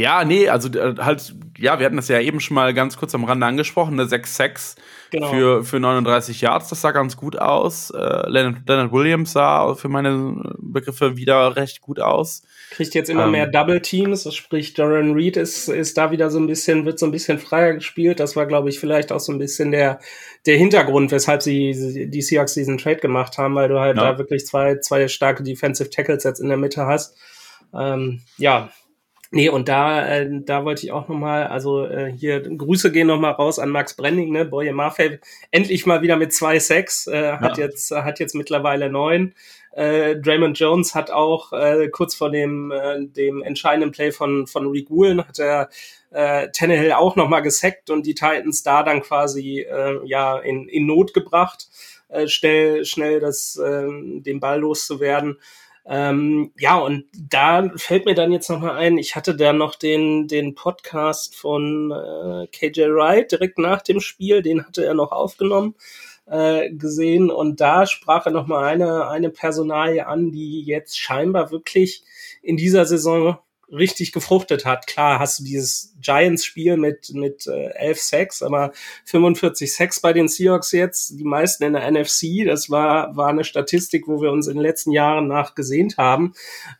Ja, 0.00 0.24
nee, 0.24 0.48
also 0.48 0.68
äh, 0.70 0.94
halt, 0.98 1.34
ja, 1.58 1.78
wir 1.78 1.84
hatten 1.84 1.96
das 1.96 2.08
ja 2.08 2.20
eben 2.20 2.40
schon 2.40 2.54
mal 2.54 2.72
ganz 2.72 2.96
kurz 2.96 3.14
am 3.14 3.24
Rande 3.24 3.44
angesprochen, 3.44 4.00
eine 4.00 4.08
6-6 4.08 4.76
genau. 5.10 5.30
für, 5.30 5.62
für 5.62 5.78
39 5.78 6.40
Yards, 6.40 6.70
das 6.70 6.80
sah 6.80 6.92
ganz 6.92 7.18
gut 7.18 7.38
aus. 7.38 7.90
Äh, 7.90 8.28
Leonard, 8.30 8.66
Leonard, 8.66 8.92
Williams 8.92 9.32
sah 9.32 9.74
für 9.74 9.88
meine 9.88 10.54
Begriffe 10.58 11.18
wieder 11.18 11.54
recht 11.56 11.82
gut 11.82 12.00
aus. 12.00 12.42
Kriegt 12.70 12.94
jetzt 12.94 13.10
immer 13.10 13.26
ähm, 13.26 13.32
mehr 13.32 13.46
Double 13.46 13.82
Teams, 13.82 14.32
sprich 14.34 14.72
Doran 14.72 15.12
Reed 15.12 15.36
ist, 15.36 15.68
ist 15.68 15.98
da 15.98 16.10
wieder 16.10 16.30
so 16.30 16.38
ein 16.38 16.46
bisschen, 16.46 16.86
wird 16.86 16.98
so 16.98 17.04
ein 17.04 17.12
bisschen 17.12 17.38
freier 17.38 17.74
gespielt. 17.74 18.20
Das 18.20 18.36
war, 18.36 18.46
glaube 18.46 18.70
ich, 18.70 18.80
vielleicht 18.80 19.12
auch 19.12 19.20
so 19.20 19.32
ein 19.32 19.38
bisschen 19.38 19.70
der, 19.70 20.00
der 20.46 20.56
Hintergrund, 20.56 21.10
weshalb 21.10 21.42
sie 21.42 22.08
die 22.08 22.22
Seahawks 22.22 22.54
diesen 22.54 22.78
Trade 22.78 23.00
gemacht 23.00 23.36
haben, 23.36 23.54
weil 23.54 23.68
du 23.68 23.78
halt 23.78 23.98
ja. 23.98 24.12
da 24.12 24.18
wirklich 24.18 24.46
zwei, 24.46 24.76
zwei 24.76 25.08
starke 25.08 25.42
Defensive 25.42 25.90
Tackles 25.90 26.24
jetzt 26.24 26.40
in 26.40 26.48
der 26.48 26.56
Mitte 26.56 26.86
hast. 26.86 27.16
Ähm, 27.74 28.22
ja, 28.38 28.70
Nee, 29.32 29.48
und 29.48 29.68
da, 29.68 30.08
äh, 30.08 30.28
da 30.42 30.64
wollte 30.64 30.84
ich 30.84 30.90
auch 30.90 31.06
nochmal, 31.06 31.46
also 31.46 31.86
äh, 31.86 32.12
hier 32.12 32.40
Grüße 32.40 32.90
gehen 32.90 33.06
nochmal 33.06 33.32
raus 33.32 33.60
an 33.60 33.68
Max 33.68 33.94
Brenning, 33.94 34.32
ne? 34.32 34.44
Boye 34.44 34.72
Maffei, 34.72 35.20
endlich 35.52 35.86
mal 35.86 36.02
wieder 36.02 36.16
mit 36.16 36.32
zwei 36.32 36.58
Sex, 36.58 37.06
äh, 37.06 37.34
hat 37.34 37.56
ja. 37.56 37.66
jetzt, 37.66 37.92
hat 37.92 38.18
jetzt 38.18 38.34
mittlerweile 38.34 38.90
neun. 38.90 39.34
Äh, 39.72 40.16
Draymond 40.16 40.58
Jones 40.58 40.96
hat 40.96 41.12
auch 41.12 41.52
äh, 41.52 41.88
kurz 41.90 42.16
vor 42.16 42.30
dem, 42.30 42.72
äh, 42.72 43.06
dem 43.06 43.42
entscheidenden 43.42 43.92
Play 43.92 44.10
von, 44.10 44.48
von 44.48 44.66
Rick 44.66 44.90
Woolen 44.90 45.24
hat 45.24 45.38
er 45.38 45.68
äh, 46.10 46.48
Tannehill 46.50 46.92
auch 46.92 47.14
nochmal 47.14 47.42
gesackt 47.42 47.88
und 47.88 48.06
die 48.06 48.14
Titans 48.14 48.64
da 48.64 48.82
dann 48.82 49.00
quasi 49.00 49.60
äh, 49.60 50.00
ja 50.06 50.38
in, 50.38 50.68
in 50.68 50.86
Not 50.86 51.14
gebracht, 51.14 51.68
äh, 52.08 52.26
schnell, 52.26 52.84
schnell 52.84 53.20
das, 53.20 53.56
äh, 53.56 53.86
den 53.88 54.40
Ball 54.40 54.58
loszuwerden. 54.58 55.38
Ähm, 55.86 56.52
ja, 56.58 56.78
und 56.78 57.04
da 57.12 57.70
fällt 57.76 58.04
mir 58.04 58.14
dann 58.14 58.32
jetzt 58.32 58.50
nochmal 58.50 58.76
ein, 58.76 58.98
ich 58.98 59.16
hatte 59.16 59.34
da 59.34 59.52
noch 59.52 59.74
den, 59.74 60.28
den 60.28 60.54
Podcast 60.54 61.34
von 61.34 61.90
äh, 61.90 62.46
KJ 62.48 62.82
Wright 62.82 63.32
direkt 63.32 63.58
nach 63.58 63.82
dem 63.82 64.00
Spiel, 64.00 64.42
den 64.42 64.66
hatte 64.66 64.84
er 64.84 64.94
noch 64.94 65.10
aufgenommen 65.10 65.74
äh, 66.26 66.70
gesehen. 66.70 67.30
Und 67.30 67.60
da 67.60 67.86
sprach 67.86 68.26
er 68.26 68.32
nochmal 68.32 68.64
eine, 68.64 69.08
eine 69.08 69.30
Personalie 69.30 70.06
an, 70.06 70.30
die 70.30 70.62
jetzt 70.62 70.98
scheinbar 70.98 71.50
wirklich 71.50 72.04
in 72.42 72.56
dieser 72.56 72.86
Saison 72.86 73.38
richtig 73.72 74.12
gefruchtet 74.12 74.64
hat. 74.64 74.86
Klar 74.86 75.18
hast 75.18 75.38
du 75.38 75.44
dieses 75.44 75.94
Giants-Spiel 76.00 76.76
mit, 76.76 77.12
mit 77.14 77.46
äh, 77.46 77.70
11 77.74 78.00
Sacks, 78.00 78.42
aber 78.42 78.72
45 79.04 79.74
Sacks 79.74 80.00
bei 80.00 80.12
den 80.12 80.28
Seahawks 80.28 80.72
jetzt, 80.72 81.18
die 81.18 81.24
meisten 81.24 81.64
in 81.64 81.74
der 81.74 81.90
NFC, 81.90 82.44
das 82.46 82.70
war, 82.70 83.16
war 83.16 83.28
eine 83.28 83.44
Statistik, 83.44 84.08
wo 84.08 84.20
wir 84.20 84.30
uns 84.30 84.46
in 84.46 84.54
den 84.54 84.62
letzten 84.62 84.92
Jahren 84.92 85.28
nachgesehnt 85.28 85.96
haben. 85.98 86.34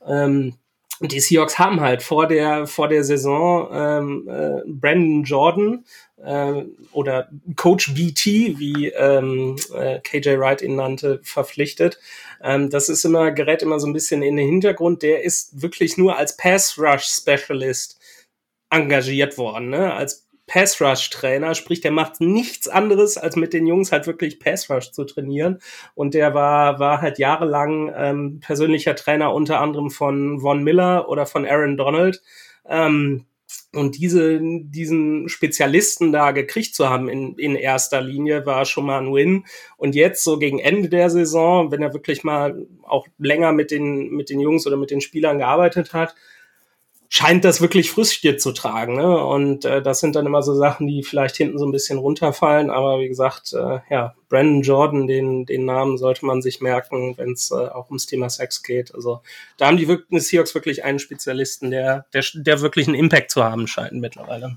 Ähm, 0.07 0.55
und 1.01 1.13
die 1.13 1.21
Seahawks 1.21 1.59
haben 1.59 1.81
halt 1.81 2.03
vor 2.03 2.27
der, 2.27 2.67
vor 2.67 2.87
der 2.87 3.05
Saison 3.05 3.71
ähm, 3.73 4.29
äh, 4.29 4.61
Brandon 4.67 5.25
Jordan 5.25 5.85
äh, 6.23 6.65
oder 6.93 7.31
Coach 7.57 7.95
BT, 7.95 8.59
wie 8.59 8.89
ähm, 8.89 9.57
äh, 9.75 10.01
KJ 10.01 10.39
Wright 10.39 10.61
ihn 10.61 10.77
nannte, 10.77 11.21
verpflichtet. 11.23 11.99
Ähm, 12.43 12.69
das 12.69 12.91
ist 12.91 13.05
immer, 13.05 13.33
gerät 13.33 13.63
immer 13.63 13.81
so 13.81 13.87
ein 13.87 13.95
bisschen 13.95 14.23
in 14.23 14.37
den 14.37 14.47
Hintergrund. 14.47 15.03
Der 15.03 15.25
ist 15.25 15.63
wirklich 15.63 15.97
nur 15.97 16.19
als 16.19 16.37
Pass 16.37 16.79
Rush 16.79 17.07
Specialist 17.07 17.99
engagiert 18.69 19.39
worden, 19.39 19.71
ne? 19.71 19.95
als 19.95 20.29
Pass 20.51 20.81
Rush 20.81 21.11
Trainer, 21.11 21.55
sprich, 21.55 21.81
der 21.81 21.93
macht 21.93 22.21
nichts 22.21 22.67
anderes, 22.67 23.17
als 23.17 23.37
mit 23.37 23.53
den 23.53 23.69
Jungs 23.69 23.93
halt 23.93 24.09
wirklich 24.09 24.41
Pass 24.41 24.69
Rush 24.69 24.91
zu 24.91 25.05
trainieren. 25.05 25.61
Und 25.95 26.13
der 26.15 26.35
war, 26.35 26.81
war 26.81 27.01
halt 27.01 27.21
jahrelang 27.21 27.93
ähm, 27.97 28.41
persönlicher 28.41 28.97
Trainer 28.97 29.33
unter 29.33 29.61
anderem 29.61 29.91
von 29.91 30.41
Von 30.41 30.65
Miller 30.65 31.09
oder 31.09 31.25
von 31.25 31.47
Aaron 31.47 31.77
Donald. 31.77 32.21
Ähm, 32.69 33.27
und 33.73 33.97
diese, 33.97 34.41
diesen 34.43 35.29
Spezialisten 35.29 36.11
da 36.11 36.33
gekriegt 36.33 36.75
zu 36.75 36.91
haben 36.91 37.09
in, 37.09 37.37
in 37.39 37.55
erster 37.55 38.01
Linie 38.01 38.45
war 38.45 38.65
schon 38.65 38.87
mal 38.87 38.99
ein 38.99 39.13
Win. 39.15 39.45
Und 39.77 39.95
jetzt 39.95 40.25
so 40.25 40.37
gegen 40.37 40.59
Ende 40.59 40.89
der 40.89 41.11
Saison, 41.11 41.71
wenn 41.71 41.83
er 41.83 41.95
wirklich 41.95 42.25
mal 42.25 42.67
auch 42.83 43.07
länger 43.19 43.53
mit 43.53 43.71
den, 43.71 44.11
mit 44.11 44.31
den 44.31 44.41
Jungs 44.41 44.67
oder 44.67 44.77
mit 44.77 44.91
den 44.91 45.01
Spielern 45.01 45.39
gearbeitet 45.39 45.93
hat, 45.93 46.17
scheint 47.13 47.45
das 47.45 47.61
wirklich 47.61 47.91
Früchte 47.91 48.37
zu 48.37 48.53
tragen. 48.53 48.95
Ne? 48.95 49.25
Und 49.27 49.65
äh, 49.65 49.83
das 49.83 49.99
sind 49.99 50.15
dann 50.15 50.27
immer 50.27 50.43
so 50.43 50.55
Sachen, 50.55 50.87
die 50.87 51.03
vielleicht 51.03 51.37
hinten 51.37 51.59
so 51.59 51.67
ein 51.67 51.73
bisschen 51.73 51.99
runterfallen. 51.99 52.71
Aber 52.71 53.01
wie 53.01 53.09
gesagt, 53.09 53.53
äh, 53.53 53.81
ja, 53.91 54.15
Brandon 54.29 54.63
Jordan, 54.63 55.07
den, 55.09 55.45
den 55.45 55.65
Namen 55.65 55.99
sollte 55.99 56.25
man 56.25 56.41
sich 56.41 56.61
merken, 56.61 57.15
wenn 57.19 57.33
es 57.33 57.51
äh, 57.51 57.57
auch 57.57 57.89
ums 57.89 58.07
Thema 58.07 58.31
Sex 58.31 58.63
geht. 58.63 58.95
Also 58.95 59.23
da 59.57 59.67
haben 59.67 59.77
die, 59.77 59.99
die 60.09 60.21
Seahawks 60.21 60.55
wirklich 60.55 60.85
einen 60.85 61.01
Spezialisten, 61.01 61.73
der, 61.73 62.07
der, 62.15 62.25
der 62.35 62.61
wirklich 62.61 62.87
einen 62.87 62.97
Impact 62.97 63.33
zu 63.33 63.43
haben 63.43 63.67
scheint 63.67 63.95
mittlerweile. 63.95 64.57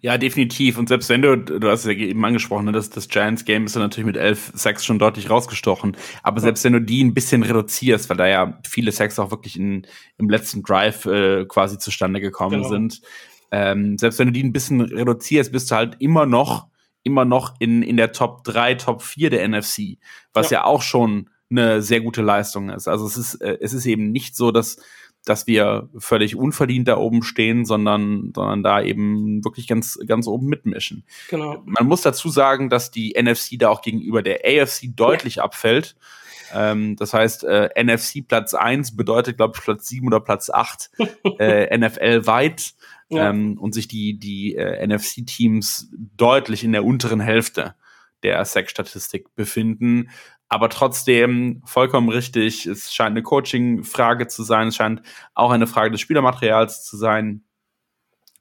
Ja, 0.00 0.18
definitiv. 0.18 0.78
Und 0.78 0.88
selbst 0.88 1.08
wenn 1.08 1.22
du, 1.22 1.36
du 1.36 1.68
hast 1.68 1.84
ja 1.84 1.92
eben 1.92 2.24
angesprochen, 2.24 2.66
ne, 2.66 2.72
dass 2.72 2.90
das 2.90 3.08
Giants-Game 3.08 3.66
ist 3.66 3.74
ja 3.74 3.80
natürlich 3.80 4.06
mit 4.06 4.16
elf 4.16 4.52
Sacks 4.54 4.84
schon 4.84 4.98
deutlich 4.98 5.30
rausgestochen. 5.30 5.96
Aber 6.22 6.38
ja. 6.38 6.42
selbst 6.42 6.64
wenn 6.64 6.72
du 6.72 6.80
die 6.80 7.02
ein 7.02 7.14
bisschen 7.14 7.42
reduzierst, 7.42 8.08
weil 8.10 8.16
da 8.16 8.26
ja 8.26 8.58
viele 8.68 8.92
Sacks 8.92 9.18
auch 9.18 9.30
wirklich 9.30 9.58
in, 9.58 9.86
im 10.18 10.28
letzten 10.28 10.62
Drive 10.62 11.06
äh, 11.06 11.44
quasi 11.46 11.78
zustande 11.78 12.20
gekommen 12.20 12.62
genau. 12.62 12.68
sind, 12.68 13.02
ähm, 13.50 13.98
selbst 13.98 14.18
wenn 14.18 14.28
du 14.28 14.32
die 14.32 14.44
ein 14.44 14.52
bisschen 14.52 14.80
reduzierst, 14.80 15.52
bist 15.52 15.70
du 15.70 15.74
halt 15.74 15.96
immer 15.98 16.26
noch, 16.26 16.68
immer 17.02 17.24
noch 17.24 17.54
in, 17.58 17.82
in 17.82 17.96
der 17.96 18.12
Top 18.12 18.44
3, 18.44 18.74
Top 18.76 19.02
4 19.02 19.30
der 19.30 19.46
NFC, 19.46 19.98
was 20.32 20.50
ja, 20.50 20.60
ja 20.60 20.64
auch 20.64 20.82
schon 20.82 21.28
eine 21.50 21.82
sehr 21.82 22.00
gute 22.00 22.22
Leistung 22.22 22.70
ist. 22.70 22.88
Also 22.88 23.06
es 23.06 23.16
ist, 23.16 23.34
äh, 23.36 23.58
es 23.60 23.74
ist 23.74 23.86
eben 23.86 24.10
nicht 24.10 24.34
so, 24.36 24.50
dass 24.50 24.78
dass 25.24 25.46
wir 25.46 25.88
völlig 25.98 26.36
unverdient 26.36 26.88
da 26.88 26.96
oben 26.96 27.22
stehen, 27.22 27.64
sondern, 27.64 28.32
sondern 28.34 28.62
da 28.62 28.82
eben 28.82 29.44
wirklich 29.44 29.68
ganz, 29.68 29.98
ganz 30.06 30.26
oben 30.26 30.46
mitmischen. 30.46 31.04
Genau. 31.30 31.62
Man 31.64 31.86
muss 31.86 32.02
dazu 32.02 32.28
sagen, 32.28 32.68
dass 32.68 32.90
die 32.90 33.14
NFC 33.20 33.58
da 33.58 33.68
auch 33.68 33.82
gegenüber 33.82 34.22
der 34.22 34.40
AFC 34.44 34.88
deutlich 34.94 35.36
ja. 35.36 35.44
abfällt. 35.44 35.96
Ähm, 36.52 36.96
das 36.96 37.14
heißt, 37.14 37.44
äh, 37.44 37.70
NFC 37.82 38.26
Platz 38.26 38.54
1 38.54 38.96
bedeutet, 38.96 39.36
glaube 39.36 39.54
ich, 39.56 39.62
Platz 39.62 39.88
7 39.88 40.06
oder 40.06 40.20
Platz 40.20 40.50
8 40.50 40.90
äh, 41.38 41.76
NFL 41.76 42.26
weit. 42.26 42.74
Ja. 43.08 43.30
Ähm, 43.30 43.58
und 43.58 43.74
sich 43.74 43.88
die, 43.88 44.18
die 44.18 44.56
äh, 44.56 44.86
NFC-Teams 44.86 45.90
deutlich 46.16 46.64
in 46.64 46.72
der 46.72 46.84
unteren 46.84 47.20
Hälfte 47.20 47.74
der 48.22 48.44
Sack-Statistik 48.44 49.34
befinden 49.34 50.08
aber 50.52 50.68
trotzdem 50.68 51.62
vollkommen 51.64 52.10
richtig. 52.10 52.66
Es 52.66 52.92
scheint 52.92 53.12
eine 53.12 53.22
Coaching-Frage 53.22 54.28
zu 54.28 54.42
sein. 54.42 54.68
Es 54.68 54.76
scheint 54.76 55.00
auch 55.34 55.50
eine 55.50 55.66
Frage 55.66 55.92
des 55.92 56.02
Spielermaterials 56.02 56.84
zu 56.84 56.98
sein. 56.98 57.44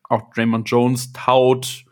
Auch 0.03 0.29
Draymond 0.33 0.69
Jones 0.69 1.13
taut 1.13 1.85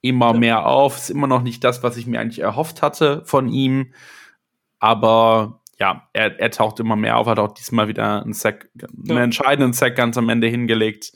immer 0.00 0.32
ja. 0.32 0.38
mehr 0.38 0.66
auf. 0.66 0.96
Ist 0.96 1.10
immer 1.10 1.26
noch 1.26 1.42
nicht 1.42 1.62
das, 1.64 1.82
was 1.82 1.98
ich 1.98 2.06
mir 2.06 2.18
eigentlich 2.18 2.38
erhofft 2.38 2.80
hatte 2.80 3.22
von 3.26 3.50
ihm. 3.50 3.92
Aber 4.78 5.60
ja, 5.78 6.08
er, 6.14 6.40
er 6.40 6.50
taucht 6.50 6.80
immer 6.80 6.96
mehr 6.96 7.18
auf, 7.18 7.26
hat 7.26 7.38
auch 7.38 7.52
diesmal 7.52 7.88
wieder 7.88 8.22
einen 8.22 8.32
Sack, 8.32 8.70
einen 8.80 9.18
ja. 9.18 9.22
entscheidenden 9.22 9.74
Sack 9.74 9.96
ganz 9.96 10.16
am 10.16 10.30
Ende 10.30 10.46
hingelegt. 10.46 11.12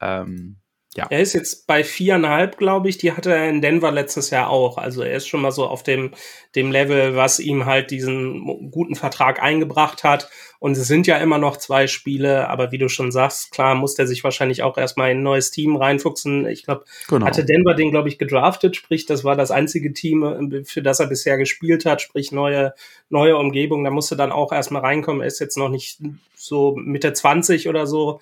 Ähm, 0.00 0.58
ja. 0.98 1.06
Er 1.10 1.20
ist 1.20 1.32
jetzt 1.32 1.68
bei 1.68 1.84
viereinhalb, 1.84 2.58
glaube 2.58 2.88
ich. 2.88 2.98
Die 2.98 3.12
hatte 3.12 3.32
er 3.32 3.48
in 3.48 3.62
Denver 3.62 3.92
letztes 3.92 4.30
Jahr 4.30 4.50
auch. 4.50 4.78
Also 4.78 5.02
er 5.02 5.16
ist 5.16 5.28
schon 5.28 5.40
mal 5.40 5.52
so 5.52 5.64
auf 5.64 5.84
dem, 5.84 6.10
dem 6.56 6.72
Level, 6.72 7.14
was 7.14 7.38
ihm 7.38 7.66
halt 7.66 7.92
diesen 7.92 8.70
guten 8.72 8.96
Vertrag 8.96 9.40
eingebracht 9.40 10.02
hat. 10.02 10.28
Und 10.58 10.72
es 10.72 10.88
sind 10.88 11.06
ja 11.06 11.18
immer 11.18 11.38
noch 11.38 11.56
zwei 11.56 11.86
Spiele, 11.86 12.48
aber 12.48 12.72
wie 12.72 12.78
du 12.78 12.88
schon 12.88 13.12
sagst, 13.12 13.52
klar 13.52 13.76
muss 13.76 13.94
der 13.94 14.08
sich 14.08 14.24
wahrscheinlich 14.24 14.64
auch 14.64 14.76
erstmal 14.76 15.12
in 15.12 15.18
ein 15.18 15.22
neues 15.22 15.52
Team 15.52 15.76
reinfuchsen. 15.76 16.46
Ich 16.46 16.64
glaube, 16.64 16.84
genau. 17.08 17.24
hatte 17.26 17.44
Denver 17.44 17.74
den, 17.74 17.92
glaube 17.92 18.08
ich, 18.08 18.18
gedraftet, 18.18 18.74
sprich, 18.74 19.06
das 19.06 19.22
war 19.22 19.36
das 19.36 19.52
einzige 19.52 19.92
Team, 19.92 20.64
für 20.64 20.82
das 20.82 20.98
er 20.98 21.06
bisher 21.06 21.38
gespielt 21.38 21.86
hat, 21.86 22.02
sprich 22.02 22.32
neue, 22.32 22.74
neue 23.08 23.36
Umgebung. 23.36 23.84
Da 23.84 23.90
musste 23.90 24.16
dann 24.16 24.32
auch 24.32 24.50
erstmal 24.50 24.82
reinkommen. 24.82 25.20
Er 25.20 25.28
ist 25.28 25.38
jetzt 25.38 25.56
noch 25.56 25.68
nicht 25.68 26.00
so 26.34 26.74
Mitte 26.74 27.12
20 27.12 27.68
oder 27.68 27.86
so. 27.86 28.20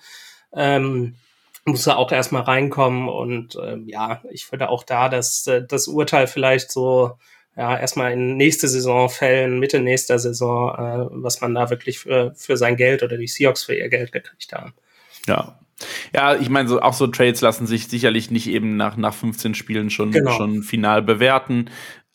Ähm, 0.53 1.15
muss 1.67 1.85
er 1.85 1.97
auch 1.97 2.11
erstmal 2.11 2.43
reinkommen 2.43 3.09
und 3.09 3.55
äh, 3.55 3.77
ja, 3.85 4.21
ich 4.31 4.51
würde 4.51 4.69
auch 4.69 4.83
da 4.83 5.09
das, 5.09 5.45
äh, 5.47 5.65
das 5.67 5.87
Urteil 5.87 6.27
vielleicht 6.27 6.71
so 6.71 7.17
ja, 7.57 7.77
erstmal 7.77 8.13
in 8.13 8.37
nächste 8.37 8.67
Saison 8.67 9.09
fällen, 9.09 9.59
Mitte 9.59 9.79
nächster 9.79 10.19
Saison, 10.19 10.69
äh, 10.75 11.07
was 11.11 11.41
man 11.41 11.53
da 11.55 11.69
wirklich 11.69 11.99
für, 11.99 12.33
für 12.35 12.55
sein 12.55 12.77
Geld 12.77 13.03
oder 13.03 13.17
die 13.17 13.27
Seahawks 13.27 13.63
für 13.63 13.75
ihr 13.75 13.89
Geld 13.89 14.11
gekriegt 14.11 14.53
haben. 14.53 14.73
Ja. 15.27 15.59
Ja, 16.11 16.35
ich 16.35 16.49
meine, 16.49 16.67
so, 16.69 16.81
auch 16.81 16.93
so 16.93 17.05
Trades 17.05 17.41
lassen 17.41 17.67
sich 17.67 17.87
sicherlich 17.87 18.31
nicht 18.31 18.47
eben 18.47 18.77
nach, 18.77 18.97
nach 18.97 19.13
15 19.13 19.53
Spielen 19.53 19.91
schon, 19.91 20.11
genau. 20.11 20.31
schon 20.31 20.63
final 20.63 21.03
bewerten. 21.03 21.69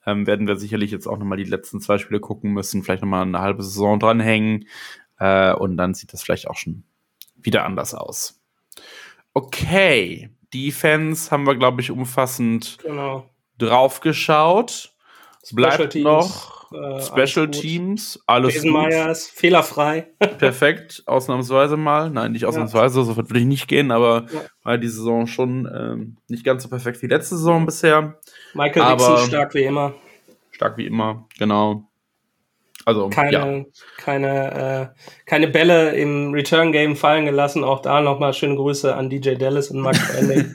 Ähm, 0.05 0.27
werden 0.27 0.49
wir 0.49 0.57
sicherlich 0.57 0.91
jetzt 0.91 1.07
auch 1.07 1.19
nochmal 1.19 1.39
die 1.39 1.45
letzten 1.45 1.81
zwei 1.81 1.99
Spiele 1.99 2.19
gucken 2.19 2.53
müssen, 2.53 2.83
vielleicht 2.83 3.03
nochmal 3.03 3.23
eine 3.23 3.39
halbe 3.41 3.63
Saison 3.63 4.01
dranhängen. 4.01 4.67
Äh, 5.19 5.53
und 5.53 5.77
dann 5.77 5.95
sieht 5.95 6.13
das 6.13 6.25
vielleicht 6.25 6.49
auch 6.49 6.57
schon 6.57 6.83
wieder 7.37 7.65
anders 7.65 7.95
aus. 7.95 8.42
Okay, 9.35 10.31
Defense 10.53 11.31
haben 11.31 11.47
wir, 11.47 11.57
glaube 11.57 11.81
ich, 11.81 11.91
umfassend 11.91 12.79
genau. 12.83 13.29
draufgeschaut. 13.59 14.93
Es 15.43 15.55
bleibt 15.55 15.91
Teams, 15.91 16.05
noch 16.05 16.73
äh, 16.73 17.03
Special 17.03 17.47
alles 17.47 17.61
Teams, 17.61 18.23
alles 18.27 18.55
Besenmeyers, 18.55 19.27
fehlerfrei. 19.29 20.09
Perfekt, 20.39 21.03
ausnahmsweise 21.07 21.77
mal. 21.77 22.11
Nein, 22.11 22.33
nicht 22.33 22.45
ausnahmsweise, 22.45 23.01
ja. 23.01 23.05
so 23.05 23.17
wird 23.17 23.35
ich 23.35 23.45
nicht 23.45 23.69
gehen, 23.69 23.91
aber 23.91 24.27
ja. 24.33 24.41
war 24.63 24.79
die 24.79 24.89
Saison 24.89 25.27
schon 25.27 25.69
ähm, 25.75 26.17
nicht 26.29 26.45
ganz 26.45 26.63
so 26.63 26.69
perfekt 26.69 27.03
wie 27.03 27.07
letzte 27.07 27.37
Saison 27.37 27.67
bisher. 27.67 28.19
Michael 28.55 28.83
aber 28.83 29.07
Dixon 29.09 29.29
stark 29.29 29.55
wie 29.55 29.65
immer. 29.65 29.95
Stark 30.51 30.77
wie 30.77 30.87
immer, 30.87 31.27
genau. 31.39 31.89
Also 32.85 33.09
keine, 33.09 33.33
ja. 33.33 33.65
keine, 33.99 34.93
äh, 34.95 35.01
keine 35.27 35.49
Bälle 35.49 35.95
im 35.95 36.33
Return 36.33 36.73
Game 36.73 36.97
fallen 36.97 37.25
gelassen. 37.25 37.65
Auch 37.65 37.81
da 37.81 38.01
nochmal 38.01 38.35
schöne 38.35 38.57
Grüße 38.57 38.95
an 38.95 39.11
DJ 39.11 39.35
Dallas 39.35 39.71
und 39.71 39.81
Max 39.81 40.15
Ending. 40.17 40.53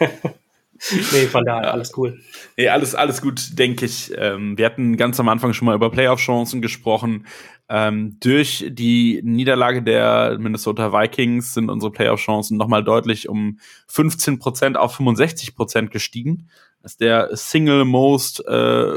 nee, 1.12 1.26
von 1.26 1.44
daher 1.44 1.72
alles 1.72 1.96
cool. 1.96 2.20
Nee, 2.56 2.68
alles, 2.68 2.94
alles 2.94 3.22
gut, 3.22 3.58
denke 3.58 3.84
ich. 3.86 4.12
Ähm, 4.16 4.58
wir 4.58 4.66
hatten 4.66 4.96
ganz 4.96 5.20
am 5.20 5.28
Anfang 5.28 5.52
schon 5.52 5.66
mal 5.66 5.74
über 5.74 5.90
Playoff-Chancen 5.90 6.62
gesprochen. 6.62 7.26
Ähm, 7.68 8.16
durch 8.20 8.64
die 8.68 9.20
Niederlage 9.22 9.82
der 9.82 10.38
Minnesota 10.38 10.92
Vikings 10.92 11.54
sind 11.54 11.70
unsere 11.70 11.92
Playoff-Chancen 11.92 12.56
nochmal 12.56 12.82
deutlich 12.82 13.28
um 13.28 13.58
15% 13.90 14.76
auf 14.76 14.98
65% 14.98 15.88
gestiegen. 15.88 16.48
Das 16.82 16.92
ist 16.92 17.00
der 17.00 17.36
Single 17.36 17.84
Most 17.84 18.44
äh, 18.46 18.52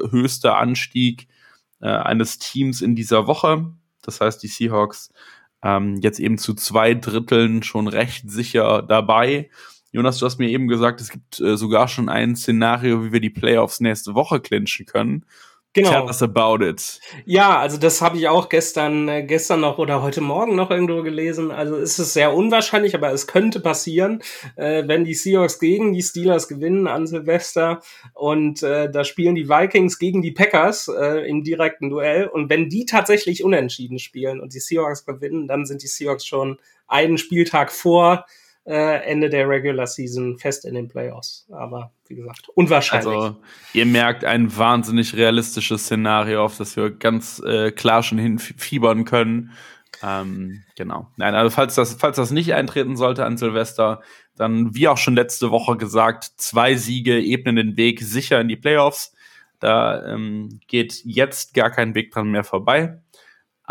höchste 0.10 0.56
Anstieg 0.56 1.28
äh, 1.82 1.88
eines 1.88 2.40
Teams 2.40 2.82
in 2.82 2.96
dieser 2.96 3.28
Woche. 3.28 3.72
Das 4.02 4.22
heißt, 4.22 4.42
die 4.42 4.48
Seahawks 4.48 5.12
ähm, 5.64 5.98
jetzt 6.02 6.20
eben 6.20 6.38
zu 6.38 6.54
zwei 6.54 6.94
Dritteln 6.94 7.64
schon 7.64 7.88
recht 7.88 8.30
sicher 8.30 8.82
dabei. 8.82 9.50
Jonas, 9.92 10.18
du 10.18 10.26
hast 10.26 10.40
mir 10.40 10.50
eben 10.50 10.68
gesagt, 10.68 11.02
es 11.02 11.10
gibt 11.10 11.40
äh, 11.40 11.58
sogar 11.58 11.88
schon 11.88 12.10
ein 12.10 12.36
Szenario, 12.36 13.04
wie 13.04 13.12
wir 13.12 13.20
die 13.20 13.30
Playoffs 13.30 13.82
nächste 13.82 14.16
Woche 14.16 14.40
clinchen 14.40 14.86
können. 14.86 15.26
Genau. 15.74 15.90
Tell 15.90 16.02
us 16.04 16.22
about 16.22 16.62
it. 16.66 17.00
Ja, 17.26 17.58
also 17.58 17.78
das 17.78 18.02
habe 18.02 18.18
ich 18.18 18.28
auch 18.28 18.50
gestern, 18.50 19.08
äh, 19.08 19.24
gestern 19.24 19.62
noch 19.62 19.78
oder 19.78 20.02
heute 20.02 20.20
Morgen 20.20 20.56
noch 20.56 20.70
irgendwo 20.70 21.02
gelesen. 21.02 21.50
Also 21.50 21.78
ist 21.78 21.98
es 21.98 22.12
sehr 22.12 22.34
unwahrscheinlich, 22.34 22.94
aber 22.94 23.14
es 23.14 23.26
könnte 23.26 23.62
passieren, 23.62 24.22
äh, 24.58 24.84
wenn 24.88 25.06
die 25.06 25.14
Seahawks 25.14 25.60
gegen 25.60 25.94
die 25.94 26.02
Steelers 26.02 26.50
gewinnen 26.50 26.88
an 26.88 27.08
Silvester 27.08 27.82
und 28.14 28.62
äh, 28.64 28.92
da 28.92 29.06
spielen 29.06 29.36
die 29.36 29.48
Vikings 29.48 29.98
gegen 29.98 30.22
die 30.22 30.32
Packers 30.32 30.90
äh, 30.90 31.26
im 31.30 31.42
direkten 31.42 31.90
Duell 31.90 32.28
und 32.28 32.50
wenn 32.50 32.68
die 32.68 32.86
tatsächlich 32.86 33.42
unentschieden 33.42 33.98
spielen 34.00 34.42
und 34.42 34.54
die 34.54 34.60
Seahawks 34.60 35.06
gewinnen, 35.06 35.48
dann 35.48 35.66
sind 35.66 35.84
die 35.84 35.88
Seahawks 35.88 36.26
schon 36.26 36.58
einen 36.88 37.18
Spieltag 37.18 37.72
vor 37.72 38.26
äh, 38.66 39.04
Ende 39.04 39.30
der 39.30 39.48
Regular 39.48 39.88
Season 39.88 40.38
fest 40.38 40.66
in 40.66 40.76
den 40.76 40.88
Playoffs. 40.88 41.48
Aber 41.52 41.92
wie 42.08 42.16
gesagt, 42.16 42.50
unwahrscheinlich. 42.50 43.08
Also 43.08 43.42
ihr 43.74 43.86
merkt 43.86 44.26
ein 44.26 44.56
wahnsinnig 44.56 45.16
realistisches 45.16 45.86
Szenario, 45.86 46.44
auf 46.44 46.58
das 46.58 46.76
wir 46.76 46.92
ganz 46.92 47.42
äh, 47.46 47.72
klar 47.72 48.04
schon 48.04 48.18
hinfiebern 48.18 49.06
können. 49.06 49.52
Ähm, 50.04 50.64
genau. 50.76 51.08
Nein, 51.18 51.36
also 51.36 51.50
falls 51.50 51.76
das, 51.76 51.96
falls 51.96 52.18
das 52.18 52.32
nicht 52.32 52.54
eintreten 52.54 52.96
sollte 52.96 53.26
an 53.26 53.38
Silvester, 53.38 54.02
dann, 54.36 54.74
wie 54.74 54.88
auch 54.88 54.98
schon 54.98 55.16
letzte 55.16 55.52
Woche 55.52 55.78
gesagt, 55.78 56.24
zwei 56.38 56.76
Siege 56.76 57.20
ebnen 57.20 57.56
den 57.56 57.78
Weg 57.78 58.02
sicher 58.02 58.40
in 58.42 58.48
die 58.48 58.56
Playoffs. 58.56 59.14
Da 59.60 60.06
ähm, 60.08 60.60
geht 60.68 61.02
jetzt 61.04 61.54
gar 61.54 61.70
kein 61.70 61.94
Weg 61.94 62.12
dran 62.12 62.32
mehr 62.32 62.44
vorbei 62.44 63.00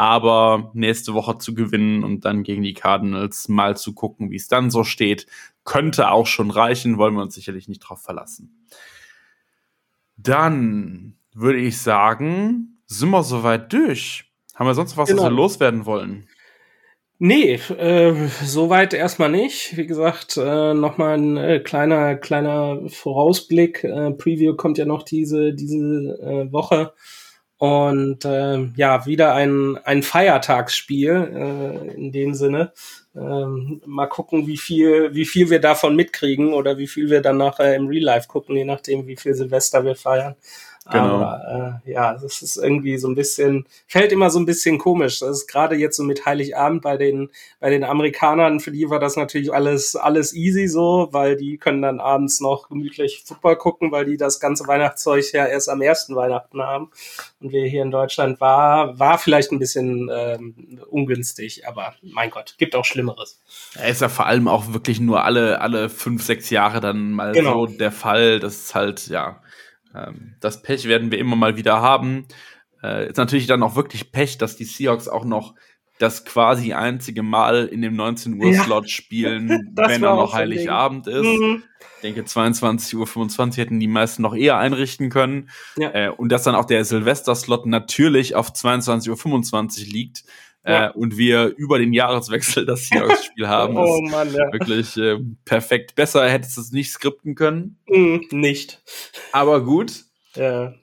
aber 0.01 0.71
nächste 0.73 1.13
Woche 1.13 1.37
zu 1.37 1.55
gewinnen 1.55 2.05
und 2.05 2.25
dann 2.25 2.43
gegen 2.43 2.63
die 2.63 2.73
Cardinals 2.73 3.51
mal 3.51 3.77
zu 3.77 3.93
gucken, 3.93 4.31
wie 4.31 4.37
es 4.37 4.49
dann 4.49 4.71
so 4.71 4.83
steht, 4.83 5.27
könnte 5.65 6.11
auch 6.11 6.27
schon 6.27 6.51
reichen, 6.51 6.97
wollen 6.97 7.15
wir 7.17 7.21
uns 7.21 7.35
sicherlich 7.35 7.69
nicht 7.69 7.81
drauf 7.81 8.01
verlassen. 8.01 8.65
Dann 10.17 11.19
würde 11.35 11.59
ich 11.59 11.83
sagen, 11.83 12.79
sind 12.87 13.11
wir 13.11 13.23
soweit 13.23 13.71
durch. 13.75 14.25
Haben 14.55 14.69
wir 14.69 14.75
sonst 14.75 14.97
was, 14.97 15.11
genau. 15.11 15.21
was 15.21 15.29
wir 15.31 15.37
loswerden 15.37 15.85
wollen? 15.85 16.27
Nee, 17.19 17.57
äh, 17.57 18.29
soweit 18.43 18.95
erstmal 18.95 19.31
nicht. 19.31 19.77
Wie 19.77 19.87
gesagt, 19.87 20.39
äh, 20.39 20.73
nochmal 20.73 21.19
ein 21.19 21.37
äh, 21.37 21.61
kleiner, 21.61 22.17
kleiner 22.17 22.89
Vorausblick. 22.89 23.85
Äh, 23.85 24.13
Preview 24.13 24.57
kommt 24.57 24.79
ja 24.79 24.87
noch 24.87 25.03
diese, 25.03 25.53
diese 25.53 26.19
äh, 26.23 26.51
Woche. 26.51 26.95
Und 27.61 28.25
äh, 28.25 28.69
ja, 28.75 29.05
wieder 29.05 29.35
ein, 29.35 29.77
ein 29.85 30.03
Feiertagsspiel 30.03 31.11
äh, 31.11 31.95
in 31.95 32.11
dem 32.11 32.33
Sinne. 32.33 32.73
Ähm, 33.15 33.83
mal 33.85 34.07
gucken, 34.07 34.47
wie 34.47 34.57
viel, 34.57 35.15
wie 35.15 35.27
viel 35.27 35.51
wir 35.51 35.61
davon 35.61 35.95
mitkriegen 35.95 36.55
oder 36.55 36.79
wie 36.79 36.87
viel 36.87 37.11
wir 37.11 37.21
dann 37.21 37.37
nachher 37.37 37.77
im 37.77 37.87
Real 37.87 38.03
Life 38.03 38.29
gucken, 38.29 38.57
je 38.57 38.65
nachdem, 38.65 39.07
wie 39.07 39.17
viel 39.17 39.35
Silvester 39.35 39.85
wir 39.85 39.95
feiern. 39.95 40.37
Genau. 40.91 41.17
Aber 41.17 41.81
äh, 41.85 41.91
ja, 41.93 42.15
das 42.15 42.43
ist 42.43 42.57
irgendwie 42.57 42.99
so 42.99 43.09
ein 43.09 43.15
bisschen, 43.15 43.67
fällt 43.87 44.13
immer 44.13 44.31
so 44.31 44.39
ein 44.39 44.47
bisschen 44.47 44.79
komisch. 44.79 45.21
Das 45.21 45.31
ist 45.31 45.47
gerade 45.47 45.77
jetzt 45.77 45.97
so 45.97 46.03
mit 46.03 46.27
Heiligabend 46.27 46.83
bei 46.83 46.97
den, 46.97 47.31
bei 47.61 47.71
den 47.71 47.85
Amerikanern, 47.85 48.61
für 48.61 48.73
die 48.73 48.91
war 48.91 48.99
das 48.99 49.17
natürlich 49.17 49.53
alles, 49.53 49.97
alles 49.97 50.35
easy 50.35 50.69
so, 50.69 51.09
weil 51.13 51.37
die 51.37 51.59
können 51.59 51.83
dann 51.83 52.01
abends 52.01 52.41
noch 52.41 52.69
gemütlich 52.69 53.23
Football 53.25 53.57
gucken, 53.57 53.93
weil 53.93 54.05
die 54.05 54.17
das 54.17 54.41
ganze 54.41 54.67
Weihnachtszeug 54.67 55.25
ja 55.33 55.47
erst 55.47 55.69
am 55.69 55.83
ersten 55.83 56.17
Weihnachten 56.17 56.63
haben. 56.63 56.91
Und 57.41 57.53
wir 57.53 57.65
hier 57.67 57.83
in 57.83 57.91
Deutschland 57.91 58.41
war, 58.41 58.99
war 58.99 59.19
vielleicht 59.19 59.53
ein 59.53 59.59
bisschen 59.59 60.11
ähm, 60.13 60.81
ungünstig, 60.89 61.67
aber 61.67 61.95
mein 62.03 62.31
Gott, 62.31 62.55
gibt 62.59 62.75
auch 62.75 62.85
Schlimmeres. 62.85 63.41
Er 63.75 63.89
ist 63.89 64.01
ja 64.01 64.09
vor 64.09 64.27
allem 64.27 64.49
auch 64.49 64.73
wirklich 64.73 65.01
nur 65.01 65.25
alle, 65.25 65.61
alle 65.61 65.89
fünf, 65.89 66.25
sechs 66.25 66.51
Jahre 66.51 66.81
dann 66.81 67.13
mal 67.13 67.33
genau. 67.33 67.67
so 67.67 67.73
der 67.77 67.93
Fall. 67.93 68.41
Das 68.41 68.57
ist 68.57 68.75
halt, 68.75 69.09
ja 69.09 69.41
ähm, 69.95 70.35
das 70.41 70.63
Pech 70.63 70.87
werden 70.87 71.11
wir 71.11 71.19
immer 71.19 71.37
mal 71.37 71.57
wieder 71.57 71.81
haben. 71.81 72.27
Äh, 72.83 73.09
ist 73.09 73.17
natürlich 73.17 73.47
dann 73.47 73.63
auch 73.63 73.77
wirklich 73.77 74.13
Pech, 74.13 74.39
dass 74.39 74.57
die 74.57 74.65
Seahawks 74.65 75.09
auch 75.09 75.25
noch 75.25 75.55
das 75.99 76.25
quasi 76.25 76.73
einzige 76.73 77.23
Mal 77.23 77.67
in 77.67 77.83
dem 77.83 77.95
19 77.95 78.43
Uhr 78.43 78.55
Slot 78.55 78.85
ja. 78.85 78.89
spielen, 78.89 79.73
wenn 79.77 80.03
er 80.03 80.17
noch 80.17 80.33
Heiligabend 80.33 81.07
ist. 81.07 81.27
Mhm. 81.27 81.63
Ich 81.97 82.03
denke, 82.03 82.23
22.25 82.23 82.97
Uhr 82.97 83.57
hätten 83.57 83.79
die 83.79 83.87
meisten 83.87 84.23
noch 84.23 84.35
eher 84.35 84.57
einrichten 84.57 85.11
können. 85.11 85.51
Ja. 85.77 85.91
Äh, 85.93 86.09
und 86.09 86.33
dass 86.33 86.45
dann 86.45 86.55
auch 86.55 86.65
der 86.65 86.87
Silvester-Slot 86.87 87.67
natürlich 87.67 88.35
auf 88.35 88.53
22.25 88.53 89.87
Uhr 89.87 89.93
liegt. 89.93 90.25
Ja. 90.65 90.89
Äh, 90.89 90.93
und 90.93 91.17
wir 91.17 91.55
über 91.57 91.79
den 91.79 91.93
Jahreswechsel 91.93 92.67
das 92.67 92.87
Seahawks-Spiel 92.89 93.49
haben. 93.49 93.77
oh 93.77 94.01
Mann, 94.03 94.33
ja. 94.33 94.53
Wirklich 94.53 94.97
äh, 94.97 95.19
perfekt. 95.45 95.95
Besser 95.95 96.29
hättest 96.29 96.57
du 96.57 96.61
es 96.61 96.73
nicht 96.73 96.91
skripten 96.91 97.35
können. 97.35 97.79
Mm, 97.89 98.19
nicht. 98.31 98.83
Aber 99.33 99.65
gut. 99.65 100.05
Ja. 100.37 100.75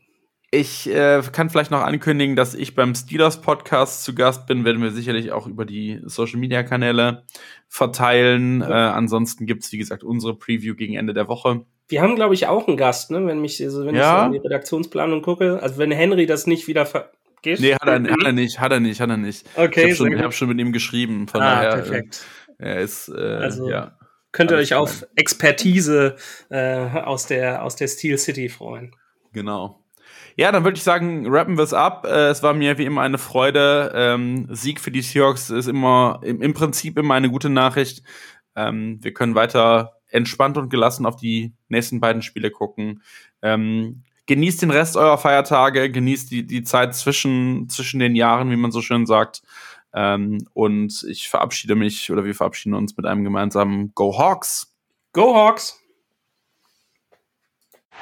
Ich 0.49 0.89
äh, 0.89 1.21
kann 1.34 1.49
vielleicht 1.49 1.71
noch 1.71 1.82
ankündigen, 1.82 2.38
dass 2.38 2.55
ich 2.55 2.73
beim 2.73 2.95
Steelers 2.95 3.41
Podcast 3.41 4.05
zu 4.05 4.15
Gast 4.15 4.47
bin. 4.47 4.63
Werden 4.63 4.82
wir 4.82 4.91
sicherlich 4.91 5.34
auch 5.34 5.45
über 5.45 5.65
die 5.65 5.99
Social 6.05 6.39
Media 6.39 6.63
Kanäle 6.63 7.25
verteilen. 7.67 8.61
Ja. 8.61 8.69
Äh, 8.69 8.93
ansonsten 8.93 9.45
gibt's 9.45 9.71
wie 9.73 9.78
gesagt, 9.78 10.03
unsere 10.03 10.38
Preview 10.38 10.73
gegen 10.73 10.95
Ende 10.95 11.13
der 11.13 11.28
Woche. 11.28 11.65
Wir 11.89 12.01
haben, 12.01 12.15
glaube 12.15 12.34
ich, 12.34 12.47
auch 12.47 12.67
einen 12.67 12.78
Gast, 12.78 13.11
ne? 13.11 13.25
wenn, 13.25 13.41
mich, 13.41 13.61
also 13.61 13.86
wenn 13.86 13.95
ja. 13.95 14.13
ich 14.13 14.19
so 14.19 14.25
in 14.25 14.32
die 14.32 14.47
Redaktionsplanung 14.47 15.21
gucke. 15.21 15.61
Also 15.61 15.78
wenn 15.78 15.91
Henry 15.91 16.25
das 16.25 16.47
nicht 16.47 16.67
wieder 16.67 16.86
ver 16.86 17.11
Gehst 17.41 17.61
nee, 17.61 17.73
hat 17.73 17.88
er, 17.88 18.01
hat 18.03 18.23
er, 18.23 18.31
nicht, 18.31 18.59
hat 18.59 18.71
er 18.71 18.79
nicht, 18.79 18.99
hat 18.99 19.09
er 19.09 19.17
nicht. 19.17 19.47
Okay, 19.55 19.91
ich 19.91 19.99
habe 19.99 20.09
schon, 20.09 20.21
hab 20.21 20.33
schon 20.33 20.47
mit 20.49 20.59
ihm 20.59 20.71
geschrieben. 20.71 21.27
Von 21.27 21.41
ah, 21.41 21.55
daher, 21.55 21.73
perfekt. 21.75 22.25
Äh, 22.57 22.65
er 22.65 22.81
ist, 22.81 23.09
äh, 23.09 23.13
also, 23.13 23.69
ja. 23.69 23.97
Könnt 24.31 24.51
ihr 24.51 24.57
euch 24.57 24.73
auf 24.73 25.05
Expertise 25.15 26.15
äh, 26.49 26.77
aus 26.77 27.27
der, 27.27 27.63
aus 27.63 27.75
der 27.75 27.88
Steel 27.88 28.17
City 28.17 28.49
freuen. 28.49 28.95
Genau. 29.33 29.83
Ja, 30.35 30.51
dann 30.51 30.63
würde 30.63 30.77
ich 30.77 30.83
sagen, 30.83 31.25
rappen 31.27 31.57
wir 31.57 31.63
es 31.63 31.73
ab. 31.73 32.05
Äh, 32.05 32.27
es 32.27 32.43
war 32.43 32.53
mir 32.53 32.77
wie 32.77 32.85
immer 32.85 33.01
eine 33.01 33.17
Freude. 33.17 33.91
Ähm, 33.95 34.47
Sieg 34.51 34.79
für 34.79 34.91
die 34.91 35.01
Seahawks 35.01 35.49
ist 35.49 35.67
immer 35.67 36.19
im, 36.23 36.41
im 36.41 36.53
Prinzip 36.53 36.99
immer 36.99 37.15
eine 37.15 37.31
gute 37.31 37.49
Nachricht. 37.49 38.03
Ähm, 38.55 38.99
wir 39.01 39.13
können 39.13 39.33
weiter 39.33 39.93
entspannt 40.09 40.57
und 40.57 40.69
gelassen 40.69 41.05
auf 41.05 41.15
die 41.15 41.53
nächsten 41.69 41.99
beiden 41.99 42.21
Spiele 42.21 42.51
gucken. 42.51 43.01
Ähm, 43.41 44.03
genießt 44.28 44.61
den 44.61 44.71
Rest 44.71 44.97
eurer 44.97 45.17
Feiertage, 45.17 45.91
genießt 45.91 46.30
die, 46.30 46.45
die 46.45 46.63
Zeit 46.63 46.95
zwischen, 46.95 47.69
zwischen 47.69 47.99
den 47.99 48.15
Jahren, 48.15 48.51
wie 48.51 48.55
man 48.55 48.71
so 48.71 48.82
schön 48.82 49.05
sagt. 49.05 49.41
Ähm, 49.93 50.45
und 50.53 51.05
ich 51.09 51.30
verabschiede 51.30 51.75
mich 51.75 52.11
oder 52.11 52.25
wir 52.25 52.36
verabschieden 52.36 52.75
uns 52.75 52.95
mit 52.95 53.05
einem 53.05 53.23
gemeinsamen 53.23 53.93
Go 53.95 54.17
Hawks. 54.17 54.73
Go 55.13 55.34
Hawks! 55.34 55.80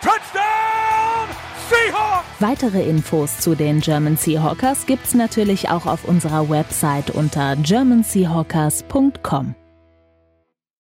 Touchdown! 0.02 1.30
Seahawks! 1.70 2.26
Weitere 2.40 2.90
Infos 2.90 3.40
zu 3.40 3.56
den 3.56 3.80
German 3.80 4.18
Seahawkers 4.18 4.88
gibt's 4.88 5.14
natürlich 5.14 5.70
auch 5.70 5.86
auf 5.86 6.06
unserer 6.06 6.50
Website 6.50 7.12
unter 7.12 7.56
germanseahawkers.com. 7.56 9.56